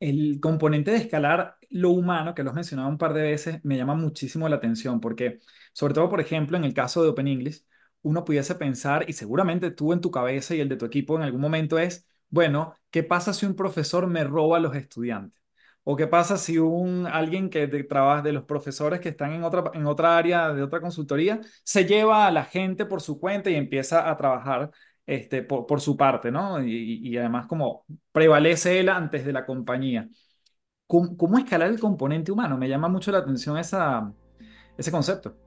El 0.00 0.40
componente 0.40 0.90
de 0.90 0.98
escalar 0.98 1.56
lo 1.70 1.90
humano, 1.90 2.34
que 2.34 2.42
lo 2.42 2.50
has 2.50 2.56
mencionado 2.56 2.88
un 2.88 2.98
par 2.98 3.14
de 3.14 3.22
veces, 3.22 3.64
me 3.64 3.76
llama 3.76 3.94
muchísimo 3.94 4.48
la 4.48 4.56
atención 4.56 5.00
porque, 5.00 5.40
sobre 5.72 5.94
todo, 5.94 6.08
por 6.08 6.20
ejemplo, 6.20 6.56
en 6.56 6.64
el 6.64 6.74
caso 6.74 7.02
de 7.02 7.08
Open 7.10 7.28
English, 7.28 7.64
uno 8.02 8.24
pudiese 8.24 8.54
pensar, 8.54 9.04
y 9.08 9.12
seguramente 9.14 9.70
tú 9.70 9.92
en 9.92 10.00
tu 10.00 10.10
cabeza 10.10 10.54
y 10.54 10.60
el 10.60 10.68
de 10.68 10.76
tu 10.76 10.84
equipo 10.84 11.16
en 11.16 11.22
algún 11.22 11.40
momento 11.40 11.78
es, 11.78 12.06
bueno, 12.28 12.74
¿qué 12.90 13.02
pasa 13.02 13.32
si 13.32 13.46
un 13.46 13.56
profesor 13.56 14.06
me 14.06 14.24
roba 14.24 14.58
a 14.58 14.60
los 14.60 14.76
estudiantes? 14.76 15.40
¿O 15.88 15.94
qué 15.96 16.08
pasa 16.08 16.36
si 16.36 16.58
un, 16.58 17.06
alguien 17.06 17.48
que 17.48 17.68
trabaja 17.84 18.20
de 18.20 18.32
los 18.32 18.42
profesores 18.42 18.98
que 19.00 19.10
están 19.10 19.32
en 19.34 19.44
otra, 19.44 19.70
en 19.72 19.86
otra 19.86 20.18
área 20.18 20.52
de 20.52 20.62
otra 20.64 20.80
consultoría 20.80 21.40
se 21.62 21.84
lleva 21.84 22.26
a 22.26 22.32
la 22.32 22.44
gente 22.44 22.86
por 22.86 23.00
su 23.00 23.20
cuenta 23.20 23.50
y 23.50 23.54
empieza 23.54 24.10
a 24.10 24.16
trabajar 24.16 24.72
este, 25.06 25.42
por, 25.44 25.80
su 25.80 25.96
parte, 25.96 26.32
¿no? 26.32 26.60
Y, 26.60 27.16
además 27.16 27.46
como 27.46 27.84
prevalece 28.10 28.80
él 28.80 28.88
antes 28.88 29.24
de 29.24 29.32
la 29.32 29.46
compañía. 29.46 30.08
¿Cómo, 30.86 31.16
¿Cómo, 31.16 31.38
escalar 31.38 31.70
el 31.70 31.80
componente 31.80 32.32
humano? 32.32 32.58
Me 32.58 32.68
llama 32.68 32.88
mucho 32.88 33.12
la 33.12 33.18
atención 33.18 33.58
esa, 33.58 34.12
ese 34.76 34.90
concepto. 34.90 35.45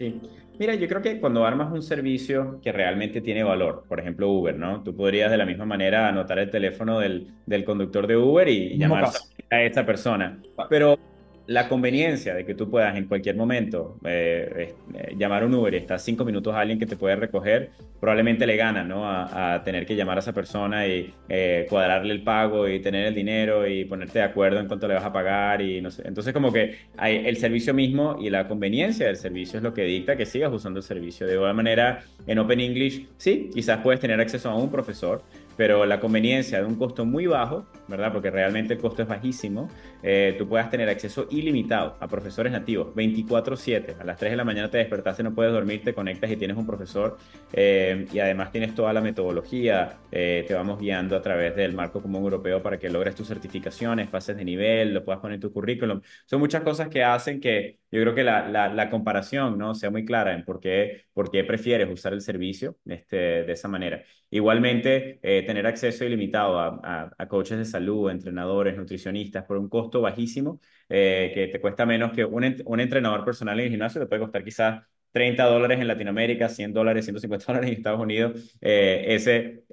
Sí. 0.00 0.18
Mira, 0.58 0.74
yo 0.74 0.88
creo 0.88 1.02
que 1.02 1.20
cuando 1.20 1.44
armas 1.44 1.70
un 1.70 1.82
servicio 1.82 2.58
que 2.62 2.72
realmente 2.72 3.20
tiene 3.20 3.44
valor, 3.44 3.84
por 3.86 4.00
ejemplo 4.00 4.30
Uber, 4.30 4.56
¿no? 4.56 4.82
Tú 4.82 4.96
podrías 4.96 5.30
de 5.30 5.36
la 5.36 5.44
misma 5.44 5.66
manera 5.66 6.08
anotar 6.08 6.38
el 6.38 6.48
teléfono 6.48 7.00
del, 7.00 7.34
del 7.44 7.64
conductor 7.64 8.06
de 8.06 8.16
Uber 8.16 8.48
y, 8.48 8.78
llamar 8.78 9.10
a 9.50 9.62
esa 9.62 9.84
persona. 9.84 10.40
Pero 10.70 10.98
la 11.46 11.68
conveniencia 11.68 12.34
de 12.34 12.44
que 12.44 12.54
tú 12.54 12.70
puedas 12.70 12.96
en 12.96 13.06
cualquier 13.06 13.36
momento 13.36 13.98
eh, 14.04 14.74
eh, 14.94 15.14
llamar 15.16 15.42
a 15.42 15.46
un 15.46 15.54
Uber 15.54 15.74
y 15.74 15.78
estás 15.78 16.02
cinco 16.02 16.24
minutos 16.24 16.54
a 16.54 16.60
alguien 16.60 16.78
que 16.78 16.86
te 16.86 16.96
puede 16.96 17.16
recoger, 17.16 17.70
probablemente 17.98 18.46
le 18.46 18.56
gana, 18.56 18.84
¿no? 18.84 19.02
A, 19.04 19.62
tener 19.64 19.84
que 19.84 19.94
llamar 19.94 20.16
a 20.16 20.20
esa 20.20 20.32
persona 20.32 20.86
y 20.86 21.12
eh, 21.28 21.66
cuadrarle 21.68 22.14
el 22.14 22.22
pago 22.22 22.68
y 22.68 22.80
tener 22.80 23.06
el 23.06 23.14
dinero 23.14 23.66
y 23.66 23.84
ponerte 23.84 24.20
de 24.20 24.24
acuerdo 24.24 24.60
en 24.60 24.68
cuánto 24.68 24.88
le 24.88 24.94
vas 24.94 25.04
a 25.04 25.12
pagar 25.12 25.60
y. 25.60 25.78
Entonces 25.78 26.32
como 26.32 26.52
que 26.52 26.76
hay, 26.96 27.26
el 27.26 27.36
servicio 27.36 27.74
mismo 27.74 28.16
y 28.20 28.30
la 28.30 28.46
conveniencia 28.46 29.06
del 29.06 29.16
servicio 29.16 29.58
es 29.58 29.62
lo 29.62 29.74
que 29.74 29.82
dicta 29.82 30.16
que 30.16 30.26
sigas 30.26 30.52
usando 30.52 30.78
el 30.78 30.84
servicio. 30.84 31.26
De 31.26 31.34
igual 31.34 31.54
manera, 31.54 32.00
en 32.26 32.38
Open 32.38 32.60
English, 32.60 33.06
sí, 33.16 33.50
quizás 33.52 33.80
puedes 33.82 34.00
tener 34.00 34.20
acceso 34.20 34.48
a 34.50 34.54
un 34.54 34.70
profesor, 34.70 35.22
pero 35.56 35.84
la 35.84 36.00
conveniencia 36.00 36.58
de 36.58 36.64
un 36.64 36.76
costo 36.76 37.04
muy 37.04 37.26
bajo, 37.26 37.66
¿verdad? 37.90 38.12
Porque 38.12 38.30
realmente 38.30 38.74
el 38.74 38.80
costo 38.80 39.02
es 39.02 39.08
bajísimo, 39.08 39.68
eh, 40.02 40.34
tú 40.38 40.48
puedas 40.48 40.70
tener 40.70 40.88
acceso 40.88 41.26
ilimitado 41.30 41.96
a 42.00 42.08
profesores 42.08 42.52
nativos, 42.52 42.94
24/7. 42.94 43.96
A 44.00 44.04
las 44.04 44.18
3 44.18 44.30
de 44.32 44.36
la 44.36 44.44
mañana 44.44 44.70
te 44.70 44.78
despertaste, 44.78 45.22
no 45.22 45.34
puedes 45.34 45.52
dormir, 45.52 45.82
te 45.82 45.92
conectas 45.94 46.30
y 46.30 46.36
tienes 46.36 46.56
un 46.56 46.66
profesor 46.66 47.18
eh, 47.52 48.06
y 48.12 48.18
además 48.18 48.52
tienes 48.52 48.74
toda 48.74 48.92
la 48.92 49.00
metodología, 49.00 49.98
eh, 50.10 50.44
te 50.46 50.54
vamos 50.54 50.80
guiando 50.80 51.16
a 51.16 51.22
través 51.22 51.54
del 51.56 51.74
marco 51.74 52.00
común 52.00 52.22
europeo 52.22 52.62
para 52.62 52.78
que 52.78 52.88
logres 52.88 53.14
tus 53.14 53.28
certificaciones, 53.28 54.08
pases 54.08 54.36
de 54.36 54.44
nivel, 54.44 54.94
lo 54.94 55.04
puedas 55.04 55.20
poner 55.20 55.34
en 55.36 55.40
tu 55.40 55.52
currículum. 55.52 56.00
Son 56.26 56.40
muchas 56.40 56.62
cosas 56.62 56.88
que 56.88 57.04
hacen 57.04 57.40
que 57.40 57.78
yo 57.90 58.00
creo 58.02 58.14
que 58.14 58.22
la, 58.24 58.48
la, 58.48 58.90
comparación 58.90 59.58
no 59.58 59.74
sea 59.74 59.90
muy 59.90 60.04
clara 60.04 60.32
en 60.34 60.44
por 60.44 60.60
qué, 60.60 61.06
por 61.12 61.30
qué 61.30 61.44
prefieres 61.44 61.90
usar 61.90 62.12
el 62.12 62.20
servicio 62.20 62.76
este, 62.86 63.16
de 63.44 63.52
esa 63.52 63.68
manera. 63.68 64.02
Igualmente, 64.30 65.18
tener 65.22 65.66
acceso 65.66 66.04
ilimitado 66.04 66.58
a, 66.60 67.10
a, 67.18 67.28
coaches 67.28 67.58
de 67.58 67.64
salud, 67.64 67.79
entrenadores, 68.10 68.76
nutricionistas 68.76 69.44
por 69.44 69.56
un 69.56 69.68
costo 69.68 70.00
bajísimo, 70.00 70.60
eh, 70.88 71.32
que 71.34 71.48
te 71.48 71.60
cuesta 71.60 71.86
menos 71.86 72.12
que 72.12 72.24
un, 72.24 72.56
un, 72.64 72.80
entrenador 72.80 73.24
personal 73.24 73.58
en 73.60 73.66
el 73.66 73.70
gimnasio, 73.70 74.00
te 74.00 74.06
puede 74.06 74.22
costar 74.22 74.44
quizás 74.44 74.82
30 75.12 75.44
dólares 75.44 75.80
en 75.80 75.88
Latinoamérica, 75.88 76.48
100 76.48 76.72
dólares, 76.72 77.04
150 77.04 77.46
dólares 77.46 77.70
en 77.70 77.76
Estados 77.76 78.00
Unidos. 78.00 78.56
Eh, 78.60 79.04
ese 79.08 79.64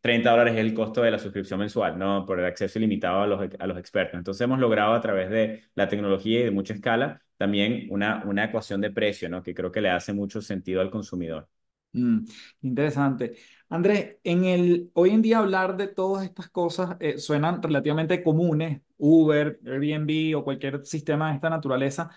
30 0.00 0.28
eh, 0.28 0.30
dólares 0.30 0.54
es 0.54 0.60
el 0.60 0.74
costo 0.74 1.02
de 1.02 1.10
la 1.10 1.18
suscripción 1.18 1.60
mensual, 1.60 1.98
¿no? 1.98 2.24
Por 2.26 2.38
el 2.40 2.46
acceso 2.46 2.78
ilimitado 2.78 3.22
a 3.22 3.26
los, 3.26 3.40
a 3.58 3.66
los 3.66 3.78
expertos. 3.78 4.18
Entonces 4.18 4.40
hemos 4.42 4.58
logrado 4.58 4.94
a 4.94 5.00
través 5.00 5.30
de 5.30 5.64
la 5.74 5.88
tecnología 5.88 6.40
y 6.40 6.44
de 6.44 6.50
mucha 6.50 6.74
escala 6.74 7.22
también 7.36 7.86
una, 7.90 8.22
una 8.26 8.44
ecuación 8.44 8.80
de 8.80 8.90
precio, 8.90 9.28
¿no? 9.28 9.42
Que 9.42 9.54
creo 9.54 9.72
que 9.72 9.80
le 9.80 9.90
hace 9.90 10.12
mucho 10.12 10.42
sentido 10.42 10.80
al 10.80 10.90
consumidor. 10.90 11.48
Mm, 11.92 12.24
interesante. 12.62 13.34
Andrés, 13.68 14.18
en 14.22 14.44
el, 14.44 14.90
hoy 14.94 15.10
en 15.10 15.22
día 15.22 15.38
hablar 15.38 15.76
de 15.76 15.88
todas 15.88 16.24
estas 16.24 16.48
cosas 16.48 16.96
eh, 17.00 17.18
suenan 17.18 17.60
relativamente 17.62 18.22
comunes, 18.22 18.80
Uber, 18.98 19.58
Airbnb 19.66 20.36
o 20.38 20.44
cualquier 20.44 20.86
sistema 20.86 21.30
de 21.30 21.34
esta 21.36 21.50
naturaleza, 21.50 22.10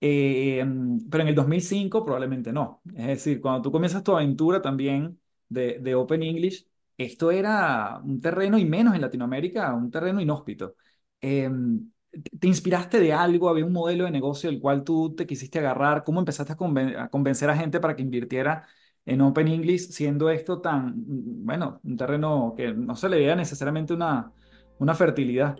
eh, 0.00 0.64
pero 1.10 1.22
en 1.22 1.28
el 1.28 1.34
2005 1.36 2.04
probablemente 2.04 2.52
no. 2.52 2.82
Es 2.96 3.06
decir, 3.06 3.40
cuando 3.40 3.62
tú 3.62 3.72
comienzas 3.72 4.02
tu 4.04 4.12
aventura 4.16 4.60
también 4.62 5.20
de, 5.48 5.78
de 5.80 5.94
Open 5.94 6.22
English, 6.24 6.66
esto 6.98 7.30
era 7.30 8.00
un 8.04 8.20
terreno, 8.20 8.58
y 8.58 8.64
menos 8.64 8.94
en 8.94 9.00
Latinoamérica, 9.02 9.72
un 9.74 9.90
terreno 9.90 10.20
inhóspito. 10.20 10.76
Em, 11.20 11.90
¿Te 12.40 12.46
inspiraste 12.48 13.00
de 13.00 13.12
algo? 13.12 13.48
¿Había 13.48 13.64
un 13.64 13.72
modelo 13.72 14.04
de 14.04 14.10
negocio 14.10 14.50
del 14.50 14.60
cual 14.60 14.84
tú 14.84 15.14
te 15.14 15.26
quisiste 15.26 15.58
agarrar? 15.60 16.04
¿Cómo 16.04 16.20
empezaste 16.20 16.52
a, 16.52 17.02
a 17.04 17.08
convencer 17.08 17.48
a 17.50 17.56
gente 17.56 17.80
para 17.80 17.96
que 17.96 18.02
invirtiera 18.02 18.66
en 19.04 19.20
Open 19.20 19.48
English, 19.48 19.90
siendo 19.90 20.30
esto 20.30 20.60
tan, 20.60 20.94
bueno, 20.96 21.80
un 21.82 21.96
terreno 21.96 22.54
que 22.56 22.72
no 22.72 22.94
se 22.94 23.08
le 23.08 23.16
veía 23.16 23.34
necesariamente 23.34 23.92
una, 23.92 24.30
una 24.78 24.94
fertilidad. 24.94 25.56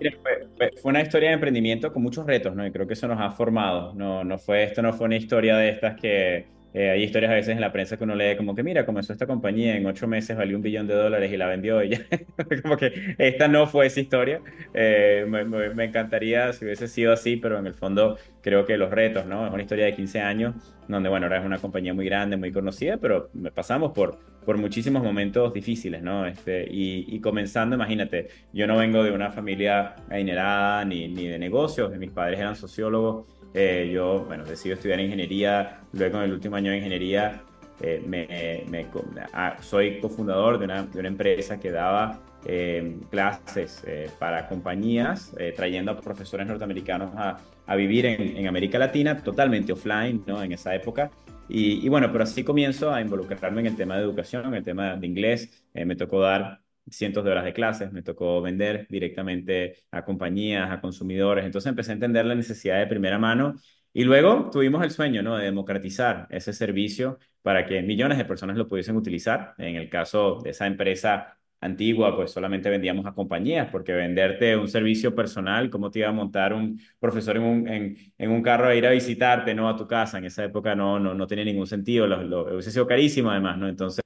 Fue, 0.56 0.70
fue, 0.80 0.90
una 0.90 1.02
historia 1.02 1.28
de 1.30 1.34
emprendimiento 1.34 1.92
con 1.92 2.02
muchos 2.02 2.26
retos, 2.26 2.54
¿no? 2.54 2.66
Y 2.66 2.70
creo 2.70 2.86
que 2.86 2.94
eso 2.94 3.08
nos 3.08 3.20
ha 3.20 3.30
formado. 3.30 3.94
No, 3.94 4.24
no 4.24 4.38
fue, 4.38 4.64
esto 4.64 4.82
no 4.82 4.92
fue 4.92 5.06
una 5.06 5.16
historia 5.16 5.56
de 5.56 5.70
estas 5.70 6.00
que 6.00 6.46
eh, 6.74 6.90
hay 6.90 7.02
historias 7.02 7.30
a 7.30 7.34
veces 7.34 7.54
en 7.54 7.60
la 7.60 7.70
prensa 7.70 7.96
que 7.96 8.04
uno 8.04 8.14
lee 8.14 8.36
como 8.36 8.54
que, 8.54 8.62
mira, 8.62 8.86
comenzó 8.86 9.12
esta 9.12 9.26
compañía, 9.26 9.76
en 9.76 9.84
ocho 9.86 10.06
meses 10.06 10.36
valió 10.36 10.56
un 10.56 10.62
billón 10.62 10.86
de 10.86 10.94
dólares 10.94 11.30
y 11.30 11.36
la 11.36 11.46
vendió 11.46 11.82
ya. 11.82 12.00
como 12.62 12.76
que 12.76 13.14
esta 13.18 13.48
no 13.48 13.66
fue 13.66 13.86
esa 13.86 14.00
historia. 14.00 14.40
Eh, 14.72 15.26
me, 15.28 15.44
me, 15.44 15.84
encantaría 15.84 16.52
si 16.52 16.64
hubiese 16.64 16.88
sido 16.88 17.12
así, 17.12 17.36
pero 17.36 17.58
en 17.58 17.66
el 17.66 17.74
fondo 17.74 18.16
creo 18.40 18.64
que 18.64 18.78
los 18.78 18.90
retos, 18.90 19.26
¿no? 19.26 19.46
Es 19.46 19.52
una 19.52 19.62
historia 19.62 19.84
de 19.84 19.94
15 19.94 20.20
años 20.20 20.54
donde, 20.88 21.08
bueno, 21.08 21.26
ahora 21.26 21.38
es 21.40 21.44
una 21.44 21.58
compañía 21.58 21.92
muy 21.94 22.06
grande, 22.06 22.36
muy 22.36 22.52
conocida, 22.52 22.96
pero 22.96 23.30
pasamos 23.54 23.92
por, 23.92 24.18
por 24.44 24.56
muchísimos 24.56 25.02
momentos 25.02 25.52
difíciles, 25.52 26.02
¿no? 26.02 26.26
Este, 26.26 26.66
y, 26.70 27.04
y 27.14 27.20
comenzando, 27.20 27.76
imagínate, 27.76 28.28
yo 28.52 28.66
no 28.66 28.76
vengo 28.78 29.02
de 29.04 29.12
una 29.12 29.30
familia 29.30 29.94
adinerada 30.10 30.84
ni, 30.84 31.08
ni 31.08 31.28
de 31.28 31.38
negocios, 31.38 31.94
mis 31.96 32.10
padres 32.10 32.40
eran 32.40 32.56
sociólogos. 32.56 33.26
Eh, 33.54 33.90
yo, 33.92 34.24
bueno, 34.26 34.44
decido 34.44 34.74
estudiar 34.74 35.00
ingeniería, 35.00 35.80
luego 35.92 36.18
en 36.18 36.24
el 36.24 36.32
último 36.32 36.56
año 36.56 36.70
de 36.70 36.78
ingeniería 36.78 37.42
eh, 37.80 38.02
me, 38.06 38.64
me, 38.70 38.86
ah, 39.32 39.56
soy 39.60 40.00
cofundador 40.00 40.58
de 40.58 40.64
una, 40.64 40.84
de 40.84 40.98
una, 40.98 41.08
empresa 41.08 41.58
que 41.58 41.70
daba 41.70 42.20
eh, 42.46 42.96
clases 43.10 43.84
para 44.18 44.48
compañías, 44.48 45.34
trayendo 45.56 45.92
a 45.92 46.00
profesores 46.00 46.46
norteamericanos 46.46 47.12
a, 47.16 47.38
a 47.66 47.76
vivir 47.76 48.06
en, 48.06 48.36
en, 48.36 48.46
América 48.46 48.78
Latina, 48.78 49.22
totalmente 49.22 49.72
offline, 49.72 50.22
¿no? 50.26 50.42
En 50.42 50.52
esa 50.52 50.74
época. 50.74 51.10
Y, 51.48 51.84
y, 51.84 51.88
bueno, 51.88 52.10
pero 52.10 52.24
así 52.24 52.44
comienzo 52.44 52.92
a 52.92 53.00
involucrarme 53.00 53.60
en 53.60 53.66
el 53.66 53.76
tema 53.76 53.96
de 53.96 54.02
educación, 54.02 54.46
en 54.46 54.54
el 54.54 54.64
tema 54.64 54.96
de 54.96 55.06
inglés. 55.06 55.62
Eh, 55.74 55.84
me 55.84 55.96
tocó 55.96 56.20
dar 56.20 56.61
cientos 56.90 57.24
de 57.24 57.30
horas 57.30 57.44
de 57.44 57.52
clases, 57.52 57.92
me 57.92 58.02
tocó 58.02 58.40
vender 58.42 58.86
directamente 58.88 59.76
a 59.90 60.04
compañías, 60.04 60.70
a 60.70 60.80
consumidores. 60.80 61.44
Entonces 61.44 61.70
empecé 61.70 61.92
a 61.92 61.94
entender 61.94 62.26
la 62.26 62.34
necesidad 62.34 62.78
de 62.78 62.86
primera 62.86 63.18
mano 63.18 63.54
y 63.92 64.04
luego 64.04 64.50
tuvimos 64.50 64.82
el 64.82 64.90
sueño, 64.90 65.22
¿no? 65.22 65.36
de 65.36 65.44
democratizar 65.44 66.26
ese 66.30 66.52
servicio 66.52 67.18
para 67.42 67.66
que 67.66 67.82
millones 67.82 68.18
de 68.18 68.24
personas 68.24 68.56
lo 68.56 68.68
pudiesen 68.68 68.96
utilizar. 68.96 69.54
En 69.58 69.76
el 69.76 69.88
caso 69.90 70.40
de 70.42 70.50
esa 70.50 70.66
empresa 70.66 71.38
antigua, 71.62 72.14
pues 72.14 72.30
solamente 72.32 72.68
vendíamos 72.68 73.06
a 73.06 73.14
compañías, 73.14 73.68
porque 73.70 73.92
venderte 73.92 74.56
un 74.56 74.68
servicio 74.68 75.14
personal, 75.14 75.70
¿cómo 75.70 75.90
te 75.90 76.00
iba 76.00 76.08
a 76.08 76.12
montar 76.12 76.52
un 76.52 76.78
profesor 76.98 77.36
en 77.36 77.42
un, 77.42 77.68
en, 77.68 77.96
en 78.18 78.30
un 78.30 78.42
carro 78.42 78.68
a 78.68 78.74
ir 78.74 78.86
a 78.86 78.90
visitarte, 78.90 79.54
no 79.54 79.68
a 79.68 79.76
tu 79.76 79.86
casa? 79.86 80.18
En 80.18 80.24
esa 80.26 80.44
época 80.44 80.74
no, 80.74 80.98
no, 80.98 81.14
no 81.14 81.26
tenía 81.26 81.44
ningún 81.44 81.66
sentido, 81.66 82.06
lo, 82.06 82.22
lo, 82.22 82.52
hubiese 82.52 82.70
sido 82.70 82.86
carísimo 82.86 83.30
además, 83.30 83.56
¿no? 83.58 83.68
Entonces, 83.68 84.02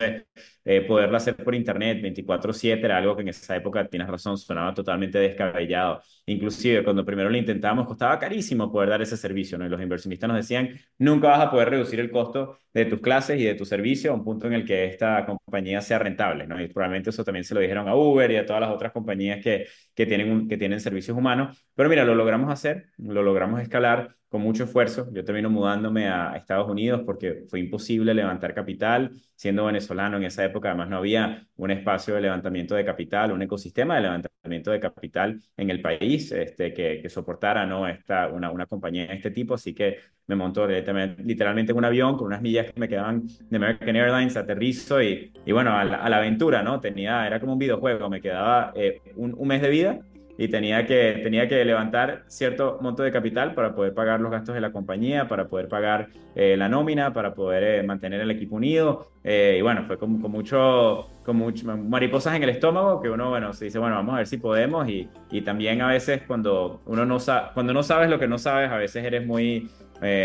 eh, 0.65 0.83
poderlo 0.83 1.17
hacer 1.17 1.37
por 1.37 1.55
internet 1.55 2.01
24/7 2.03 2.85
era 2.85 2.99
algo 2.99 3.15
que 3.17 3.23
en 3.23 3.29
esa 3.29 3.57
época, 3.57 3.87
tienes 3.89 4.09
razón, 4.09 4.37
sonaba 4.37 4.75
totalmente 4.75 5.19
descabellado. 5.19 6.03
Inclusive 6.27 6.83
cuando 6.85 7.05
primero 7.05 7.31
lo 7.31 7.37
intentábamos, 7.37 7.87
costaba 7.87 8.19
carísimo 8.19 8.71
poder 8.71 8.91
dar 8.91 9.03
ese 9.03 9.17
servicio, 9.17 9.59
¿no? 9.59 9.67
Y 9.67 9.69
los 9.69 9.81
inversionistas 9.81 10.29
nos 10.29 10.37
decían, 10.39 10.71
nunca 10.99 11.29
vas 11.29 11.41
a 11.41 11.51
poder 11.51 11.71
reducir 11.71 12.01
el 12.01 12.11
costo 12.11 12.59
de 12.75 12.85
tus 12.87 13.01
clases 13.01 13.41
y 13.41 13.45
de 13.45 13.55
tu 13.55 13.65
servicio 13.65 14.11
a 14.13 14.15
un 14.15 14.25
punto 14.25 14.47
en 14.47 14.53
el 14.53 14.65
que 14.65 14.85
esta 14.85 15.25
compañía 15.25 15.81
sea 15.81 15.99
rentable, 15.99 16.47
¿no? 16.47 16.61
Y 16.61 16.69
probablemente 16.69 17.11
eso 17.11 17.25
también 17.25 17.45
se 17.47 17.55
lo 17.55 17.61
dijeron 17.61 17.89
a 17.89 17.97
Uber 17.97 18.31
y 18.31 18.37
a 18.37 18.47
todas 18.47 18.61
las 18.61 18.71
otras 18.71 18.93
compañías 18.93 19.43
que, 19.43 19.67
que, 19.95 20.07
tienen, 20.07 20.49
que 20.49 20.59
tienen 20.59 20.81
servicios 20.81 21.17
humanos. 21.17 21.67
Pero 21.75 21.89
mira, 21.89 22.05
lo 22.05 22.15
logramos 22.15 22.53
hacer, 22.53 22.91
lo 22.99 23.23
logramos 23.23 23.61
escalar 23.61 24.17
con 24.29 24.43
mucho 24.43 24.65
esfuerzo. 24.65 25.09
Yo 25.13 25.25
termino 25.25 25.51
mudándome 25.51 26.09
a 26.09 26.37
Estados 26.37 26.69
Unidos 26.69 27.03
porque 27.05 27.45
fue 27.49 27.61
imposible 27.61 28.15
levantar 28.15 28.55
capital. 28.55 29.13
Siendo 29.35 29.67
venezolano 29.67 30.17
en 30.17 30.25
esa 30.25 30.45
época, 30.45 30.71
además 30.71 30.89
no 30.89 30.97
había 30.97 31.47
un 31.57 31.71
espacio 31.71 32.15
de 32.15 32.23
levantamiento 32.23 32.75
de 32.75 32.85
capital, 32.85 33.33
un 33.33 33.43
ecosistema 33.43 33.97
de 33.97 34.03
levantamiento 34.03 34.71
de 34.71 34.81
capital 34.81 35.41
en 35.57 35.71
el 35.71 35.81
país 35.83 36.33
este, 36.33 36.73
que, 36.73 37.09
soportara 37.09 37.67
¿no? 37.67 37.87
Esta, 37.87 38.29
una, 38.29 38.51
una 38.51 38.67
compañía 38.67 39.07
de 39.07 39.15
este 39.15 39.31
tipo. 39.31 39.55
Así 39.55 39.75
que 39.75 39.99
me 40.27 40.35
montó 40.35 40.67
literalmente 40.67 41.73
en 41.73 41.79
un 41.79 41.85
avión 41.85 42.17
con 42.17 42.27
unas 42.27 42.43
millas 42.43 42.73
que 42.73 42.81
me 42.81 42.89
quedaban 42.89 43.27
de 43.27 43.57
American 43.57 43.95
Airlines, 43.95 44.37
aterrizo 44.37 45.01
y, 45.03 45.33
bueno, 45.47 45.77
a 45.77 45.85
la, 45.85 46.17
aventura, 46.17 46.63
¿no? 46.63 46.81
Tenía, 46.81 47.27
era 47.27 47.39
como 47.39 47.53
un 47.53 47.59
videojuego, 47.59 48.09
me 48.11 48.21
quedaba 48.21 48.73
eh, 48.75 49.03
un 49.15 49.47
mes 49.47 49.63
de 49.63 49.71
vida 49.71 50.01
y 50.39 50.49
tenía 50.49 50.87
que, 50.87 51.21
tenía 51.23 51.49
que 51.49 51.65
levantar 51.65 52.25
cierto 52.27 52.79
monto 52.81 53.03
de 53.03 53.11
capital 53.11 53.55
para 53.55 53.75
poder 53.75 53.95
pagar 53.95 54.21
los 54.21 54.31
gastos 54.31 54.55
de 54.55 54.61
la 54.61 54.71
compañía, 54.71 55.29
para 55.29 55.49
poder 55.49 55.69
pagar 55.69 56.09
eh, 56.35 56.57
la 56.57 56.69
nómina, 56.69 57.13
para 57.13 57.35
poder 57.35 57.63
eh, 57.63 57.83
mantener 57.83 58.21
el 58.21 58.31
equipo 58.31 58.57
unido. 58.57 59.13
Eh, 59.25 59.57
y 59.59 59.63
bueno, 59.63 59.85
fue 59.87 59.99
con, 59.99 60.21
con, 60.21 60.31
mucho, 60.31 61.09
con 61.25 61.37
mucho 61.37 61.77
mariposas 61.77 62.37
en 62.37 62.43
el 62.43 62.51
estómago 62.51 63.01
que 63.01 63.09
uno, 63.09 63.31
bueno, 63.31 63.53
se 63.55 63.67
dice, 63.67 63.79
bueno, 63.79 63.97
vamos 63.97 64.15
a 64.15 64.19
ver 64.19 64.27
si 64.27 64.37
podemos. 64.37 64.89
Y, 64.89 65.09
y 65.31 65.41
también 65.41 65.81
a 65.81 65.89
veces 65.89 66.23
cuando 66.27 66.83
uno 66.85 67.07
no, 67.07 67.19
sabe, 67.19 67.49
cuando 67.55 67.73
no 67.73 67.83
sabes 67.83 68.11
lo 68.11 68.19
que 68.19 68.29
no 68.29 68.39
sabes, 68.39 68.71
a 68.71 68.77
veces 68.77 69.05
eres 69.05 69.27
muy, 69.27 69.71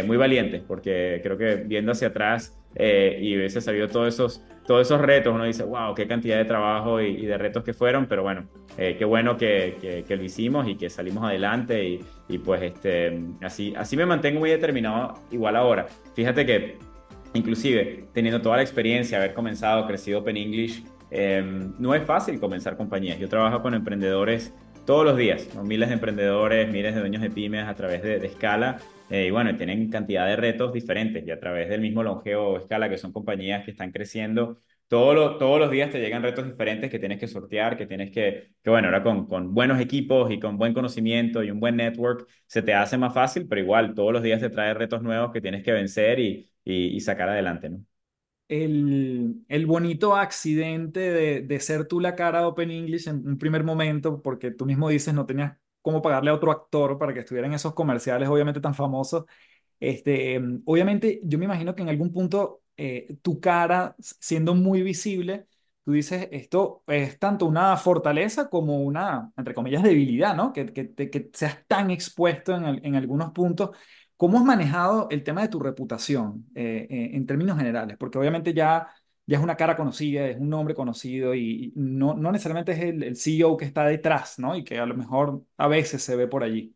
muy 0.06 0.18
valiente, 0.18 0.62
porque 0.68 1.22
creo 1.24 1.38
que 1.38 1.56
viendo 1.56 1.94
hacia 1.94 2.10
atrás 2.10 2.58
y 2.76 3.38
hubiese 3.38 3.62
sabido 3.62 3.88
todos 3.88 4.14
esos 4.14 4.44
todos 4.66 4.88
esos 4.88 5.02
retos, 5.02 5.34
uno 5.34 5.44
dice, 5.44 5.64
wow, 5.64 5.94
qué 5.96 6.08
cantidad 6.08 6.38
de 6.38 6.46
trabajo 6.46 7.02
y, 7.02 7.08
y 7.08 7.26
de 7.26 7.38
retos 7.38 7.64
que 7.64 7.74
fueron, 7.74 8.06
pero 8.06 8.24
bueno, 8.24 8.48
eh, 8.78 8.96
qué 8.98 9.06
bueno 9.06 9.38
que, 9.38 9.78
que, 9.82 10.04
que, 10.04 10.16
lo 10.16 10.24
hicimos 10.24 10.68
y 10.68 10.76
que 10.76 10.90
salimos 10.90 11.24
adelante 11.24 11.84
y, 11.84 12.06
y, 12.28 12.38
pues 12.38 12.62
este, 12.62 13.22
así, 13.42 13.74
así 13.76 13.98
me 13.98 14.06
mantengo 14.06 14.40
muy 14.40 14.50
determinado 14.50 15.16
igual 15.32 15.56
ahora. 15.56 15.88
Fíjate 16.16 16.46
que 16.46 16.78
inclusive 17.34 18.06
teniendo 18.14 18.42
toda 18.42 18.58
la 18.58 18.64
experiencia, 18.64 19.18
haber 19.18 19.34
comenzado, 19.34 19.88
crecido 19.88 20.20
Open 20.20 20.38
English, 20.38 20.84
eh, 21.10 21.44
no 21.78 21.94
es 21.94 22.04
fácil 22.04 22.40
comenzar 22.40 22.78
compañías. 22.78 23.20
Yo 23.20 23.28
trabajo 23.28 23.62
con 23.62 23.74
emprendedores 23.74 24.54
todos 24.84 25.06
los 25.06 25.18
días, 25.18 25.50
¿no? 25.54 25.64
miles 25.64 25.90
de 25.90 25.94
emprendedores, 25.96 26.70
miles 26.70 26.94
de 26.94 27.00
dueños 27.02 27.22
de 27.22 27.32
pymes 27.32 27.66
a 27.68 27.76
través 27.76 28.02
de, 28.04 28.20
de 28.20 28.30
Scala. 28.30 28.80
Eh, 29.10 29.28
y 29.28 29.32
bueno, 29.32 29.56
tienen 29.58 29.90
cantidad 29.90 30.26
de 30.28 30.36
retos 30.38 30.72
diferentes 30.74 31.26
y 31.28 31.32
a 31.32 31.40
través 31.40 31.70
del 31.70 31.82
mismo 31.82 32.04
Longeo 32.04 32.50
o 32.54 32.60
Scala, 32.62 32.90
que 32.90 32.98
son 32.98 33.12
compañías 33.12 33.64
que 33.66 33.72
están 33.72 33.92
creciendo, 33.92 34.60
todo 34.88 35.14
lo, 35.14 35.38
todos 35.38 35.60
los 35.60 35.72
días 35.72 35.90
te 35.92 36.00
llegan 36.00 36.24
retos 36.24 36.46
diferentes 36.46 36.90
que 36.90 37.00
tienes 37.00 37.20
que 37.20 37.28
sortear, 37.28 37.78
que 37.78 37.86
tienes 37.88 38.12
que, 38.12 38.52
que 38.64 38.70
bueno, 38.70 38.88
ahora 38.88 39.04
con, 39.04 39.28
con 39.28 39.54
buenos 39.54 39.80
equipos 39.80 40.32
y 40.32 40.40
con 40.40 40.58
buen 40.58 40.74
conocimiento 40.74 41.44
y 41.44 41.52
un 41.52 41.60
buen 41.60 41.76
network 41.78 42.28
se 42.48 42.62
te 42.62 42.74
hace 42.74 42.98
más 42.98 43.14
fácil, 43.14 43.48
pero 43.48 43.62
igual 43.62 43.94
todos 43.94 44.12
los 44.14 44.24
días 44.24 44.42
te 44.42 44.50
trae 44.50 44.74
retos 44.74 45.02
nuevos 45.02 45.32
que 45.32 45.42
tienes 45.42 45.64
que 45.64 45.72
vencer 45.74 46.20
y, 46.20 46.50
y, 46.64 46.88
y 46.96 47.00
sacar 47.02 47.30
adelante, 47.30 47.70
¿no? 47.70 47.86
El, 48.52 49.44
el, 49.48 49.66
bonito 49.66 50.16
accidente 50.16 51.00
de, 51.00 51.42
de, 51.42 51.60
ser 51.60 51.86
tú 51.88 52.00
la 52.02 52.16
cara 52.16 52.40
de 52.40 52.46
Open 52.46 52.70
English 52.72 53.08
en 53.08 53.26
un 53.28 53.38
primer 53.38 53.64
momento, 53.64 54.22
porque 54.22 54.52
tú 54.52 54.66
mismo 54.66 54.90
dices 54.90 55.14
no 55.14 55.26
tenías 55.26 55.58
cómo 55.82 56.02
pagarle 56.02 56.32
a 56.32 56.36
otro 56.36 56.52
actor 56.52 56.98
para 56.98 57.14
que 57.14 57.22
estuviera 57.22 57.48
en 57.48 57.54
esos 57.54 57.74
comerciales, 57.74 58.30
obviamente 58.30 58.60
tan 58.62 58.76
famosos. 58.76 59.26
Este, 59.80 60.40
obviamente, 60.66 61.22
yo 61.24 61.40
me 61.40 61.46
imagino 61.46 61.76
que 61.76 61.82
en 61.84 61.90
algún 61.90 62.12
punto 62.12 62.62
eh, 62.78 63.18
tu 63.22 63.40
cara, 63.40 63.96
siendo 64.00 64.54
muy 64.56 64.84
visible, 64.84 65.48
tú 65.84 65.94
dices, 65.94 66.28
esto 66.32 66.84
es 66.88 67.18
tanto 67.20 67.46
una 67.46 67.76
fortaleza 67.78 68.50
como 68.50 68.82
una, 68.82 69.32
entre 69.38 69.54
comillas, 69.54 69.84
debilidad, 69.84 70.36
¿no? 70.36 70.54
Que, 70.54 70.68
que, 70.68 70.94
que 70.94 71.30
seas 71.34 71.66
tan 71.68 71.90
expuesto 71.92 72.56
en, 72.56 72.86
en 72.86 72.96
algunos 72.96 73.32
puntos 73.32 73.72
¿Cómo 74.22 74.38
has 74.38 74.46
manejado 74.46 75.08
el 75.10 75.24
tema 75.24 75.42
de 75.42 75.48
tu 75.48 75.60
reputación 75.60 76.46
eh, 76.54 76.86
eh, 76.92 77.10
en 77.14 77.26
términos 77.26 77.58
generales? 77.58 77.98
Porque 77.98 78.20
obviamente 78.20 78.54
ya, 78.54 78.88
ya 79.26 79.38
es 79.38 79.44
una 79.44 79.58
cara 79.58 79.76
conocida, 79.76 80.28
es 80.28 80.38
un 80.38 80.48
nombre 80.48 80.76
conocido 80.76 81.34
y, 81.34 81.74
no, 81.76 82.14
no 82.14 82.32
necesariamente 82.32 82.74
es 82.74 82.80
el, 82.82 83.02
el, 83.02 83.18
CEO 83.18 83.58
que 83.58 83.66
está 83.66 83.84
detrás, 83.84 84.38
¿no? 84.38 84.56
Y 84.56 84.64
que 84.64 84.78
a 84.78 84.86
lo 84.86 84.94
mejor 84.94 85.42
a 85.58 85.68
veces 85.68 86.04
se 86.04 86.16
ve 86.16 86.28
por 86.28 86.44
allí. 86.44 86.76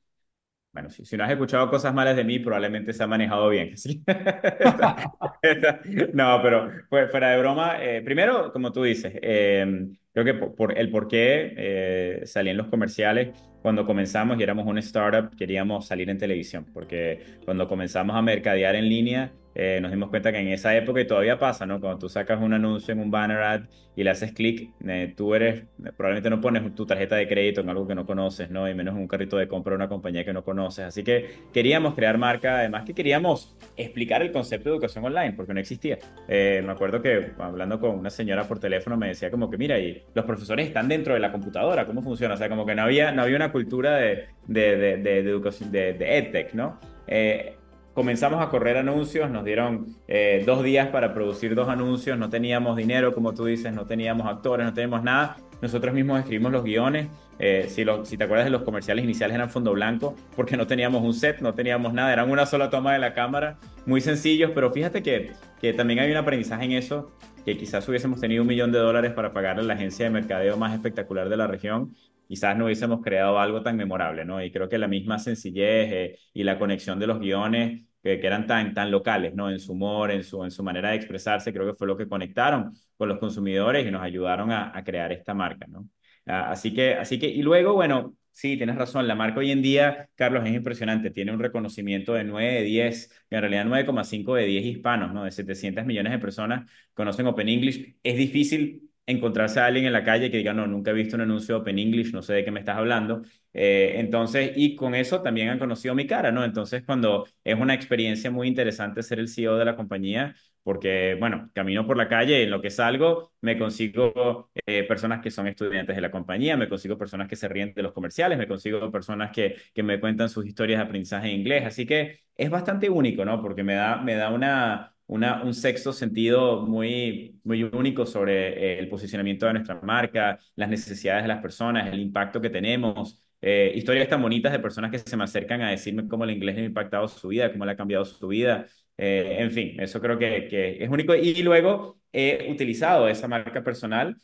Bueno, 0.73 0.89
si, 0.89 1.05
si 1.05 1.17
no 1.17 1.23
has 1.23 1.29
escuchado 1.29 1.69
cosas 1.69 1.93
malas 1.93 2.15
de 2.15 2.23
mí, 2.23 2.39
probablemente 2.39 2.93
se 2.93 3.03
ha 3.03 3.07
manejado 3.07 3.47
bien. 3.49 3.77
¿sí? 3.77 4.03
no, 6.13 6.39
pero 6.41 6.71
fuera 6.89 7.29
de 7.29 7.39
broma, 7.39 7.75
eh, 7.79 8.01
primero, 8.01 8.51
como 8.51 8.71
tú 8.71 8.81
dices, 8.81 9.13
eh, 9.21 9.87
creo 10.15 10.23
que 10.23 10.33
por, 10.33 10.77
el 10.77 10.89
por 10.89 11.09
qué 11.09 11.53
eh, 11.57 12.21
salí 12.25 12.49
en 12.49 12.57
los 12.57 12.67
comerciales 12.67 13.37
cuando 13.61 13.85
comenzamos 13.85 14.39
y 14.39 14.43
éramos 14.43 14.65
una 14.65 14.79
startup, 14.79 15.35
queríamos 15.35 15.87
salir 15.87 16.09
en 16.09 16.17
televisión, 16.17 16.65
porque 16.73 17.19
cuando 17.43 17.67
comenzamos 17.67 18.15
a 18.15 18.21
mercadear 18.21 18.75
en 18.75 18.87
línea, 18.87 19.33
eh, 19.55 19.79
nos 19.81 19.89
dimos 19.89 20.09
cuenta 20.09 20.33
que 20.33 20.39
en 20.39 20.49
esa 20.49 20.75
época, 20.75 20.99
y 20.99 21.07
todavía 21.07 21.39
pasa, 21.39 21.65
¿no? 21.65 21.79
Cuando 21.79 21.97
tú 21.99 22.09
sacas 22.09 22.41
un 22.41 22.53
anuncio 22.53 22.91
en 22.91 22.99
un 22.99 23.09
banner 23.09 23.41
ad 23.41 23.61
y 23.95 24.03
le 24.03 24.09
haces 24.09 24.33
clic, 24.33 24.71
eh, 24.85 25.13
tú 25.15 25.33
eres, 25.33 25.63
probablemente 25.95 26.29
no 26.29 26.41
pones 26.41 26.75
tu 26.75 26.85
tarjeta 26.85 27.15
de 27.15 27.25
crédito 27.25 27.61
en 27.61 27.69
algo 27.69 27.87
que 27.87 27.95
no 27.95 28.05
conoces, 28.05 28.51
¿no? 28.51 28.69
Y 28.69 28.75
menos 28.75 28.93
en 28.95 29.01
un 29.01 29.07
carrito 29.07 29.37
de 29.37 29.47
compra 29.47 29.71
de 29.71 29.77
una 29.77 29.87
compañía 29.87 30.25
que 30.25 30.33
no 30.33 30.43
conoces. 30.43 30.83
Así 30.83 31.03
que 31.03 31.29
queríamos 31.53 31.95
crear 31.95 32.17
marca, 32.17 32.59
además 32.59 32.83
que 32.83 32.93
queríamos 32.93 33.55
explicar 33.77 34.21
el 34.21 34.33
concepto 34.33 34.69
de 34.69 34.75
educación 34.75 35.05
online, 35.05 35.31
porque 35.31 35.53
no 35.53 35.61
existía. 35.61 35.99
Eh, 36.27 36.61
me 36.65 36.73
acuerdo 36.73 37.01
que 37.01 37.31
hablando 37.39 37.79
con 37.79 37.91
una 37.97 38.09
señora 38.09 38.43
por 38.43 38.59
teléfono 38.59 38.97
me 38.97 39.07
decía 39.07 39.31
como 39.31 39.49
que, 39.49 39.57
mira, 39.57 39.79
y 39.79 40.03
los 40.13 40.25
profesores 40.25 40.67
están 40.67 40.89
dentro 40.89 41.13
de 41.13 41.21
la 41.21 41.31
computadora, 41.31 41.85
¿cómo 41.85 42.01
funciona? 42.01 42.33
O 42.33 42.37
sea, 42.37 42.49
como 42.49 42.65
que 42.65 42.75
no 42.75 42.81
había, 42.81 43.13
no 43.13 43.21
había 43.21 43.37
una 43.37 43.53
cultura 43.53 43.95
de, 43.95 44.25
de, 44.47 44.75
de, 44.75 44.97
de, 44.97 45.19
educación, 45.19 45.71
de, 45.71 45.93
de 45.93 46.17
EdTech, 46.17 46.53
¿no? 46.53 46.77
Eh, 47.07 47.55
comenzamos 47.95 48.43
a 48.43 48.49
correr 48.49 48.77
anuncios, 48.77 49.31
nos 49.31 49.45
dieron 49.45 49.95
eh, 50.07 50.43
dos 50.45 50.63
días 50.63 50.89
para 50.89 51.13
producir 51.13 51.55
dos 51.55 51.69
anuncios, 51.69 52.19
no 52.19 52.29
teníamos 52.29 52.75
dinero, 52.75 53.15
como 53.15 53.33
tú 53.33 53.45
dices, 53.45 53.73
no 53.73 53.85
teníamos 53.87 54.27
actores, 54.27 54.65
no 54.65 54.73
teníamos 54.73 55.01
nada. 55.01 55.37
Nosotros 55.61 55.95
mismos 55.95 56.19
escribimos 56.19 56.51
los 56.51 56.63
guiones. 56.63 57.07
Eh, 57.39 57.67
si, 57.69 57.85
lo, 57.85 58.05
si, 58.05 58.17
te 58.17 58.25
acuerdas 58.25 58.45
de 58.45 58.51
los 58.51 58.63
comerciales 58.63 59.03
iniciales 59.03 59.35
eran 59.35 59.49
fondo 59.49 59.71
blanco, 59.71 60.13
porque 60.35 60.57
no 60.57 60.67
teníamos 60.67 61.03
un 61.03 61.13
set, 61.13 61.39
no 61.39 61.53
teníamos 61.53 61.93
nada, 61.93 62.11
eran 62.11 62.29
una 62.29 62.45
sola 62.45 62.69
toma 62.69 62.93
de 62.93 62.99
la 62.99 63.13
cámara, 63.13 63.57
muy 63.85 64.01
sencillos, 64.01 64.51
pero 64.53 64.71
fíjate 64.71 65.01
que, 65.01 65.31
que 65.61 65.73
también 65.73 65.99
hay 65.99 66.11
un 66.11 66.17
aprendizaje 66.17 66.65
en 66.65 66.73
eso, 66.73 67.11
que 67.45 67.57
quizás 67.57 67.87
hubiésemos 67.87 68.19
tenido 68.19 68.41
un 68.41 68.47
millón 68.47 68.71
de 68.71 68.79
dólares 68.79 69.13
para 69.13 69.31
pagarle 69.31 69.63
a 69.63 69.65
la 69.65 69.73
agencia 69.73 70.05
de 70.05 70.11
mercadeo 70.11 70.57
más 70.57 70.73
espectacular 70.73 71.29
de 71.29 71.37
la 71.37 71.47
región 71.47 71.93
quizás 72.27 72.57
no 72.57 72.65
hubiésemos 72.65 73.01
creado 73.01 73.39
algo 73.39 73.61
tan 73.61 73.77
memorable, 73.77 74.25
¿no? 74.25 74.43
Y 74.43 74.51
creo 74.51 74.69
que 74.69 74.77
la 74.77 74.87
misma 74.87 75.19
sencillez 75.19 75.91
eh, 75.91 76.19
y 76.33 76.43
la 76.43 76.59
conexión 76.59 76.99
de 76.99 77.07
los 77.07 77.19
guiones 77.19 77.83
que, 78.03 78.19
que, 78.19 78.27
eran 78.27 78.47
tan, 78.47 78.73
tan 78.73 78.91
locales, 78.91 79.33
¿no? 79.35 79.49
En 79.49 79.59
su 79.59 79.73
humor, 79.73 80.11
en 80.11 80.23
su, 80.23 80.43
en 80.43 80.51
su 80.51 80.63
manera 80.63 80.89
de 80.91 80.97
expresarse, 80.97 81.53
creo 81.53 81.65
que 81.65 81.77
fue 81.77 81.87
lo 81.87 81.97
que 81.97 82.07
conectaron 82.07 82.73
con 82.97 83.09
los 83.09 83.19
consumidores 83.19 83.85
y 83.87 83.91
nos 83.91 84.01
ayudaron 84.01 84.51
a, 84.51 84.77
a 84.77 84.83
crear 84.83 85.11
esta 85.11 85.33
marca, 85.33 85.65
¿no? 85.67 85.87
Uh, 86.27 86.31
así 86.49 86.73
que, 86.73 86.95
así 86.95 87.19
que, 87.19 87.27
y 87.27 87.41
luego, 87.43 87.73
bueno, 87.73 88.15
sí, 88.31 88.57
tienes 88.57 88.75
razón, 88.75 89.07
la 89.07 89.15
marca 89.15 89.39
hoy 89.39 89.51
en 89.51 89.61
día, 89.61 90.09
Carlos, 90.15 90.43
es 90.45 90.53
impresionante, 90.53 91.11
tiene 91.11 91.31
un 91.31 91.39
reconocimiento 91.39 92.13
de 92.13 92.23
9 92.23 92.53
de 92.53 92.61
10, 92.63 93.11
en 93.29 93.41
realidad 93.41 93.65
9,5 93.65 94.35
de 94.35 94.45
10 94.45 94.65
hispanos, 94.65 95.13
¿no? 95.13 95.23
De 95.23 95.31
700 95.31 95.85
millones 95.85 96.11
de 96.13 96.19
personas 96.19 96.69
conocen 96.93 97.27
Open 97.27 97.47
English. 97.49 97.97
Es 98.03 98.17
difícil 98.17 98.89
encontrarse 99.07 99.59
a 99.59 99.65
alguien 99.67 99.85
en 99.85 99.93
la 99.93 100.03
calle 100.03 100.31
que 100.31 100.37
diga, 100.37 100.53
no, 100.53 100.65
nunca 100.67 100.91
he 100.91 100.93
visto 100.93 101.15
un 101.15 101.21
anuncio 101.21 101.55
de 101.55 101.61
Open 101.61 101.79
English, 101.79 102.11
no 102.13 102.21
sé 102.21 102.33
de 102.33 102.45
qué 102.45 102.51
me 102.51 102.59
estás 102.59 102.77
hablando. 102.77 103.21
Eh, 103.53 103.93
entonces, 103.99 104.51
y 104.55 104.75
con 104.75 104.95
eso 104.95 105.21
también 105.21 105.49
han 105.49 105.59
conocido 105.59 105.95
mi 105.95 106.07
cara, 106.07 106.31
¿no? 106.31 106.43
Entonces, 106.43 106.83
cuando 106.85 107.25
es 107.43 107.55
una 107.59 107.73
experiencia 107.73 108.31
muy 108.31 108.47
interesante 108.47 109.03
ser 109.03 109.19
el 109.19 109.27
CEO 109.29 109.57
de 109.57 109.65
la 109.65 109.75
compañía, 109.75 110.35
porque, 110.63 111.15
bueno, 111.19 111.51
camino 111.53 111.85
por 111.85 111.95
la 111.97 112.07
calle 112.07 112.43
en 112.43 112.49
lo 112.49 112.59
que 112.61 112.71
salgo 112.71 113.31
me 113.41 113.57
consigo 113.57 114.49
eh, 114.65 114.83
personas 114.83 115.21
que 115.21 115.29
son 115.31 115.47
estudiantes 115.47 115.95
de 115.95 116.01
la 116.01 116.09
compañía, 116.11 116.57
me 116.57 116.67
consigo 116.67 116.97
personas 116.97 117.27
que 117.27 117.35
se 117.35 117.47
ríen 117.47 117.73
de 117.73 117.83
los 117.83 117.93
comerciales, 117.93 118.37
me 118.37 118.47
consigo 118.47 118.91
personas 118.91 119.31
que, 119.31 119.55
que 119.73 119.83
me 119.83 119.99
cuentan 119.99 120.27
sus 120.29 120.45
historias 120.45 120.79
de 120.79 120.85
aprendizaje 120.85 121.29
en 121.29 121.39
inglés, 121.41 121.65
así 121.65 121.85
que 121.85 122.21
es 122.35 122.49
bastante 122.49 122.89
único, 122.89 123.23
¿no? 123.25 123.41
Porque 123.41 123.63
me 123.63 123.75
da, 123.75 123.97
me 123.97 124.15
da 124.15 124.29
una, 124.31 124.94
una, 125.07 125.43
un 125.43 125.53
sexto 125.53 125.93
sentido 125.93 126.61
muy, 126.65 127.39
muy 127.43 127.63
único 127.63 128.05
sobre 128.05 128.75
eh, 128.75 128.79
el 128.79 128.89
posicionamiento 128.89 129.45
de 129.45 129.53
nuestra 129.53 129.79
marca, 129.81 130.39
las 130.55 130.69
necesidades 130.69 131.23
de 131.23 131.27
las 131.27 131.41
personas, 131.41 131.91
el 131.91 131.99
impacto 131.99 132.41
que 132.41 132.49
tenemos. 132.49 133.21
Eh, 133.41 133.73
historias 133.75 134.07
tan 134.07 134.21
bonitas 134.21 134.51
de 134.51 134.59
personas 134.59 134.89
que 134.89 134.97
se 134.99 135.15
me 135.15 135.23
acercan 135.23 135.61
a 135.61 135.69
decirme 135.69 136.07
cómo 136.07 136.23
el 136.23 136.31
inglés 136.31 136.55
le 136.55 136.63
ha 136.63 136.65
impactado 136.65 137.07
su 137.07 137.27
vida, 137.27 137.51
cómo 137.51 137.65
le 137.65 137.73
ha 137.73 137.75
cambiado 137.75 138.03
su 138.05 138.27
vida. 138.27 138.65
Eh, 138.97 139.37
en 139.39 139.51
fin, 139.51 139.79
eso 139.79 140.01
creo 140.01 140.17
que, 140.17 140.47
que, 140.47 140.83
es 140.83 140.89
único. 140.89 141.13
Y 141.13 141.43
luego 141.43 141.99
he 142.11 142.47
utilizado 142.51 143.07
esa 143.07 143.27
marca 143.27 143.63
personal 143.63 144.17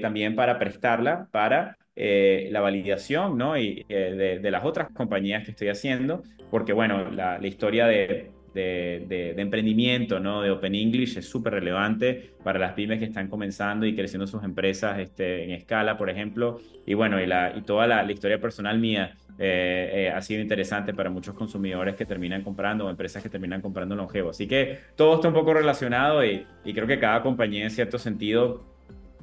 también 0.00 0.36
para 0.36 0.58
prestarla 0.58 1.28
para 1.32 1.76
la 1.94 2.60
validación 2.60 3.36
¿no? 3.36 3.58
y, 3.58 3.84
de, 3.88 4.40
las 4.50 4.64
otras 4.64 4.88
compañías 4.92 5.44
que 5.44 5.50
estoy 5.50 5.68
haciendo, 5.68 6.22
porque 6.50 6.72
bueno, 6.72 7.10
la 7.10 7.46
historia 7.46 7.86
de 7.86 8.30
de, 8.56 9.34
emprendimiento, 9.36 10.18
¿no? 10.18 10.42
De 10.42 10.50
Open 10.50 10.74
English 10.74 11.18
es 11.18 11.28
súper 11.28 11.54
relevante 11.54 12.30
para 12.42 12.58
las 12.58 12.72
pymes 12.72 12.98
que 12.98 13.04
están 13.04 13.28
comenzando 13.28 13.86
y 13.86 13.94
creciendo 13.94 14.26
sus 14.26 14.42
empresas 14.42 14.98
este, 14.98 15.44
en 15.44 15.50
escala, 15.50 15.96
por 15.96 16.10
ejemplo. 16.10 16.60
Y 16.86 16.94
bueno, 16.94 17.20
y, 17.20 17.26
la, 17.26 17.52
y 17.56 17.62
toda 17.62 17.86
la, 17.86 18.10
historia 18.10 18.40
personal 18.40 18.78
mía 18.78 19.16
eh, 19.38 19.90
eh, 19.92 20.10
ha 20.10 20.22
sido 20.22 20.40
interesante 20.40 20.94
para 20.94 21.10
muchos 21.10 21.34
consumidores 21.34 21.94
que 21.94 22.06
terminan 22.06 22.42
comprando 22.42 22.86
o 22.86 22.90
empresas 22.90 23.22
que 23.22 23.28
terminan 23.28 23.60
comprando 23.60 23.94
longevo. 23.94 24.30
Así 24.30 24.46
que 24.46 24.78
todo 24.96 25.16
está 25.16 25.28
un 25.28 25.34
poco 25.34 25.52
relacionado 25.54 26.24
y, 26.24 26.46
y 26.64 26.72
creo 26.72 26.86
que 26.86 26.98
cada 26.98 27.22
compañía 27.22 27.64
en 27.64 27.70
cierto 27.70 27.98
sentido, 27.98 28.64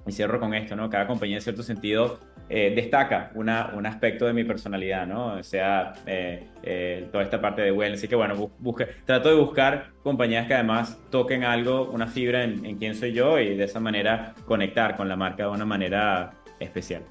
y 0.05 0.11
cierro 0.11 0.39
con 0.39 0.53
esto, 0.53 0.75
¿no? 0.75 0.89
Cada 0.89 1.07
compañía 1.07 1.37
en 1.37 1.41
cierto 1.41 1.63
sentido 1.63 2.19
eh, 2.49 2.73
destaca 2.75 3.31
una, 3.35 3.71
un 3.75 3.85
aspecto 3.85 4.25
de 4.25 4.33
mi 4.33 4.43
personalidad, 4.43 5.07
¿no? 5.07 5.35
O 5.35 5.43
sea, 5.43 5.93
eh, 6.05 6.47
eh, 6.61 7.07
toda 7.11 7.23
esta 7.23 7.41
parte 7.41 7.61
de 7.61 7.71
wellness. 7.71 7.99
Así 7.99 8.07
que 8.07 8.15
bueno, 8.15 8.51
busque, 8.59 8.87
trato 9.05 9.29
de 9.29 9.35
buscar 9.35 9.91
compañías 10.03 10.47
que 10.47 10.53
además 10.53 10.97
toquen 11.09 11.43
algo, 11.43 11.89
una 11.91 12.07
fibra 12.07 12.43
en, 12.43 12.65
en 12.65 12.77
quién 12.77 12.95
soy 12.95 13.13
yo 13.13 13.39
y 13.39 13.55
de 13.55 13.63
esa 13.63 13.79
manera 13.79 14.33
conectar 14.45 14.95
con 14.97 15.07
la 15.09 15.15
marca 15.15 15.43
de 15.43 15.49
una 15.49 15.65
manera 15.65 16.31
especial. 16.59 17.03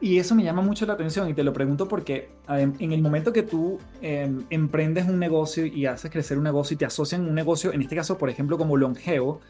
Y 0.00 0.18
eso 0.18 0.34
me 0.34 0.44
llama 0.44 0.60
mucho 0.60 0.84
la 0.84 0.92
atención 0.92 1.28
y 1.28 1.34
te 1.34 1.42
lo 1.42 1.52
pregunto 1.52 1.88
porque 1.88 2.28
en 2.48 2.92
el 2.92 3.00
momento 3.00 3.32
que 3.32 3.42
tú 3.42 3.78
em, 4.02 4.44
emprendes 4.50 5.06
un 5.06 5.18
negocio 5.18 5.64
y 5.64 5.86
haces 5.86 6.10
crecer 6.10 6.36
un 6.36 6.44
negocio 6.44 6.74
y 6.74 6.78
te 6.78 6.84
asocian 6.84 7.26
un 7.26 7.34
negocio, 7.34 7.72
en 7.72 7.80
este 7.80 7.96
caso, 7.96 8.18
por 8.18 8.28
ejemplo, 8.28 8.58
como 8.58 8.76
longevo, 8.76 9.40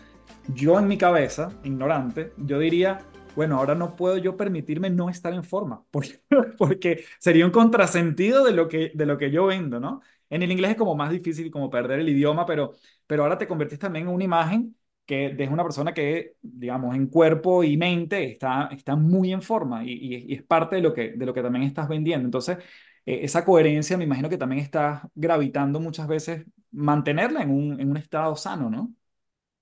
yo 0.54 0.78
en 0.78 0.86
mi 0.86 0.98
cabeza, 0.98 1.50
ignorante, 1.64 2.32
yo 2.36 2.60
diría, 2.60 3.00
bueno, 3.36 3.58
ahora 3.58 3.74
no 3.74 3.96
puedo 3.96 4.16
yo 4.18 4.36
permitirme 4.36 4.90
no 4.90 5.10
estar 5.10 5.32
en 5.34 5.44
forma, 5.44 5.84
porque, 6.58 7.04
sería 7.18 7.44
un 7.44 7.52
contrasentido 7.52 8.44
de 8.44 8.52
lo, 8.52 8.68
que, 8.68 8.90
de 8.94 9.06
lo 9.06 9.18
que 9.18 9.30
yo 9.30 9.46
vendo, 9.46 9.78
¿no? 9.80 10.00
En 10.30 10.42
el 10.42 10.50
inglés 10.50 10.72
es 10.72 10.76
como 10.76 10.96
más 10.96 11.10
difícil 11.10 11.50
como 11.50 11.70
perder 11.70 12.00
el 12.00 12.08
idioma, 12.08 12.46
pero, 12.46 12.72
pero 13.06 13.22
ahora 13.22 13.38
te 13.38 13.46
convertís 13.46 13.78
también 13.78 14.08
en 14.08 14.14
una 14.14 14.24
imagen 14.24 14.76
que 15.04 15.30
de 15.30 15.48
una 15.48 15.62
persona 15.62 15.94
que, 15.94 16.34
digamos, 16.42 16.96
en 16.96 17.06
cuerpo 17.06 17.62
y 17.62 17.76
mente 17.76 18.24
está, 18.32 18.68
está 18.72 18.96
muy 18.96 19.32
en 19.32 19.40
forma 19.42 19.84
y, 19.84 20.34
es 20.34 20.42
parte 20.42 20.76
de 20.76 20.82
lo, 20.82 20.92
que, 20.92 21.12
de 21.12 21.26
lo 21.26 21.32
que 21.32 21.42
también 21.42 21.64
estás 21.64 21.88
vendiendo. 21.88 22.26
Entonces, 22.26 22.58
eh, 23.04 23.20
esa 23.22 23.44
coherencia 23.44 23.96
me 23.96 24.04
imagino 24.04 24.28
que 24.28 24.38
también 24.38 24.62
estás 24.62 25.02
gravitando 25.14 25.80
muchas 25.80 26.08
veces 26.08 26.44
mantenerla 26.72 27.42
en 27.42 27.50
un, 27.50 27.80
en 27.80 27.90
un 27.90 27.96
estado 27.96 28.34
sano, 28.36 28.68
¿no? 28.70 28.92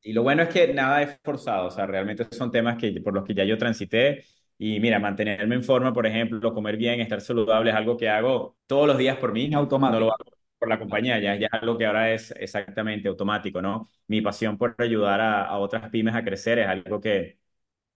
Y 0.06 0.12
lo 0.12 0.22
bueno 0.22 0.42
es 0.42 0.50
que 0.50 0.72
nada 0.74 1.02
es 1.02 1.18
forzado, 1.24 1.68
o 1.68 1.70
sea, 1.70 1.86
realmente 1.86 2.26
son 2.32 2.50
temas 2.52 2.76
que, 2.78 2.92
por 3.02 3.14
los 3.14 3.24
que 3.24 3.34
ya 3.34 3.44
yo 3.44 3.58
transité. 3.58 4.24
Y 4.58 4.78
mira, 4.80 4.98
mantenerme 5.00 5.56
en 5.56 5.64
forma, 5.64 5.92
por 5.94 6.06
ejemplo, 6.06 6.52
comer 6.54 6.76
bien, 6.76 7.00
estar 7.00 7.20
saludable 7.22 7.70
es 7.70 7.76
algo 7.76 7.96
que 7.96 8.08
hago 8.10 8.58
todos 8.66 8.86
los 8.86 8.98
días 8.98 9.16
por 9.18 9.32
mí. 9.32 9.52
automático. 9.54 10.00
No 10.00 10.06
lo 10.06 10.12
hago 10.14 10.24
por 10.58 10.68
la 10.68 10.78
compañía, 10.78 11.18
ya, 11.20 11.36
ya 11.36 11.46
es 11.48 11.52
algo 11.54 11.76
que 11.78 11.86
ahora 11.86 12.12
es 12.14 12.32
exactamente 12.32 13.08
automático, 13.08 13.62
¿no? 13.62 13.88
Mi 14.06 14.20
pasión 14.22 14.56
por 14.58 14.74
ayudar 14.78 15.20
a, 15.20 15.44
a 15.46 15.58
otras 15.58 15.90
pymes 15.90 16.14
a 16.14 16.24
crecer 16.24 16.58
es 16.60 16.68
algo 16.68 17.00
que, 17.00 17.38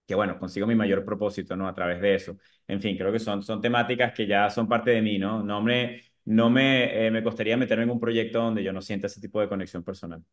que, 0.07 0.15
bueno, 0.15 0.39
consigo 0.39 0.67
mi 0.67 0.75
mayor 0.75 1.05
propósito, 1.05 1.55
¿no? 1.57 1.67
A 1.67 1.73
través 1.75 2.01
de 2.01 2.15
eso. 2.15 2.37
En 2.67 2.81
fin, 2.81 2.97
creo 2.97 3.11
que 3.11 3.19
son, 3.19 3.43
son 3.43 3.61
temáticas 3.61 4.13
que 4.13 4.27
ya 4.27 4.49
son 4.49 4.67
parte 4.67 4.91
de 4.91 5.01
mí, 5.03 5.19
¿no? 5.19 5.43
No 5.43 5.61
me, 5.61 6.01
no 6.25 6.49
me, 6.49 7.07
eh, 7.07 7.11
me 7.11 7.23
costaría 7.23 7.57
meterme 7.57 7.83
en 7.85 7.91
un 7.91 7.99
proyecto 7.99 8.39
donde 8.41 8.63
yo 8.63 8.73
no 8.73 8.81
sienta 8.81 9.07
ese 9.07 9.21
tipo 9.21 9.41
de 9.41 9.49
conexión 9.49 9.83
personal. 9.83 10.23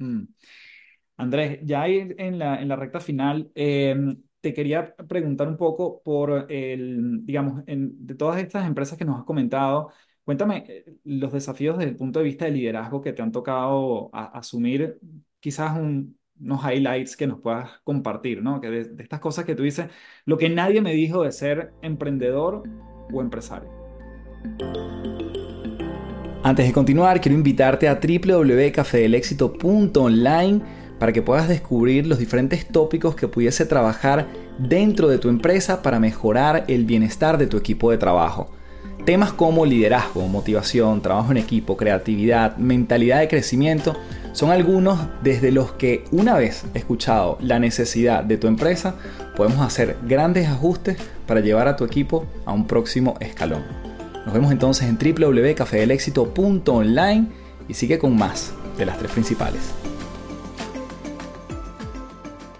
Mm. 0.00 0.24
Andrés, 1.18 1.58
ya 1.64 1.86
en 1.88 2.38
la, 2.38 2.62
en 2.62 2.68
la 2.68 2.76
recta 2.76 3.00
final, 3.00 3.50
em, 3.56 4.22
te 4.40 4.54
quería 4.54 4.94
preguntar 4.94 5.48
un 5.48 5.56
poco 5.56 6.00
por 6.02 6.46
el, 6.48 7.26
digamos, 7.26 7.64
de 7.66 8.14
todas 8.14 8.40
estas 8.40 8.64
empresas 8.66 8.96
que 8.96 9.04
nos 9.04 9.18
has 9.18 9.24
comentado, 9.24 9.90
cuéntame 10.24 10.64
eh, 10.68 10.94
los 11.04 11.32
desafíos 11.32 11.76
desde 11.76 11.90
el 11.90 11.96
punto 11.96 12.20
de 12.20 12.24
vista 12.24 12.44
de 12.44 12.52
liderazgo 12.52 13.02
que 13.02 13.12
te 13.12 13.22
han 13.22 13.32
tocado 13.32 14.10
asumir, 14.12 15.00
quizás 15.40 15.76
unos 15.76 16.64
highlights 16.64 17.16
que 17.16 17.26
nos 17.26 17.40
puedas 17.40 17.68
compartir, 17.82 18.40
¿no? 18.40 18.60
Que 18.60 18.70
de, 18.70 19.02
estas 19.02 19.18
cosas 19.18 19.44
que 19.44 19.56
tú 19.56 19.64
dices, 19.64 19.88
lo 20.24 20.38
que 20.38 20.48
nadie 20.48 20.80
me 20.80 20.92
dijo 20.92 21.24
de 21.24 21.32
ser 21.32 21.72
emprendedor 21.82 22.62
o 23.12 23.20
empresario. 23.20 23.68
Antes 26.44 26.64
de 26.64 26.72
continuar, 26.72 27.20
quiero 27.20 27.36
invitarte 27.36 27.88
a 27.88 27.98
www.cafedelexito.online 28.00 30.87
para 30.98 31.12
que 31.12 31.22
puedas 31.22 31.48
descubrir 31.48 32.06
los 32.06 32.18
diferentes 32.18 32.66
tópicos 32.66 33.14
que 33.14 33.28
pudiese 33.28 33.66
trabajar 33.66 34.26
dentro 34.58 35.08
de 35.08 35.18
tu 35.18 35.28
empresa 35.28 35.82
para 35.82 36.00
mejorar 36.00 36.64
el 36.68 36.84
bienestar 36.84 37.38
de 37.38 37.46
tu 37.46 37.56
equipo 37.56 37.90
de 37.90 37.98
trabajo. 37.98 38.50
Temas 39.04 39.32
como 39.32 39.64
liderazgo, 39.64 40.26
motivación, 40.26 41.00
trabajo 41.00 41.30
en 41.30 41.38
equipo, 41.38 41.76
creatividad, 41.76 42.56
mentalidad 42.58 43.20
de 43.20 43.28
crecimiento 43.28 43.96
son 44.32 44.50
algunos 44.50 44.98
desde 45.22 45.50
los 45.50 45.72
que 45.72 46.04
una 46.10 46.34
vez 46.34 46.66
escuchado 46.74 47.38
la 47.40 47.58
necesidad 47.58 48.22
de 48.22 48.36
tu 48.36 48.46
empresa, 48.46 48.96
podemos 49.34 49.60
hacer 49.60 49.96
grandes 50.06 50.46
ajustes 50.46 50.98
para 51.26 51.40
llevar 51.40 51.68
a 51.68 51.76
tu 51.76 51.84
equipo 51.84 52.26
a 52.44 52.52
un 52.52 52.66
próximo 52.66 53.14
escalón. 53.20 53.62
Nos 54.26 54.34
vemos 54.34 54.52
entonces 54.52 54.88
en 54.88 54.98
www.cafedelexito.online 54.98 57.28
y 57.66 57.74
sigue 57.74 57.98
con 57.98 58.16
más 58.16 58.52
de 58.76 58.84
las 58.84 58.98
tres 58.98 59.10
principales. 59.10 59.72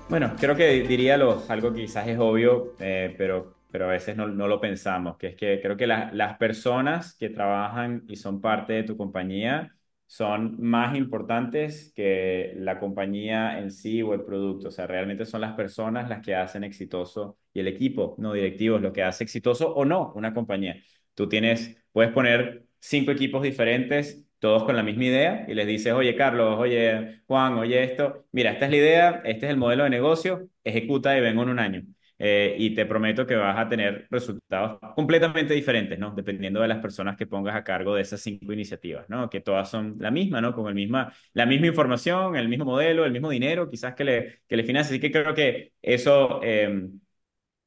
Bueno, 0.08 0.34
creo 0.38 0.56
que 0.56 0.82
diría 0.84 1.14
algo 1.16 1.74
que 1.74 1.82
quizás 1.82 2.08
es 2.08 2.18
obvio, 2.18 2.74
eh, 2.78 3.14
pero, 3.18 3.58
pero 3.70 3.84
a 3.84 3.88
veces 3.88 4.16
no, 4.16 4.26
no, 4.26 4.48
lo 4.48 4.58
pensamos, 4.58 5.18
que 5.18 5.28
es 5.28 5.36
que 5.36 5.60
creo 5.60 5.76
que 5.76 5.86
las 5.86 6.38
personas 6.38 7.14
que 7.14 7.28
trabajan 7.28 8.04
y 8.08 8.16
son 8.16 8.40
parte 8.40 8.72
de 8.72 8.82
tu 8.84 8.96
compañía 8.96 9.76
son 10.06 10.56
más 10.62 10.96
importantes 10.96 11.92
que 11.94 12.54
la 12.56 12.78
compañía 12.78 13.58
en 13.58 13.70
sí 13.70 14.00
o 14.02 14.14
el 14.14 14.24
producto. 14.24 14.68
O 14.68 14.70
sea, 14.70 14.86
realmente 14.86 15.26
son 15.26 15.42
las 15.42 15.54
personas 15.54 16.08
las 16.08 16.24
que 16.24 16.34
hacen 16.34 16.64
exitoso 16.64 17.36
y 17.52 17.60
el 17.60 17.68
equipo 17.68 18.14
no 18.18 18.32
directivo 18.32 18.76
es 18.76 18.82
lo 18.82 18.92
que 18.94 19.02
hace 19.02 19.24
exitoso 19.24 19.74
o 19.74 19.84
no 19.84 20.12
una 20.14 20.32
compañía. 20.32 20.76
Tú 21.14 21.28
tienes, 21.28 21.76
puedes 21.92 22.12
poner 22.12 22.66
cinco 22.80 23.10
equipos 23.10 23.42
diferentes 23.42 24.24
todos 24.38 24.64
con 24.64 24.76
la 24.76 24.82
misma 24.82 25.04
idea 25.04 25.44
y 25.48 25.54
les 25.54 25.66
dices, 25.66 25.92
oye 25.92 26.14
Carlos, 26.16 26.56
oye 26.58 27.22
Juan, 27.26 27.54
oye 27.54 27.82
esto, 27.84 28.26
mira, 28.32 28.52
esta 28.52 28.66
es 28.66 28.70
la 28.70 28.76
idea, 28.76 29.22
este 29.24 29.46
es 29.46 29.50
el 29.52 29.56
modelo 29.58 29.84
de 29.84 29.90
negocio, 29.90 30.48
ejecuta 30.64 31.16
y 31.16 31.20
vengo 31.20 31.42
en 31.42 31.48
un 31.50 31.58
año. 31.58 31.82
Eh, 32.20 32.56
y 32.58 32.74
te 32.74 32.84
prometo 32.84 33.24
que 33.26 33.36
vas 33.36 33.56
a 33.56 33.68
tener 33.68 34.08
resultados 34.10 34.80
completamente 34.96 35.54
diferentes, 35.54 35.96
¿no? 36.00 36.12
Dependiendo 36.16 36.60
de 36.60 36.66
las 36.66 36.78
personas 36.78 37.16
que 37.16 37.28
pongas 37.28 37.54
a 37.54 37.62
cargo 37.62 37.94
de 37.94 38.02
esas 38.02 38.20
cinco 38.20 38.52
iniciativas, 38.52 39.08
¿no? 39.08 39.30
Que 39.30 39.40
todas 39.40 39.70
son 39.70 39.94
la 40.00 40.10
misma, 40.10 40.40
¿no? 40.40 40.52
Con 40.52 40.66
el 40.66 40.74
misma, 40.74 41.12
la 41.32 41.46
misma 41.46 41.68
información, 41.68 42.34
el 42.34 42.48
mismo 42.48 42.64
modelo, 42.64 43.04
el 43.04 43.12
mismo 43.12 43.30
dinero, 43.30 43.70
quizás 43.70 43.94
que 43.94 44.04
le, 44.04 44.40
que 44.48 44.56
le 44.56 44.64
financie. 44.64 44.94
Así 44.94 45.00
que 45.00 45.12
creo 45.12 45.32
que 45.34 45.72
eso... 45.80 46.40
Eh, 46.42 46.88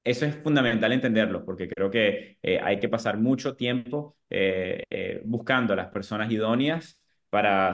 eso 0.03 0.25
es 0.25 0.35
fundamental 0.35 0.91
entenderlo, 0.91 1.45
porque 1.45 1.69
creo 1.69 1.91
que 1.91 2.37
eh, 2.41 2.59
hay 2.63 2.79
que 2.79 2.89
pasar 2.89 3.17
mucho 3.17 3.55
tiempo 3.55 4.17
eh, 4.29 4.83
eh, 4.89 5.21
buscando 5.25 5.73
a 5.73 5.75
las 5.75 5.87
personas 5.89 6.31
idóneas 6.31 6.99
para 7.29 7.71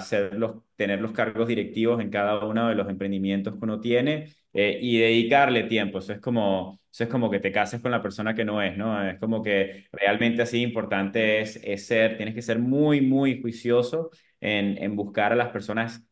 tener 0.76 1.02
los 1.02 1.12
cargos 1.14 1.48
directivos 1.48 2.00
en 2.02 2.10
cada 2.12 2.46
uno 2.46 2.70
de 2.70 2.76
los 2.76 2.90
emprendimientos 2.90 3.54
que 3.56 3.60
uno 3.64 3.80
tiene 3.80 4.28
y 4.54 5.00
dedicarle 5.00 5.64
tiempo. 5.64 5.98
Eso 6.00 6.14
es, 6.14 6.20
como, 6.20 6.80
eso 6.92 7.04
es 7.06 7.10
como 7.10 7.30
que 7.32 7.40
te 7.40 7.52
cases 7.52 7.82
con 7.82 7.90
la 7.92 8.02
persona 8.02 8.36
que 8.36 8.46
no 8.46 8.62
es, 8.62 8.78
¿no? 8.78 9.08
Es 9.08 9.20
como 9.20 9.42
que 9.42 9.88
realmente 9.92 10.44
así 10.44 10.62
importante 10.62 11.42
es, 11.42 11.60
ser, 11.88 12.18
tienes 12.18 12.36
que 12.36 12.42
ser 12.44 12.60
muy, 12.60 13.02
muy 13.02 13.42
juicioso 13.42 14.12
en 14.40 14.96
buscar 14.96 15.34
a 15.34 15.36
las 15.36 15.50
personas 15.50 16.04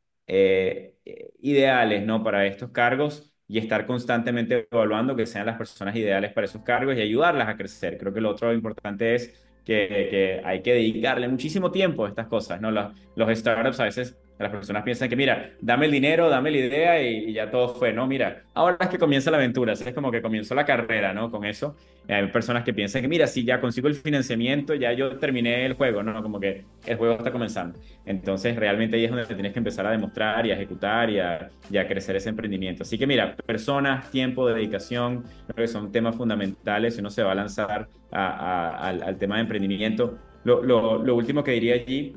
ideales, 1.39 2.03
¿no? 2.05 2.24
Para 2.24 2.47
estos 2.47 2.72
cargos 2.72 3.35
y 3.48 3.60
estar 3.60 3.86
constantemente 3.86 4.68
evaluando 4.72 5.16
que 5.16 5.26
sean 5.26 5.46
las 5.46 5.58
personas 5.58 5.96
ideales 5.96 6.34
para 6.34 6.46
esos 6.46 6.64
cargos 6.64 6.96
y 6.98 7.02
ayudarlas 7.02 7.48
a 7.48 7.58
crecer. 7.58 7.98
Creo 7.98 8.14
que 8.14 8.22
lo 8.22 8.32
otro 8.32 8.54
importante 8.54 9.16
es 9.16 9.46
que, 9.64 10.41
hay 10.43 10.62
que 10.62 10.74
dedicarle 10.74 11.28
muchísimo 11.28 11.72
tiempo 11.72 12.06
a 12.06 12.10
estas 12.10 12.28
cosas, 12.28 12.62
¿no? 12.62 12.72
Los, 12.72 12.93
los 13.16 13.38
startups 13.38 13.80
a 13.80 13.84
veces 13.86 14.18
las 14.38 14.52
personas 14.52 14.84
piensan 14.84 15.08
que, 15.08 15.16
mira, 15.16 15.52
dame 15.62 15.86
el 15.86 15.92
dinero, 15.94 16.30
dame 16.30 16.52
la 16.52 16.58
idea 16.58 17.02
y, 17.02 17.32
ya 17.32 17.50
todo 17.50 17.70
fue, 17.70 17.94
¿no? 17.94 18.06
Mira, 18.06 18.44
ahora 18.54 18.78
es 18.82 18.90
que 18.90 18.98
comienza 18.98 19.32
la 19.32 19.38
aventura, 19.38 19.74
es 19.74 19.94
como 19.94 20.12
que 20.12 20.22
comenzó 20.22 20.54
la 20.56 20.66
carrera, 20.66 21.14
¿no? 21.14 21.32
Con 21.32 21.46
eso. 21.46 21.76
Hay 22.10 22.28
personas 22.28 22.64
que 22.64 22.74
piensan 22.74 23.02
que, 23.02 23.08
mira, 23.08 23.28
si 23.28 23.46
ya 23.46 23.62
consigo 23.62 23.88
el 23.88 23.96
financiamiento, 23.96 24.76
ya 24.76 24.92
yo 24.92 25.18
terminé 25.18 25.66
el 25.66 25.74
juego, 25.74 26.04
¿no? 26.04 26.22
Como 26.22 26.40
que 26.40 26.66
el 26.86 26.98
juego 26.98 27.16
está 27.16 27.32
comenzando. 27.32 27.80
Entonces, 28.06 28.58
realmente 28.58 28.98
ahí 28.98 29.06
es 29.06 29.12
donde 29.12 29.26
tienes 29.26 29.54
que 29.54 29.60
empezar 29.60 29.88
a 29.88 29.92
demostrar 29.92 30.46
y 30.46 30.52
a 30.52 30.56
ejecutar 30.56 31.10
y 31.10 31.20
a, 31.20 31.50
crecer 31.88 32.18
ese 32.18 32.30
emprendimiento. 32.30 32.84
Así 32.84 32.98
que, 32.98 33.08
mira, 33.08 33.36
personas, 33.38 34.12
tiempo, 34.12 34.48
dedicación, 34.48 35.24
creo 35.48 35.66
que 35.66 35.68
son 35.68 35.92
temas 35.92 36.16
fundamentales 36.16 36.96
si 36.96 37.00
uno 37.00 37.10
se 37.10 37.24
va 37.24 37.32
a 37.32 37.36
lanzar 37.36 37.88
al, 38.12 39.18
tema 39.18 39.36
de 39.36 39.42
emprendimiento. 39.42 40.18
Lo, 40.44 40.62
lo, 40.62 41.04
lo 41.04 41.16
último 41.16 41.44
que 41.44 41.52
diría 41.52 41.76
allí 41.76 42.14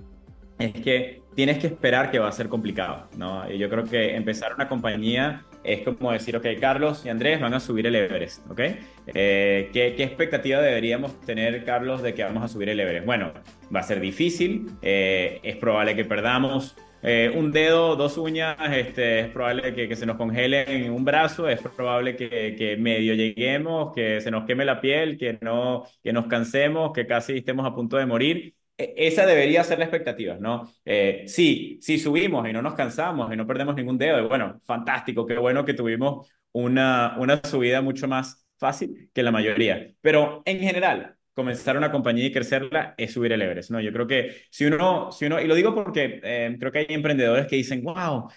es 0.59 0.73
que 0.73 1.23
tienes 1.39 1.59
que 1.59 1.69
esperar 1.69 2.11
que 2.11 2.19
va 2.19 2.27
a 2.27 2.33
ser 2.33 2.49
complicado, 2.49 3.07
¿no? 3.17 3.49
Y 3.49 3.59
yo 3.59 3.71
creo 3.71 3.85
que 3.85 4.17
empezar 4.17 4.55
una 4.55 4.69
compañía 4.69 5.45
es 5.63 5.85
como 5.85 6.11
decir, 6.11 6.37
ok, 6.37 6.45
Carlos 6.61 7.07
y 7.07 7.11
Andrés 7.11 7.41
van 7.41 7.55
a 7.55 7.61
subir 7.61 7.87
el 7.87 7.95
Everest, 7.95 8.51
¿ok? 8.51 8.61
Eh, 9.07 9.71
¿qué, 9.73 10.03
expectativa 10.03 10.61
deberíamos 10.61 11.21
tener, 11.21 11.63
Carlos, 11.63 12.03
de 12.03 12.13
que 12.13 12.25
vamos 12.25 12.43
a 12.43 12.49
subir 12.49 12.71
el 12.71 12.81
Everest? 12.81 13.07
Bueno, 13.07 13.33
va 13.73 13.79
a 13.79 13.83
ser 13.85 14.01
difícil, 14.01 14.67
eh, 14.83 15.39
es 15.45 15.55
probable 15.55 15.95
que 15.95 16.05
perdamos 16.05 16.77
eh, 17.05 17.33
un 17.33 17.53
dedo, 17.53 17.95
dos 17.95 18.19
uñas, 18.19 18.57
este, 18.73 19.21
es 19.21 19.29
probable 19.29 19.73
que, 19.75 19.95
se 19.95 20.07
nos 20.07 20.17
congele 20.17 20.87
en 20.87 20.91
un 20.91 21.05
brazo, 21.05 21.49
es 21.49 21.61
probable 21.61 22.17
que, 22.17 22.57
que, 22.59 22.77
medio 22.77 23.15
lleguemos, 23.15 23.95
que 23.95 24.21
se 24.21 24.33
nos 24.33 24.45
queme 24.45 24.65
la 24.65 24.81
piel, 24.81 25.17
que, 25.17 25.39
no, 25.41 25.85
que 26.03 26.13
nos 26.13 26.27
cansemos, 26.27 26.93
que 26.93 27.07
casi 27.07 27.37
estemos 27.37 27.65
a 27.65 27.77
punto 27.77 27.97
de 27.97 28.07
morir. 28.07 28.55
E, 28.79 28.95
esa 28.97 29.27
debería 29.27 29.65
ser 29.65 29.79
la 29.79 29.87
expectativa, 29.87 30.37
¿no? 30.41 30.73
Eh, 30.85 31.25
sí, 31.27 31.79
sí 31.83 31.99
subimos 31.99 32.49
y 32.49 32.53
no 32.53 32.63
nos 32.63 32.75
cansamos 32.75 33.33
y 33.33 33.37
no 33.37 33.47
perdemos 33.47 33.75
ningún 33.75 33.99
dedo, 33.99 34.29
bueno, 34.29 34.61
fantástico, 34.65 35.27
qué 35.27 35.37
bueno 35.37 35.65
que 35.65 35.75
tuvimos 35.75 36.31
una, 36.53 37.17
una 37.19 37.41
subida 37.45 37.83
mucho 37.83 38.09
más 38.09 38.47
fácil 38.57 39.11
que 39.13 39.23
la 39.23 39.33
mayoría. 39.33 39.93
Pero 40.01 40.43
en 40.47 40.61
general, 40.61 41.17
comenzar 41.35 41.77
una 41.77 41.91
compañía 41.93 42.27
y 42.27 42.33
crecerla 42.33 42.95
es 42.97 43.13
subir 43.13 43.33
el 43.33 43.43
Everest, 43.43 43.71
¿no? 43.71 43.81
Yo 43.81 43.93
creo 43.93 44.07
que 44.07 44.43
si 44.51 44.65
uno, 44.67 45.13
si 45.13 45.27
uno 45.27 45.41
y 45.41 45.47
lo 45.47 45.55
digo 45.55 45.75
porque 45.75 46.21
eh, 46.23 46.57
creo 46.59 46.73
que 46.73 46.79
hay 46.81 46.87
emprendedores 46.91 47.47
que 47.47 47.57
dicen, 47.57 47.83
wow, 47.85 48.29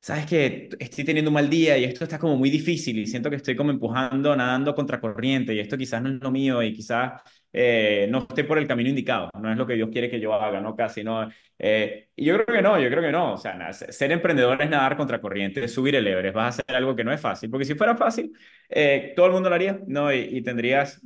sabes 0.00 0.26
que 0.26 0.68
estoy 0.78 1.04
teniendo 1.04 1.30
un 1.30 1.34
mal 1.34 1.50
día 1.50 1.76
y 1.78 1.84
esto 1.84 2.04
está 2.04 2.18
como 2.18 2.36
muy 2.36 2.50
difícil 2.50 2.98
y 2.98 3.06
siento 3.06 3.30
que 3.30 3.36
estoy 3.36 3.56
como 3.56 3.70
empujando, 3.70 4.34
nadando 4.36 4.74
contra 4.74 5.00
corriente 5.00 5.54
y 5.54 5.60
esto 5.60 5.76
quizás 5.76 6.02
no 6.02 6.08
es 6.10 6.20
lo 6.20 6.30
mío 6.30 6.62
y 6.62 6.72
quizás 6.72 7.22
eh, 7.52 8.06
no 8.08 8.20
esté 8.28 8.44
por 8.44 8.58
el 8.58 8.66
camino 8.66 8.88
indicado, 8.88 9.30
no 9.40 9.50
es 9.50 9.58
lo 9.58 9.66
que 9.66 9.74
Dios 9.74 9.88
quiere 9.90 10.08
que 10.08 10.20
yo 10.20 10.32
haga, 10.34 10.60
¿no? 10.60 10.76
Casi, 10.76 11.02
¿no? 11.02 11.28
Eh, 11.58 12.08
y 12.14 12.24
yo 12.24 12.34
creo 12.34 12.56
que 12.56 12.62
no, 12.62 12.78
yo 12.80 12.88
creo 12.88 13.02
que 13.02 13.10
no, 13.10 13.34
o 13.34 13.36
sea, 13.36 13.72
ser 13.72 14.12
emprendedor 14.12 14.62
es 14.62 14.70
nadar 14.70 14.96
contra 14.96 15.20
corriente, 15.20 15.64
es 15.64 15.72
subir 15.72 15.96
el 15.96 16.06
Everest, 16.06 16.34
vas 16.34 16.58
a 16.58 16.62
hacer 16.62 16.76
algo 16.76 16.94
que 16.94 17.04
no 17.04 17.12
es 17.12 17.20
fácil, 17.20 17.50
porque 17.50 17.64
si 17.64 17.74
fuera 17.74 17.96
fácil, 17.96 18.32
eh, 18.68 19.12
todo 19.16 19.26
el 19.26 19.32
mundo 19.32 19.48
lo 19.48 19.56
haría, 19.56 19.80
¿no? 19.86 20.12
Y, 20.12 20.40
tendrías 20.42 21.00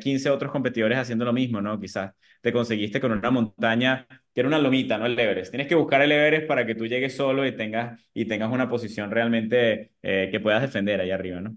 15 0.00 0.30
otros 0.30 0.50
competidores 0.52 0.98
haciendo 0.98 1.24
lo 1.24 1.32
mismo, 1.32 1.60
¿no? 1.60 1.78
Quizás 1.80 2.12
te 2.40 2.52
conseguiste 2.52 3.00
con 3.00 3.12
una 3.12 3.30
montaña 3.30 4.06
que 4.34 4.40
era 4.40 4.48
una 4.48 4.58
lomita, 4.58 4.98
¿no? 4.98 5.06
El 5.06 5.18
Everest. 5.18 5.50
Tienes 5.50 5.68
que 5.68 5.74
buscar 5.74 6.02
el 6.02 6.12
Everest 6.12 6.46
para 6.46 6.66
que 6.66 6.74
tú 6.74 6.86
llegues 6.86 7.16
solo 7.16 7.46
y 7.46 7.52
tengas, 7.56 8.00
y 8.12 8.26
tengas 8.26 8.52
una 8.52 8.68
posición 8.68 9.10
realmente 9.10 9.92
que 10.02 10.40
puedas 10.42 10.60
defender 10.60 11.00
ahí 11.00 11.10
arriba, 11.10 11.40
¿no? 11.40 11.56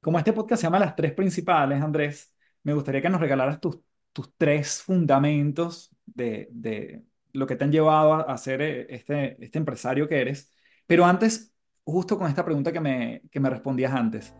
Como 0.00 0.18
este 0.18 0.32
podcast 0.32 0.62
se 0.62 0.66
llama 0.66 0.78
Las 0.78 0.96
Tres 0.96 1.12
Principales, 1.12 1.80
Andrés, 1.82 2.34
me 2.62 2.74
gustaría 2.74 3.02
que 3.02 3.08
nos 3.08 3.20
regalaras 3.20 3.60
tus, 3.60 3.80
tus 4.12 4.34
tres 4.36 4.82
fundamentos 4.82 5.90
de, 6.06 6.48
de 6.50 7.02
lo 7.32 7.46
que 7.46 7.56
te 7.56 7.64
han 7.64 7.72
llevado 7.72 8.28
a, 8.28 8.36
ser 8.36 8.62
eh, 8.62 8.86
este, 8.90 9.42
este 9.42 9.58
empresario 9.58 10.08
que 10.08 10.20
eres. 10.20 10.52
Pero 10.86 11.04
antes, 11.04 11.54
justo 11.84 12.18
con 12.18 12.28
esta 12.28 12.44
pregunta 12.44 12.72
que 12.72 12.80
me, 12.80 13.22
que 13.30 13.40
me 13.40 13.50
respondías 13.50 13.92
antes, 13.92 14.34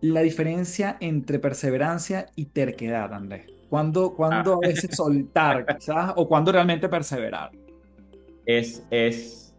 la 0.00 0.20
diferencia 0.20 0.96
entre 1.00 1.38
perseverancia 1.38 2.26
y 2.34 2.46
terquedad, 2.46 3.12
Andrés. 3.12 3.46
¿Cuándo, 3.68 4.14
cuándo 4.14 4.54
ah. 4.54 4.58
a 4.62 4.68
veces 4.68 4.90
soltar, 4.96 5.66
quizás, 5.66 6.12
o 6.16 6.28
cuándo 6.28 6.52
realmente 6.52 6.88
perseverar? 6.88 7.50
Es, 8.44 8.86
es, 8.90 9.54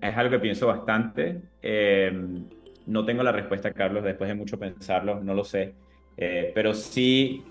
es 0.00 0.16
algo 0.16 0.30
que 0.32 0.38
pienso 0.40 0.66
bastante. 0.66 1.40
Em, 1.62 2.46
no 2.86 3.04
tengo 3.04 3.22
la 3.22 3.32
respuesta, 3.32 3.72
Carlos, 3.72 4.04
después 4.04 4.28
de 4.28 4.34
mucho 4.34 4.58
pensarlo, 4.58 5.22
no 5.22 5.32
lo 5.34 5.44
sé. 5.44 5.74
Eh, 6.16 6.52
pero 6.54 6.74
sí, 6.74 7.42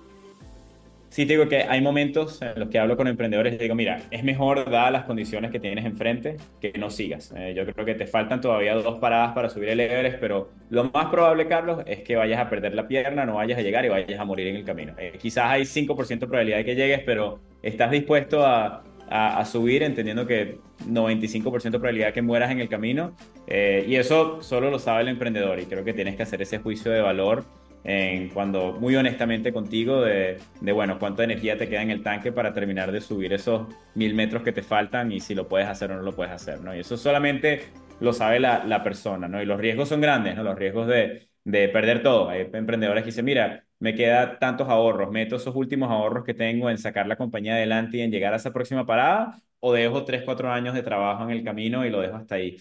sí 1.09 1.25
te 1.25 1.33
digo 1.33 1.47
que 1.47 1.63
hay 1.63 1.81
momentos 1.81 2.41
en 2.41 2.59
los 2.59 2.69
que 2.69 2.79
hablo 2.79 2.95
con 2.95 3.07
emprendedores 3.07 3.53
y 3.53 3.57
digo, 3.57 3.75
mira, 3.75 4.01
es 4.09 4.23
mejor, 4.23 4.69
dadas 4.69 4.91
las 4.91 5.03
condiciones 5.03 5.51
que 5.51 5.59
tienes 5.59 5.85
enfrente, 5.85 6.37
que 6.61 6.73
no 6.77 6.89
sigas. 6.89 7.33
Eh, 7.35 7.53
yo 7.55 7.65
creo 7.65 7.85
que 7.85 7.95
te 7.95 8.07
faltan 8.07 8.41
todavía 8.41 8.73
dos 8.75 8.99
paradas 8.99 9.33
para 9.33 9.49
subir 9.49 9.69
el 9.69 9.79
Everest, 9.79 10.17
pero 10.19 10.49
lo 10.69 10.85
más 10.85 11.07
probable, 11.07 11.47
Carlos, 11.47 11.83
es 11.85 11.99
que 11.99 12.15
vayas 12.15 12.39
a 12.39 12.49
perder 12.49 12.73
la 12.73 12.87
pierna, 12.87 13.25
no 13.25 13.35
vayas 13.35 13.59
a 13.59 13.61
llegar 13.61 13.85
y 13.85 13.89
vayas 13.89 14.19
a 14.19 14.25
morir 14.25 14.47
en 14.47 14.55
el 14.55 14.63
camino. 14.63 14.93
Eh, 14.97 15.13
quizás 15.21 15.45
hay 15.45 15.63
5% 15.63 16.19
de 16.19 16.27
probabilidad 16.27 16.57
de 16.57 16.65
que 16.65 16.75
llegues, 16.75 17.01
pero 17.05 17.39
estás 17.61 17.91
dispuesto 17.91 18.45
a, 18.45 18.83
a, 19.09 19.45
subir 19.45 19.83
entendiendo 19.83 20.25
que 20.25 20.57
95% 20.87 21.63
de 21.63 21.71
probabilidad 21.71 22.13
que 22.13 22.21
mueras 22.21 22.51
en 22.51 22.59
el 22.59 22.69
camino. 22.69 23.15
y 23.47 23.95
eso 23.95 24.41
solo 24.41 24.71
lo 24.71 24.79
sabe 24.79 25.01
el 25.01 25.09
emprendedor 25.09 25.59
y 25.59 25.65
creo 25.65 25.83
que 25.83 25.93
tienes 25.93 26.15
que 26.15 26.23
hacer 26.23 26.41
ese 26.41 26.57
juicio 26.57 26.91
de 26.91 27.01
valor 27.01 27.43
en 27.83 28.29
cuando 28.29 28.73
muy 28.73 28.95
honestamente 28.95 29.51
contigo 29.53 30.01
de, 30.01 30.39
bueno, 30.73 30.99
cuánta 30.99 31.23
energía 31.23 31.57
te 31.57 31.67
queda 31.69 31.81
en 31.81 31.91
el 31.91 32.03
tanque 32.03 32.31
para 32.31 32.53
terminar 32.53 32.91
de 32.91 33.01
subir 33.01 33.33
esos 33.33 33.67
mil 33.95 34.13
metros 34.15 34.43
que 34.43 34.51
te 34.53 34.63
faltan 34.63 35.11
y 35.11 35.19
si 35.19 35.35
lo 35.35 35.47
puedes 35.47 35.67
hacer 35.67 35.91
o 35.91 35.95
no 35.95 36.01
lo 36.01 36.15
puedes 36.15 36.33
hacer, 36.33 36.61
¿no? 36.61 36.75
Y 36.75 36.79
eso 36.79 36.97
solamente 36.97 37.73
lo 37.99 38.13
sabe 38.13 38.39
la, 38.39 38.63
la 38.65 38.83
persona, 38.83 39.27
¿no? 39.27 39.41
Y 39.41 39.45
los 39.45 39.59
riesgos 39.59 39.89
son 39.89 40.01
grandes, 40.01 40.35
¿no? 40.35 40.43
Los 40.43 40.57
riesgos 40.57 40.87
de, 40.87 41.29
de 41.43 41.69
perder 41.69 42.01
todo. 42.03 42.29
Hay 42.29 42.49
emprendedores 42.53 43.03
que 43.03 43.07
dicen, 43.11 43.25
mira, 43.25 43.65
me 43.79 43.95
queda 43.95 44.39
tantos 44.39 44.69
ahorros, 44.69 45.11
meto 45.11 45.35
esos 45.35 45.55
últimos 45.55 45.89
ahorros 45.91 46.23
que 46.23 46.33
tengo 46.33 46.69
en 46.69 46.77
sacar 46.77 47.07
la 47.07 47.17
compañía 47.17 47.55
adelante 47.55 47.97
y 47.97 48.01
en 48.01 48.11
llegar 48.11 48.33
a 48.33 48.37
esa 48.37 48.53
próxima 48.53 48.85
parada, 48.85 49.41
o 49.59 49.73
dejo 49.73 50.03
tres, 50.05 50.23
cuatro 50.23 50.51
años 50.51 50.73
de 50.73 50.83
trabajo 50.83 51.23
en 51.23 51.31
el 51.31 51.43
camino 51.43 51.85
y 51.85 51.89
lo 51.89 52.01
dejo 52.01 52.15
hasta 52.15 52.35
ahí. 52.35 52.57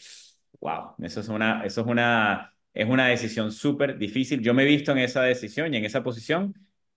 Wow, 0.61 0.95
eso 1.03 1.21
es 1.21 1.29
una, 1.29 1.65
eso 1.65 1.81
es 1.81 1.87
una 1.87 2.53
es 2.75 2.89
una 2.89 3.09
decisión 3.09 3.53
súper 3.53 3.99
difícil. 3.99 4.41
Yo 4.43 4.55
me 4.55 4.63
he 4.63 4.67
visto 4.67 4.93
en 4.93 4.99
esa 4.99 5.23
decisión 5.23 5.73
y 5.75 5.77
en 5.79 5.85
esa 5.85 6.03
posición. 6.03 6.55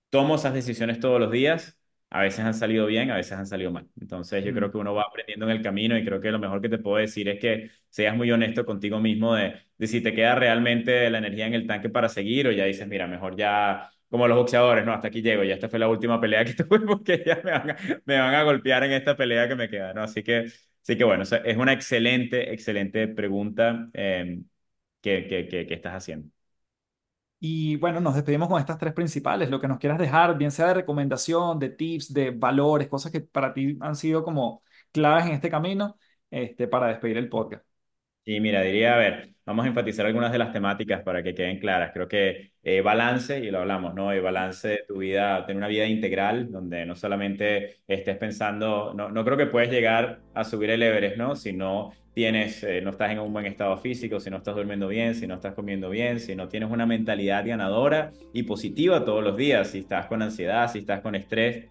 Tomo 0.10 0.36
esas 0.36 0.54
decisiones 0.54 1.00
todos 1.00 1.20
los 1.20 1.32
días. 1.32 1.78
A 2.10 2.22
veces 2.22 2.40
han 2.42 2.54
salido 2.54 2.86
bien, 2.86 3.12
a 3.12 3.16
veces 3.16 3.34
han 3.34 3.46
salido 3.48 3.72
mal. 3.72 3.90
Entonces 4.00 4.44
yo 4.46 4.54
creo 4.54 4.72
que 4.72 4.78
uno 4.78 4.94
va 4.94 5.04
aprendiendo 5.04 5.46
en 5.50 5.52
el 5.58 5.62
camino 5.64 5.98
y 5.98 6.06
creo 6.06 6.22
que 6.22 6.32
lo 6.32 6.40
mejor 6.40 6.62
que 6.62 6.70
te 6.70 6.78
puedo 6.78 6.98
decir 6.98 7.28
es 7.28 7.40
que 7.40 7.72
seas 7.90 8.16
muy 8.16 8.32
honesto 8.32 8.66
contigo 8.66 9.00
mismo 9.00 9.36
de, 9.36 9.56
de 9.78 9.88
si 9.88 10.02
te 10.02 10.14
queda 10.14 10.36
realmente 10.36 11.10
la 11.10 11.18
energía 11.18 11.48
en 11.48 11.56
el 11.56 11.68
tanque 11.68 11.90
para 11.90 12.08
seguir 12.08 12.48
o 12.48 12.52
ya 12.52 12.66
dices, 12.66 12.88
mira, 12.88 13.08
mejor 13.08 13.36
ya 13.36 13.90
como 14.10 14.28
los 14.28 14.38
boxeadores, 14.38 14.86
no, 14.86 14.94
hasta 14.94 15.08
aquí 15.10 15.22
llego, 15.22 15.44
ya 15.44 15.56
esta 15.56 15.68
fue 15.68 15.80
la 15.80 15.90
última 15.90 16.22
pelea 16.22 16.46
que 16.46 16.54
tuve 16.64 16.80
porque 16.82 17.24
ya 17.26 17.42
me 17.44 17.52
van 17.52 17.72
a, 17.72 17.78
me 18.06 18.18
van 18.20 18.36
a 18.36 18.44
golpear 18.44 18.84
en 18.84 18.92
esta 18.94 19.18
pelea 19.18 19.48
que 19.48 19.56
me 19.56 19.68
queda, 19.70 19.94
¿no? 19.94 20.04
Así 20.04 20.24
que, 20.24 20.46
sí 20.82 20.98
que 20.98 21.04
bueno, 21.04 21.24
es 21.24 21.58
una 21.58 21.74
excelente, 21.74 22.54
excelente 22.54 23.08
pregunta. 23.10 23.90
Eh, 23.94 24.42
que, 25.06 25.68
estás 25.70 25.94
haciendo. 25.94 26.30
Y 27.40 27.76
bueno, 27.78 28.00
nos 28.00 28.16
despedimos 28.16 28.48
con 28.48 28.60
estas 28.60 28.78
tres 28.78 28.94
principales, 28.94 29.50
lo 29.50 29.60
que 29.62 29.68
nos 29.68 29.78
quieras 29.78 30.00
dejar, 30.00 30.38
bien 30.38 30.52
sea 30.52 30.68
de 30.68 30.74
recomendación, 30.76 31.60
de 31.60 31.70
tips, 31.70 32.14
de 32.14 32.32
valores, 32.32 32.88
cosas 32.88 33.12
que 33.12 33.22
para 33.22 33.54
ti 33.54 33.78
han 33.82 33.96
sido 33.96 34.24
como 34.24 34.64
claves 34.92 35.26
en 35.28 35.34
este 35.34 35.50
camino, 35.50 35.98
este, 36.32 36.68
para 36.68 36.88
despedir 36.88 37.18
el 37.18 37.30
podcast. 37.30 37.64
Sí, 38.26 38.40
mira, 38.40 38.62
diría, 38.64 38.96
a 38.96 38.98
ver, 38.98 39.36
vamos 39.46 39.66
a 39.66 39.68
enfatizar 39.68 40.08
algunas 40.08 40.32
de 40.32 40.40
las 40.40 40.52
temáticas 40.52 41.04
para 41.04 41.22
que 41.22 41.36
queden 41.36 41.60
claras. 41.60 41.92
Creo 41.94 42.08
que 42.08 42.54
eh, 42.64 42.82
balance, 42.82 43.38
y 43.40 43.52
lo 43.52 43.60
hablamos, 43.60 43.94
¿no? 43.94 44.12
El 44.12 44.22
balance 44.22 44.68
de 44.68 44.84
tu 44.88 44.98
vida, 44.98 45.46
tener 45.46 45.58
una 45.58 45.68
vida 45.68 45.86
integral, 45.86 46.52
donde 46.52 46.88
no 46.88 46.96
solamente 46.96 47.76
estés 47.88 48.18
pensando, 48.18 48.96
no, 48.96 49.12
no 49.12 49.24
creo 49.24 49.38
que 49.38 49.46
puedes 49.46 49.70
llegar 49.70 50.22
a 50.34 50.44
subir 50.44 50.72
el 50.72 50.82
Everest, 50.82 51.18
¿no? 51.18 51.36
Si 51.36 51.54
no 51.54 51.92
tienes, 52.16 52.64
eh, 52.64 52.80
no 52.82 52.92
estás 52.92 53.12
en 53.12 53.20
un 53.20 53.32
buen 53.34 53.46
estado 53.46 53.78
físico, 53.78 54.22
si 54.22 54.30
no 54.30 54.38
estás 54.38 54.56
durmiendo 54.56 54.88
bien, 54.88 55.14
si 55.14 55.28
no 55.28 55.36
estás 55.36 55.54
comiendo 55.54 55.90
bien, 55.90 56.22
si 56.22 56.34
no 56.34 56.48
tienes 56.48 56.72
una 56.72 56.86
mentalidad 56.86 57.46
ganadora 57.46 58.14
y 58.34 58.44
positiva 58.44 59.04
todos 59.04 59.22
los 59.22 59.36
días, 59.36 59.72
si 59.72 59.80
estás 59.80 60.08
con 60.08 60.22
ansiedad, 60.22 60.72
si 60.72 60.80
estás 60.80 61.02
con 61.02 61.14
estrés, 61.14 61.66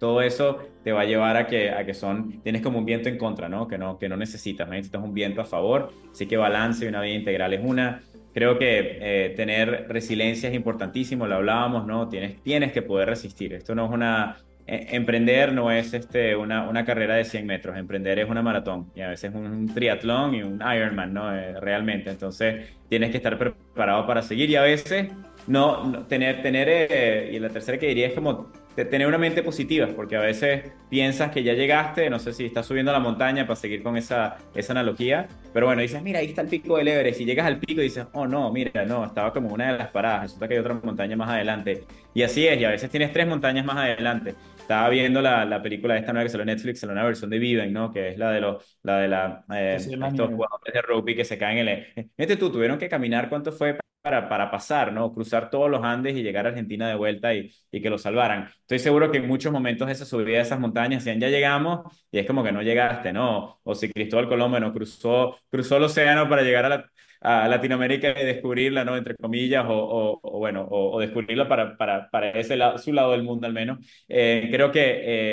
todo 0.00 0.20
eso 0.20 0.58
te 0.82 0.90
va 0.90 1.02
a 1.02 1.04
llevar 1.04 1.36
a 1.36 1.46
que, 1.46 1.70
a 1.70 1.86
que 1.86 1.94
son, 1.94 2.42
tienes 2.42 2.60
como 2.60 2.80
un 2.80 2.84
viento 2.84 3.08
en 3.08 3.18
contra, 3.18 3.48
¿no? 3.48 3.68
Que 3.68 3.78
no, 3.78 3.98
que 3.98 4.08
no 4.08 4.16
necesitas, 4.16 4.68
necesitas 4.68 5.02
un 5.02 5.14
viento 5.14 5.40
a 5.40 5.44
favor, 5.44 5.92
así 6.10 6.26
que 6.26 6.36
balance 6.36 6.84
y 6.84 6.88
una 6.88 7.00
vida 7.00 7.14
integral 7.14 7.54
es 7.54 7.60
una. 7.64 8.02
Creo 8.34 8.58
que 8.58 8.98
eh, 9.00 9.34
tener 9.36 9.86
resiliencia 9.88 10.48
es 10.48 10.56
importantísimo, 10.56 11.26
lo 11.28 11.36
hablábamos, 11.36 11.86
¿no? 11.86 12.08
Tienes, 12.08 12.42
tienes 12.42 12.72
que 12.72 12.82
poder 12.82 13.08
resistir. 13.08 13.54
Esto 13.54 13.76
no 13.76 13.86
es 13.86 13.92
una, 13.92 14.38
emprender 14.68 15.52
no 15.52 15.70
es 15.70 15.94
este, 15.94 16.36
una, 16.36 16.68
una, 16.68 16.84
carrera 16.84 17.14
de 17.14 17.24
100 17.24 17.46
metros, 17.46 17.76
emprender 17.76 18.18
es 18.18 18.28
una 18.28 18.42
maratón 18.42 18.90
y 18.94 19.00
a 19.00 19.08
veces 19.08 19.34
un, 19.34 19.46
un 19.46 19.74
triatlón 19.74 20.34
y 20.34 20.42
un 20.42 20.60
Ironman, 20.60 21.14
¿no? 21.14 21.34
Eh, 21.34 21.58
realmente, 21.58 22.10
entonces 22.10 22.68
tienes 22.88 23.10
que 23.10 23.16
estar 23.16 23.38
preparado 23.38 24.06
para 24.06 24.20
seguir 24.20 24.50
y 24.50 24.56
a 24.56 24.62
veces 24.62 25.10
no, 25.46 26.04
tener, 26.06 26.42
tener 26.42 26.68
eh, 26.68 27.30
y 27.32 27.38
la 27.38 27.48
tercera 27.48 27.78
que 27.78 27.86
diría 27.86 28.08
es 28.08 28.12
como 28.12 28.52
tener 28.84 29.06
una 29.06 29.18
mente 29.18 29.42
positiva, 29.42 29.88
porque 29.94 30.16
a 30.16 30.20
veces 30.20 30.72
piensas 30.88 31.30
que 31.30 31.42
ya 31.42 31.54
llegaste, 31.54 32.10
no 32.10 32.18
sé 32.18 32.32
si 32.32 32.46
estás 32.46 32.66
subiendo 32.66 32.92
la 32.92 33.00
montaña 33.00 33.46
para 33.46 33.56
seguir 33.56 33.82
con 33.82 33.96
esa, 33.96 34.36
esa 34.54 34.72
analogía, 34.72 35.28
pero 35.52 35.66
bueno, 35.66 35.82
dices, 35.82 36.02
mira, 36.02 36.20
ahí 36.20 36.26
está 36.26 36.42
el 36.42 36.48
pico 36.48 36.76
del 36.76 36.88
Everest, 36.88 37.20
y 37.20 37.24
llegas 37.24 37.46
al 37.46 37.58
pico 37.58 37.80
y 37.80 37.84
dices, 37.84 38.06
oh 38.12 38.26
no, 38.26 38.52
mira, 38.52 38.84
no, 38.84 39.04
estaba 39.04 39.32
como 39.32 39.48
una 39.48 39.72
de 39.72 39.78
las 39.78 39.88
paradas, 39.88 40.22
resulta 40.22 40.48
que 40.48 40.54
hay 40.54 40.60
otra 40.60 40.74
montaña 40.74 41.16
más 41.16 41.28
adelante, 41.30 41.84
y 42.14 42.22
así 42.22 42.46
es, 42.46 42.60
y 42.60 42.64
a 42.64 42.70
veces 42.70 42.90
tienes 42.90 43.12
tres 43.12 43.26
montañas 43.26 43.64
más 43.64 43.76
adelante, 43.76 44.34
estaba 44.68 44.90
viendo 44.90 45.22
la, 45.22 45.46
la 45.46 45.62
película 45.62 45.96
esta 45.96 46.12
nueva 46.12 46.24
que 46.26 46.30
salió 46.30 46.42
en 46.42 46.48
Netflix, 46.48 46.82
la 46.82 46.92
nueva 46.92 47.08
versión 47.08 47.30
de 47.30 47.38
Viven, 47.38 47.72
¿no? 47.72 47.90
Que 47.90 48.10
es 48.10 48.18
la 48.18 48.30
de 48.30 48.40
los, 48.42 48.78
la 48.82 48.98
de 48.98 49.08
la, 49.08 49.44
eh, 49.54 49.76
estos 49.78 50.28
jugadores 50.28 50.74
de 50.74 50.82
rugby 50.82 51.16
que 51.16 51.24
se 51.24 51.38
caen 51.38 51.58
en 51.58 51.68
el... 51.68 52.10
Este 52.18 52.36
tú, 52.36 52.52
tuvieron 52.52 52.78
que 52.78 52.86
caminar, 52.86 53.30
¿cuánto 53.30 53.50
fue 53.50 53.78
para, 54.08 54.28
para 54.28 54.50
pasar, 54.50 54.92
¿no? 54.92 55.12
Cruzar 55.12 55.50
todos 55.50 55.70
los 55.70 55.84
Andes 55.84 56.16
y 56.16 56.22
llegar 56.22 56.46
a 56.46 56.48
Argentina 56.50 56.88
de 56.88 56.94
vuelta 56.94 57.34
y, 57.34 57.50
y 57.70 57.82
que 57.82 57.90
lo 57.90 57.98
salvaran. 57.98 58.48
Estoy 58.60 58.78
seguro 58.78 59.10
que 59.10 59.18
en 59.18 59.28
muchos 59.28 59.52
momentos 59.52 59.90
esa 59.90 60.06
subida 60.06 60.36
de 60.38 60.42
esas 60.42 60.58
montañas 60.58 61.04
decían, 61.04 61.20
ya 61.20 61.28
llegamos, 61.28 61.80
y 62.10 62.18
es 62.18 62.26
como 62.26 62.42
que 62.42 62.50
no 62.52 62.62
llegaste, 62.62 63.12
¿no? 63.12 63.60
O 63.62 63.74
si 63.74 63.90
Cristóbal 63.92 64.28
Colombo 64.28 64.58
no 64.60 64.72
cruzó, 64.72 65.36
cruzó 65.50 65.76
el 65.76 65.82
océano 65.84 66.26
para 66.28 66.42
llegar 66.42 66.64
a 66.64 66.68
la 66.70 66.90
a 67.20 67.48
Latinoamérica 67.48 68.10
y 68.20 68.24
descubrirla, 68.24 68.84
¿no? 68.84 68.96
Entre 68.96 69.14
comillas, 69.16 69.64
o, 69.68 70.20
o, 70.22 70.38
bueno, 70.38 70.66
o, 70.70 71.00
descubrirla 71.00 71.48
para, 71.48 71.76
para, 71.76 72.08
para 72.10 72.30
ese 72.30 72.56
lado, 72.56 72.78
su 72.78 72.92
lado 72.92 73.12
del 73.12 73.22
mundo 73.22 73.46
al 73.46 73.52
menos. 73.52 73.78
Eh, 74.08 74.48
creo 74.50 74.70
que 74.70 74.80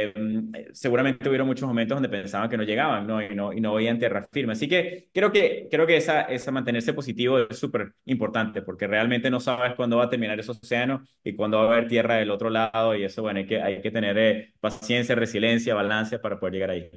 eh, 0.09 0.13
seguramente 0.73 1.27
hubieron 1.29 1.47
muchos 1.47 1.67
momentos 1.67 1.95
donde 1.95 2.09
pensaban 2.09 2.49
que 2.49 2.57
no 2.57 2.63
llegaban, 2.63 3.07
¿no? 3.07 3.21
Y 3.21 3.35
no, 3.35 3.53
y 3.53 3.61
no 3.61 3.73
veían 3.75 3.99
tierra 3.99 4.27
firme. 4.31 4.53
Así 4.53 4.67
que 4.67 5.09
creo 5.13 5.31
que, 5.31 5.67
creo 5.69 5.85
que 5.87 5.97
esa, 5.97 6.21
esa 6.23 6.51
mantenerse 6.51 6.93
positivo 6.93 7.39
es 7.39 7.57
súper 7.57 7.93
importante, 8.05 8.61
porque 8.61 8.87
realmente 8.87 9.29
no 9.29 9.39
sabes 9.39 9.75
cuándo 9.75 9.97
va 9.97 10.05
a 10.05 10.09
terminar 10.09 10.39
ese 10.39 10.51
océano 10.51 11.03
y 11.23 11.35
cuándo 11.35 11.57
va 11.59 11.65
a 11.65 11.73
haber 11.77 11.87
tierra 11.87 12.15
del 12.15 12.31
otro 12.31 12.49
lado, 12.49 12.95
y 12.95 13.03
eso, 13.03 13.21
bueno, 13.21 13.39
hay 13.39 13.45
que, 13.47 13.61
hay 13.61 13.81
que 13.81 13.91
tener 13.91 14.17
eh, 14.17 14.53
paciencia, 14.59 15.15
resiliencia, 15.15 15.75
balance 15.75 16.19
para 16.19 16.39
poder 16.39 16.53
llegar 16.53 16.69
ahí. 16.71 16.89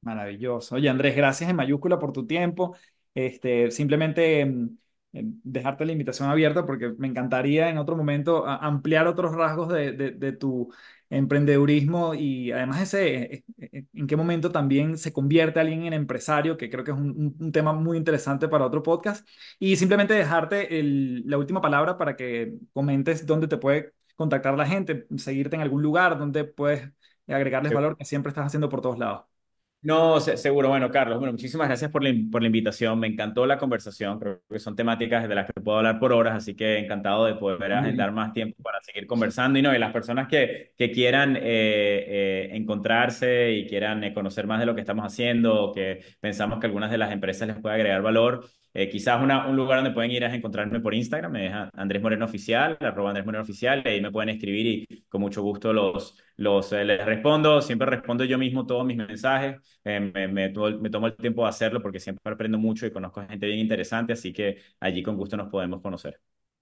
Maravilloso. 0.00 0.76
Oye, 0.76 0.88
Andrés, 0.88 1.16
gracias 1.16 1.50
en 1.50 1.56
mayúscula 1.56 1.98
por 1.98 2.12
tu 2.12 2.26
tiempo. 2.26 2.76
Este, 3.18 3.72
simplemente 3.72 4.46
mm, 4.46 4.78
em, 5.12 5.40
dejarte 5.42 5.84
la 5.84 5.90
invitación 5.90 6.30
abierta 6.30 6.64
porque 6.64 6.94
me 6.98 7.08
encantaría 7.08 7.68
en 7.68 7.78
otro 7.78 7.96
momento 7.96 8.46
ampliar 8.46 9.08
otros 9.08 9.34
rasgos 9.34 9.68
de, 9.70 9.92
de, 9.92 10.32
tu 10.32 10.72
emprendedurismo 11.10 12.14
y 12.14 12.52
además 12.52 12.82
ese, 12.82 13.34
eh, 13.34 13.44
eh, 13.58 13.84
en 13.92 14.06
qué 14.06 14.14
momento 14.16 14.52
también 14.52 14.96
se 14.96 15.12
convierte 15.12 15.58
alguien 15.58 15.84
en 15.84 15.94
empresario, 15.94 16.56
que 16.56 16.70
creo 16.70 16.84
que 16.84 16.92
es 16.92 16.96
un, 16.96 17.34
un 17.40 17.50
tema 17.52 17.72
muy 17.72 17.96
interesante 17.96 18.46
para 18.46 18.66
otro 18.66 18.84
podcast. 18.84 19.26
Y 19.58 19.74
simplemente 19.76 20.14
dejarte 20.14 20.78
el, 20.78 21.24
la 21.26 21.38
última 21.38 21.60
palabra 21.60 21.98
para 21.98 22.14
que 22.14 22.54
comentes 22.72 23.26
dónde 23.26 23.48
te 23.48 23.56
puede 23.56 23.94
contactar 24.14 24.56
la 24.56 24.66
gente, 24.66 25.08
seguirte 25.16 25.56
en 25.56 25.62
algún 25.62 25.82
lugar, 25.82 26.18
donde 26.18 26.44
puedes 26.44 26.88
agregarles 27.26 27.72
valor 27.72 27.96
que 27.96 28.04
siempre 28.04 28.30
estás 28.30 28.46
haciendo 28.46 28.68
por 28.68 28.80
todos 28.80 28.98
lados. 28.98 29.37
No, 29.80 30.18
seguro. 30.20 30.68
Bueno, 30.70 30.90
Carlos, 30.90 31.18
bueno, 31.18 31.32
muchísimas 31.32 31.68
gracias 31.68 31.90
por 31.92 32.02
la, 32.02 32.12
por 32.32 32.42
la 32.42 32.46
invitación. 32.48 32.98
Me 32.98 33.06
encantó 33.06 33.46
la 33.46 33.58
conversación. 33.58 34.18
Creo 34.18 34.42
que 34.50 34.58
son 34.58 34.74
temáticas 34.74 35.28
de 35.28 35.34
las 35.36 35.46
que 35.46 35.60
puedo 35.60 35.78
hablar 35.78 36.00
por 36.00 36.12
horas, 36.12 36.34
así 36.36 36.56
que 36.56 36.78
encantado 36.78 37.24
de 37.26 37.36
poder 37.36 37.72
agendar 37.72 38.10
más 38.10 38.32
tiempo 38.32 38.60
para 38.62 38.80
seguir 38.82 39.06
conversando. 39.06 39.56
Y 39.58 39.62
no, 39.62 39.72
y 39.74 39.78
las 39.78 39.92
personas 39.92 40.26
que, 40.26 40.72
que 40.76 40.90
quieran 40.90 41.36
eh, 41.36 41.40
eh, 41.44 42.50
encontrarse 42.54 43.52
y 43.52 43.66
quieran 43.68 44.02
eh, 44.02 44.12
conocer 44.12 44.48
más 44.48 44.58
de 44.58 44.66
lo 44.66 44.74
que 44.74 44.80
estamos 44.80 45.04
haciendo, 45.06 45.72
que 45.72 46.00
pensamos 46.20 46.58
que 46.58 46.66
algunas 46.66 46.90
de 46.90 46.98
las 46.98 47.12
empresas 47.12 47.46
les 47.46 47.58
puede 47.58 47.76
agregar 47.76 48.02
valor, 48.02 48.46
eh, 48.74 48.88
quizás 48.88 49.22
una, 49.22 49.46
un 49.48 49.56
lugar 49.56 49.78
donde 49.78 49.92
pueden 49.92 50.10
ir 50.10 50.22
es 50.22 50.32
encontrarme 50.32 50.80
por 50.80 50.94
Instagram, 50.94 51.32
me 51.32 51.42
deja 51.42 51.70
Andrés 51.74 52.02
Moreno 52.02 52.26
Oficial, 52.26 52.76
arroba 52.80 53.10
Andrés 53.10 53.24
Moreno 53.24 53.42
Oficial, 53.42 53.82
y 53.84 53.88
ahí 53.88 54.00
me 54.00 54.10
pueden 54.10 54.28
escribir 54.28 54.66
y 54.66 55.04
con 55.08 55.20
mucho 55.20 55.42
gusto 55.42 55.72
los, 55.72 56.16
los 56.36 56.72
eh, 56.72 56.84
les 56.84 57.04
respondo. 57.04 57.62
Siempre 57.62 57.88
respondo 57.88 58.24
yo 58.24 58.38
mismo 58.38 58.66
todos 58.66 58.84
mis 58.84 58.96
mensajes. 58.96 59.56
Eh, 59.84 60.00
me, 60.00 60.28
me, 60.28 60.48
me, 60.50 60.90
tomo 60.90 61.06
el 61.06 61.16
tiempo 61.16 61.42
de 61.42 61.48
hacerlo 61.48 61.80
porque 61.80 61.98
siempre 61.98 62.32
aprendo 62.32 62.58
mucho 62.58 62.86
y 62.86 62.90
conozco 62.90 63.26
gente 63.26 63.46
bien 63.46 63.58
interesante, 63.58 64.12
así 64.12 64.32
que 64.32 64.58
allí 64.80 65.02
con 65.02 65.16
gusto 65.16 65.36
nos 65.36 65.48
podemos 65.48 65.80
conocer. 65.80 66.20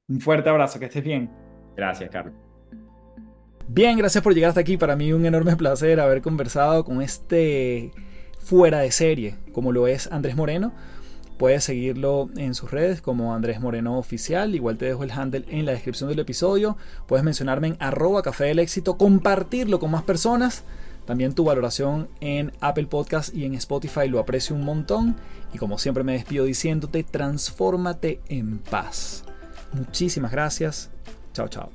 Un 0.08 0.20
fuerte 0.20 0.48
abrazo, 0.48 0.78
que 0.78 0.86
estés 0.86 1.02
bien. 1.02 1.30
Gracias, 1.76 2.08
Carlos. 2.10 2.34
Bien, 3.68 3.98
gracias 3.98 4.22
por 4.22 4.32
llegar 4.32 4.50
hasta 4.50 4.60
aquí. 4.60 4.76
Para 4.76 4.94
mí 4.94 5.12
un 5.12 5.26
enorme 5.26 5.56
placer 5.56 5.98
haber 5.98 6.22
conversado 6.22 6.84
con 6.84 7.02
este 7.02 7.90
fuera 8.38 8.78
de 8.78 8.92
serie, 8.92 9.34
como 9.52 9.72
lo 9.72 9.88
es 9.88 10.10
Andrés 10.12 10.36
Moreno 10.36 10.72
Puedes 11.38 11.64
seguirlo 11.64 12.30
en 12.36 12.54
sus 12.54 12.70
redes 12.70 13.02
como 13.02 13.34
Andrés 13.34 13.60
Moreno 13.60 13.98
Oficial. 13.98 14.54
Igual 14.54 14.78
te 14.78 14.86
dejo 14.86 15.04
el 15.04 15.10
handle 15.10 15.44
en 15.48 15.66
la 15.66 15.72
descripción 15.72 16.08
del 16.08 16.18
episodio. 16.18 16.76
Puedes 17.06 17.24
mencionarme 17.24 17.68
en 17.68 17.76
arroba 17.78 18.22
café 18.22 18.44
del 18.44 18.58
éxito, 18.58 18.96
compartirlo 18.96 19.78
con 19.78 19.90
más 19.90 20.02
personas. 20.02 20.64
También 21.04 21.34
tu 21.34 21.44
valoración 21.44 22.08
en 22.20 22.52
Apple 22.60 22.86
Podcast 22.86 23.34
y 23.34 23.44
en 23.44 23.54
Spotify 23.54 24.08
lo 24.08 24.18
aprecio 24.18 24.56
un 24.56 24.64
montón. 24.64 25.16
Y 25.52 25.58
como 25.58 25.78
siempre 25.78 26.04
me 26.04 26.14
despido 26.14 26.46
diciéndote, 26.46 27.04
transfórmate 27.04 28.20
en 28.28 28.58
paz. 28.58 29.24
Muchísimas 29.72 30.32
gracias. 30.32 30.90
Chao, 31.32 31.48
chao. 31.48 31.70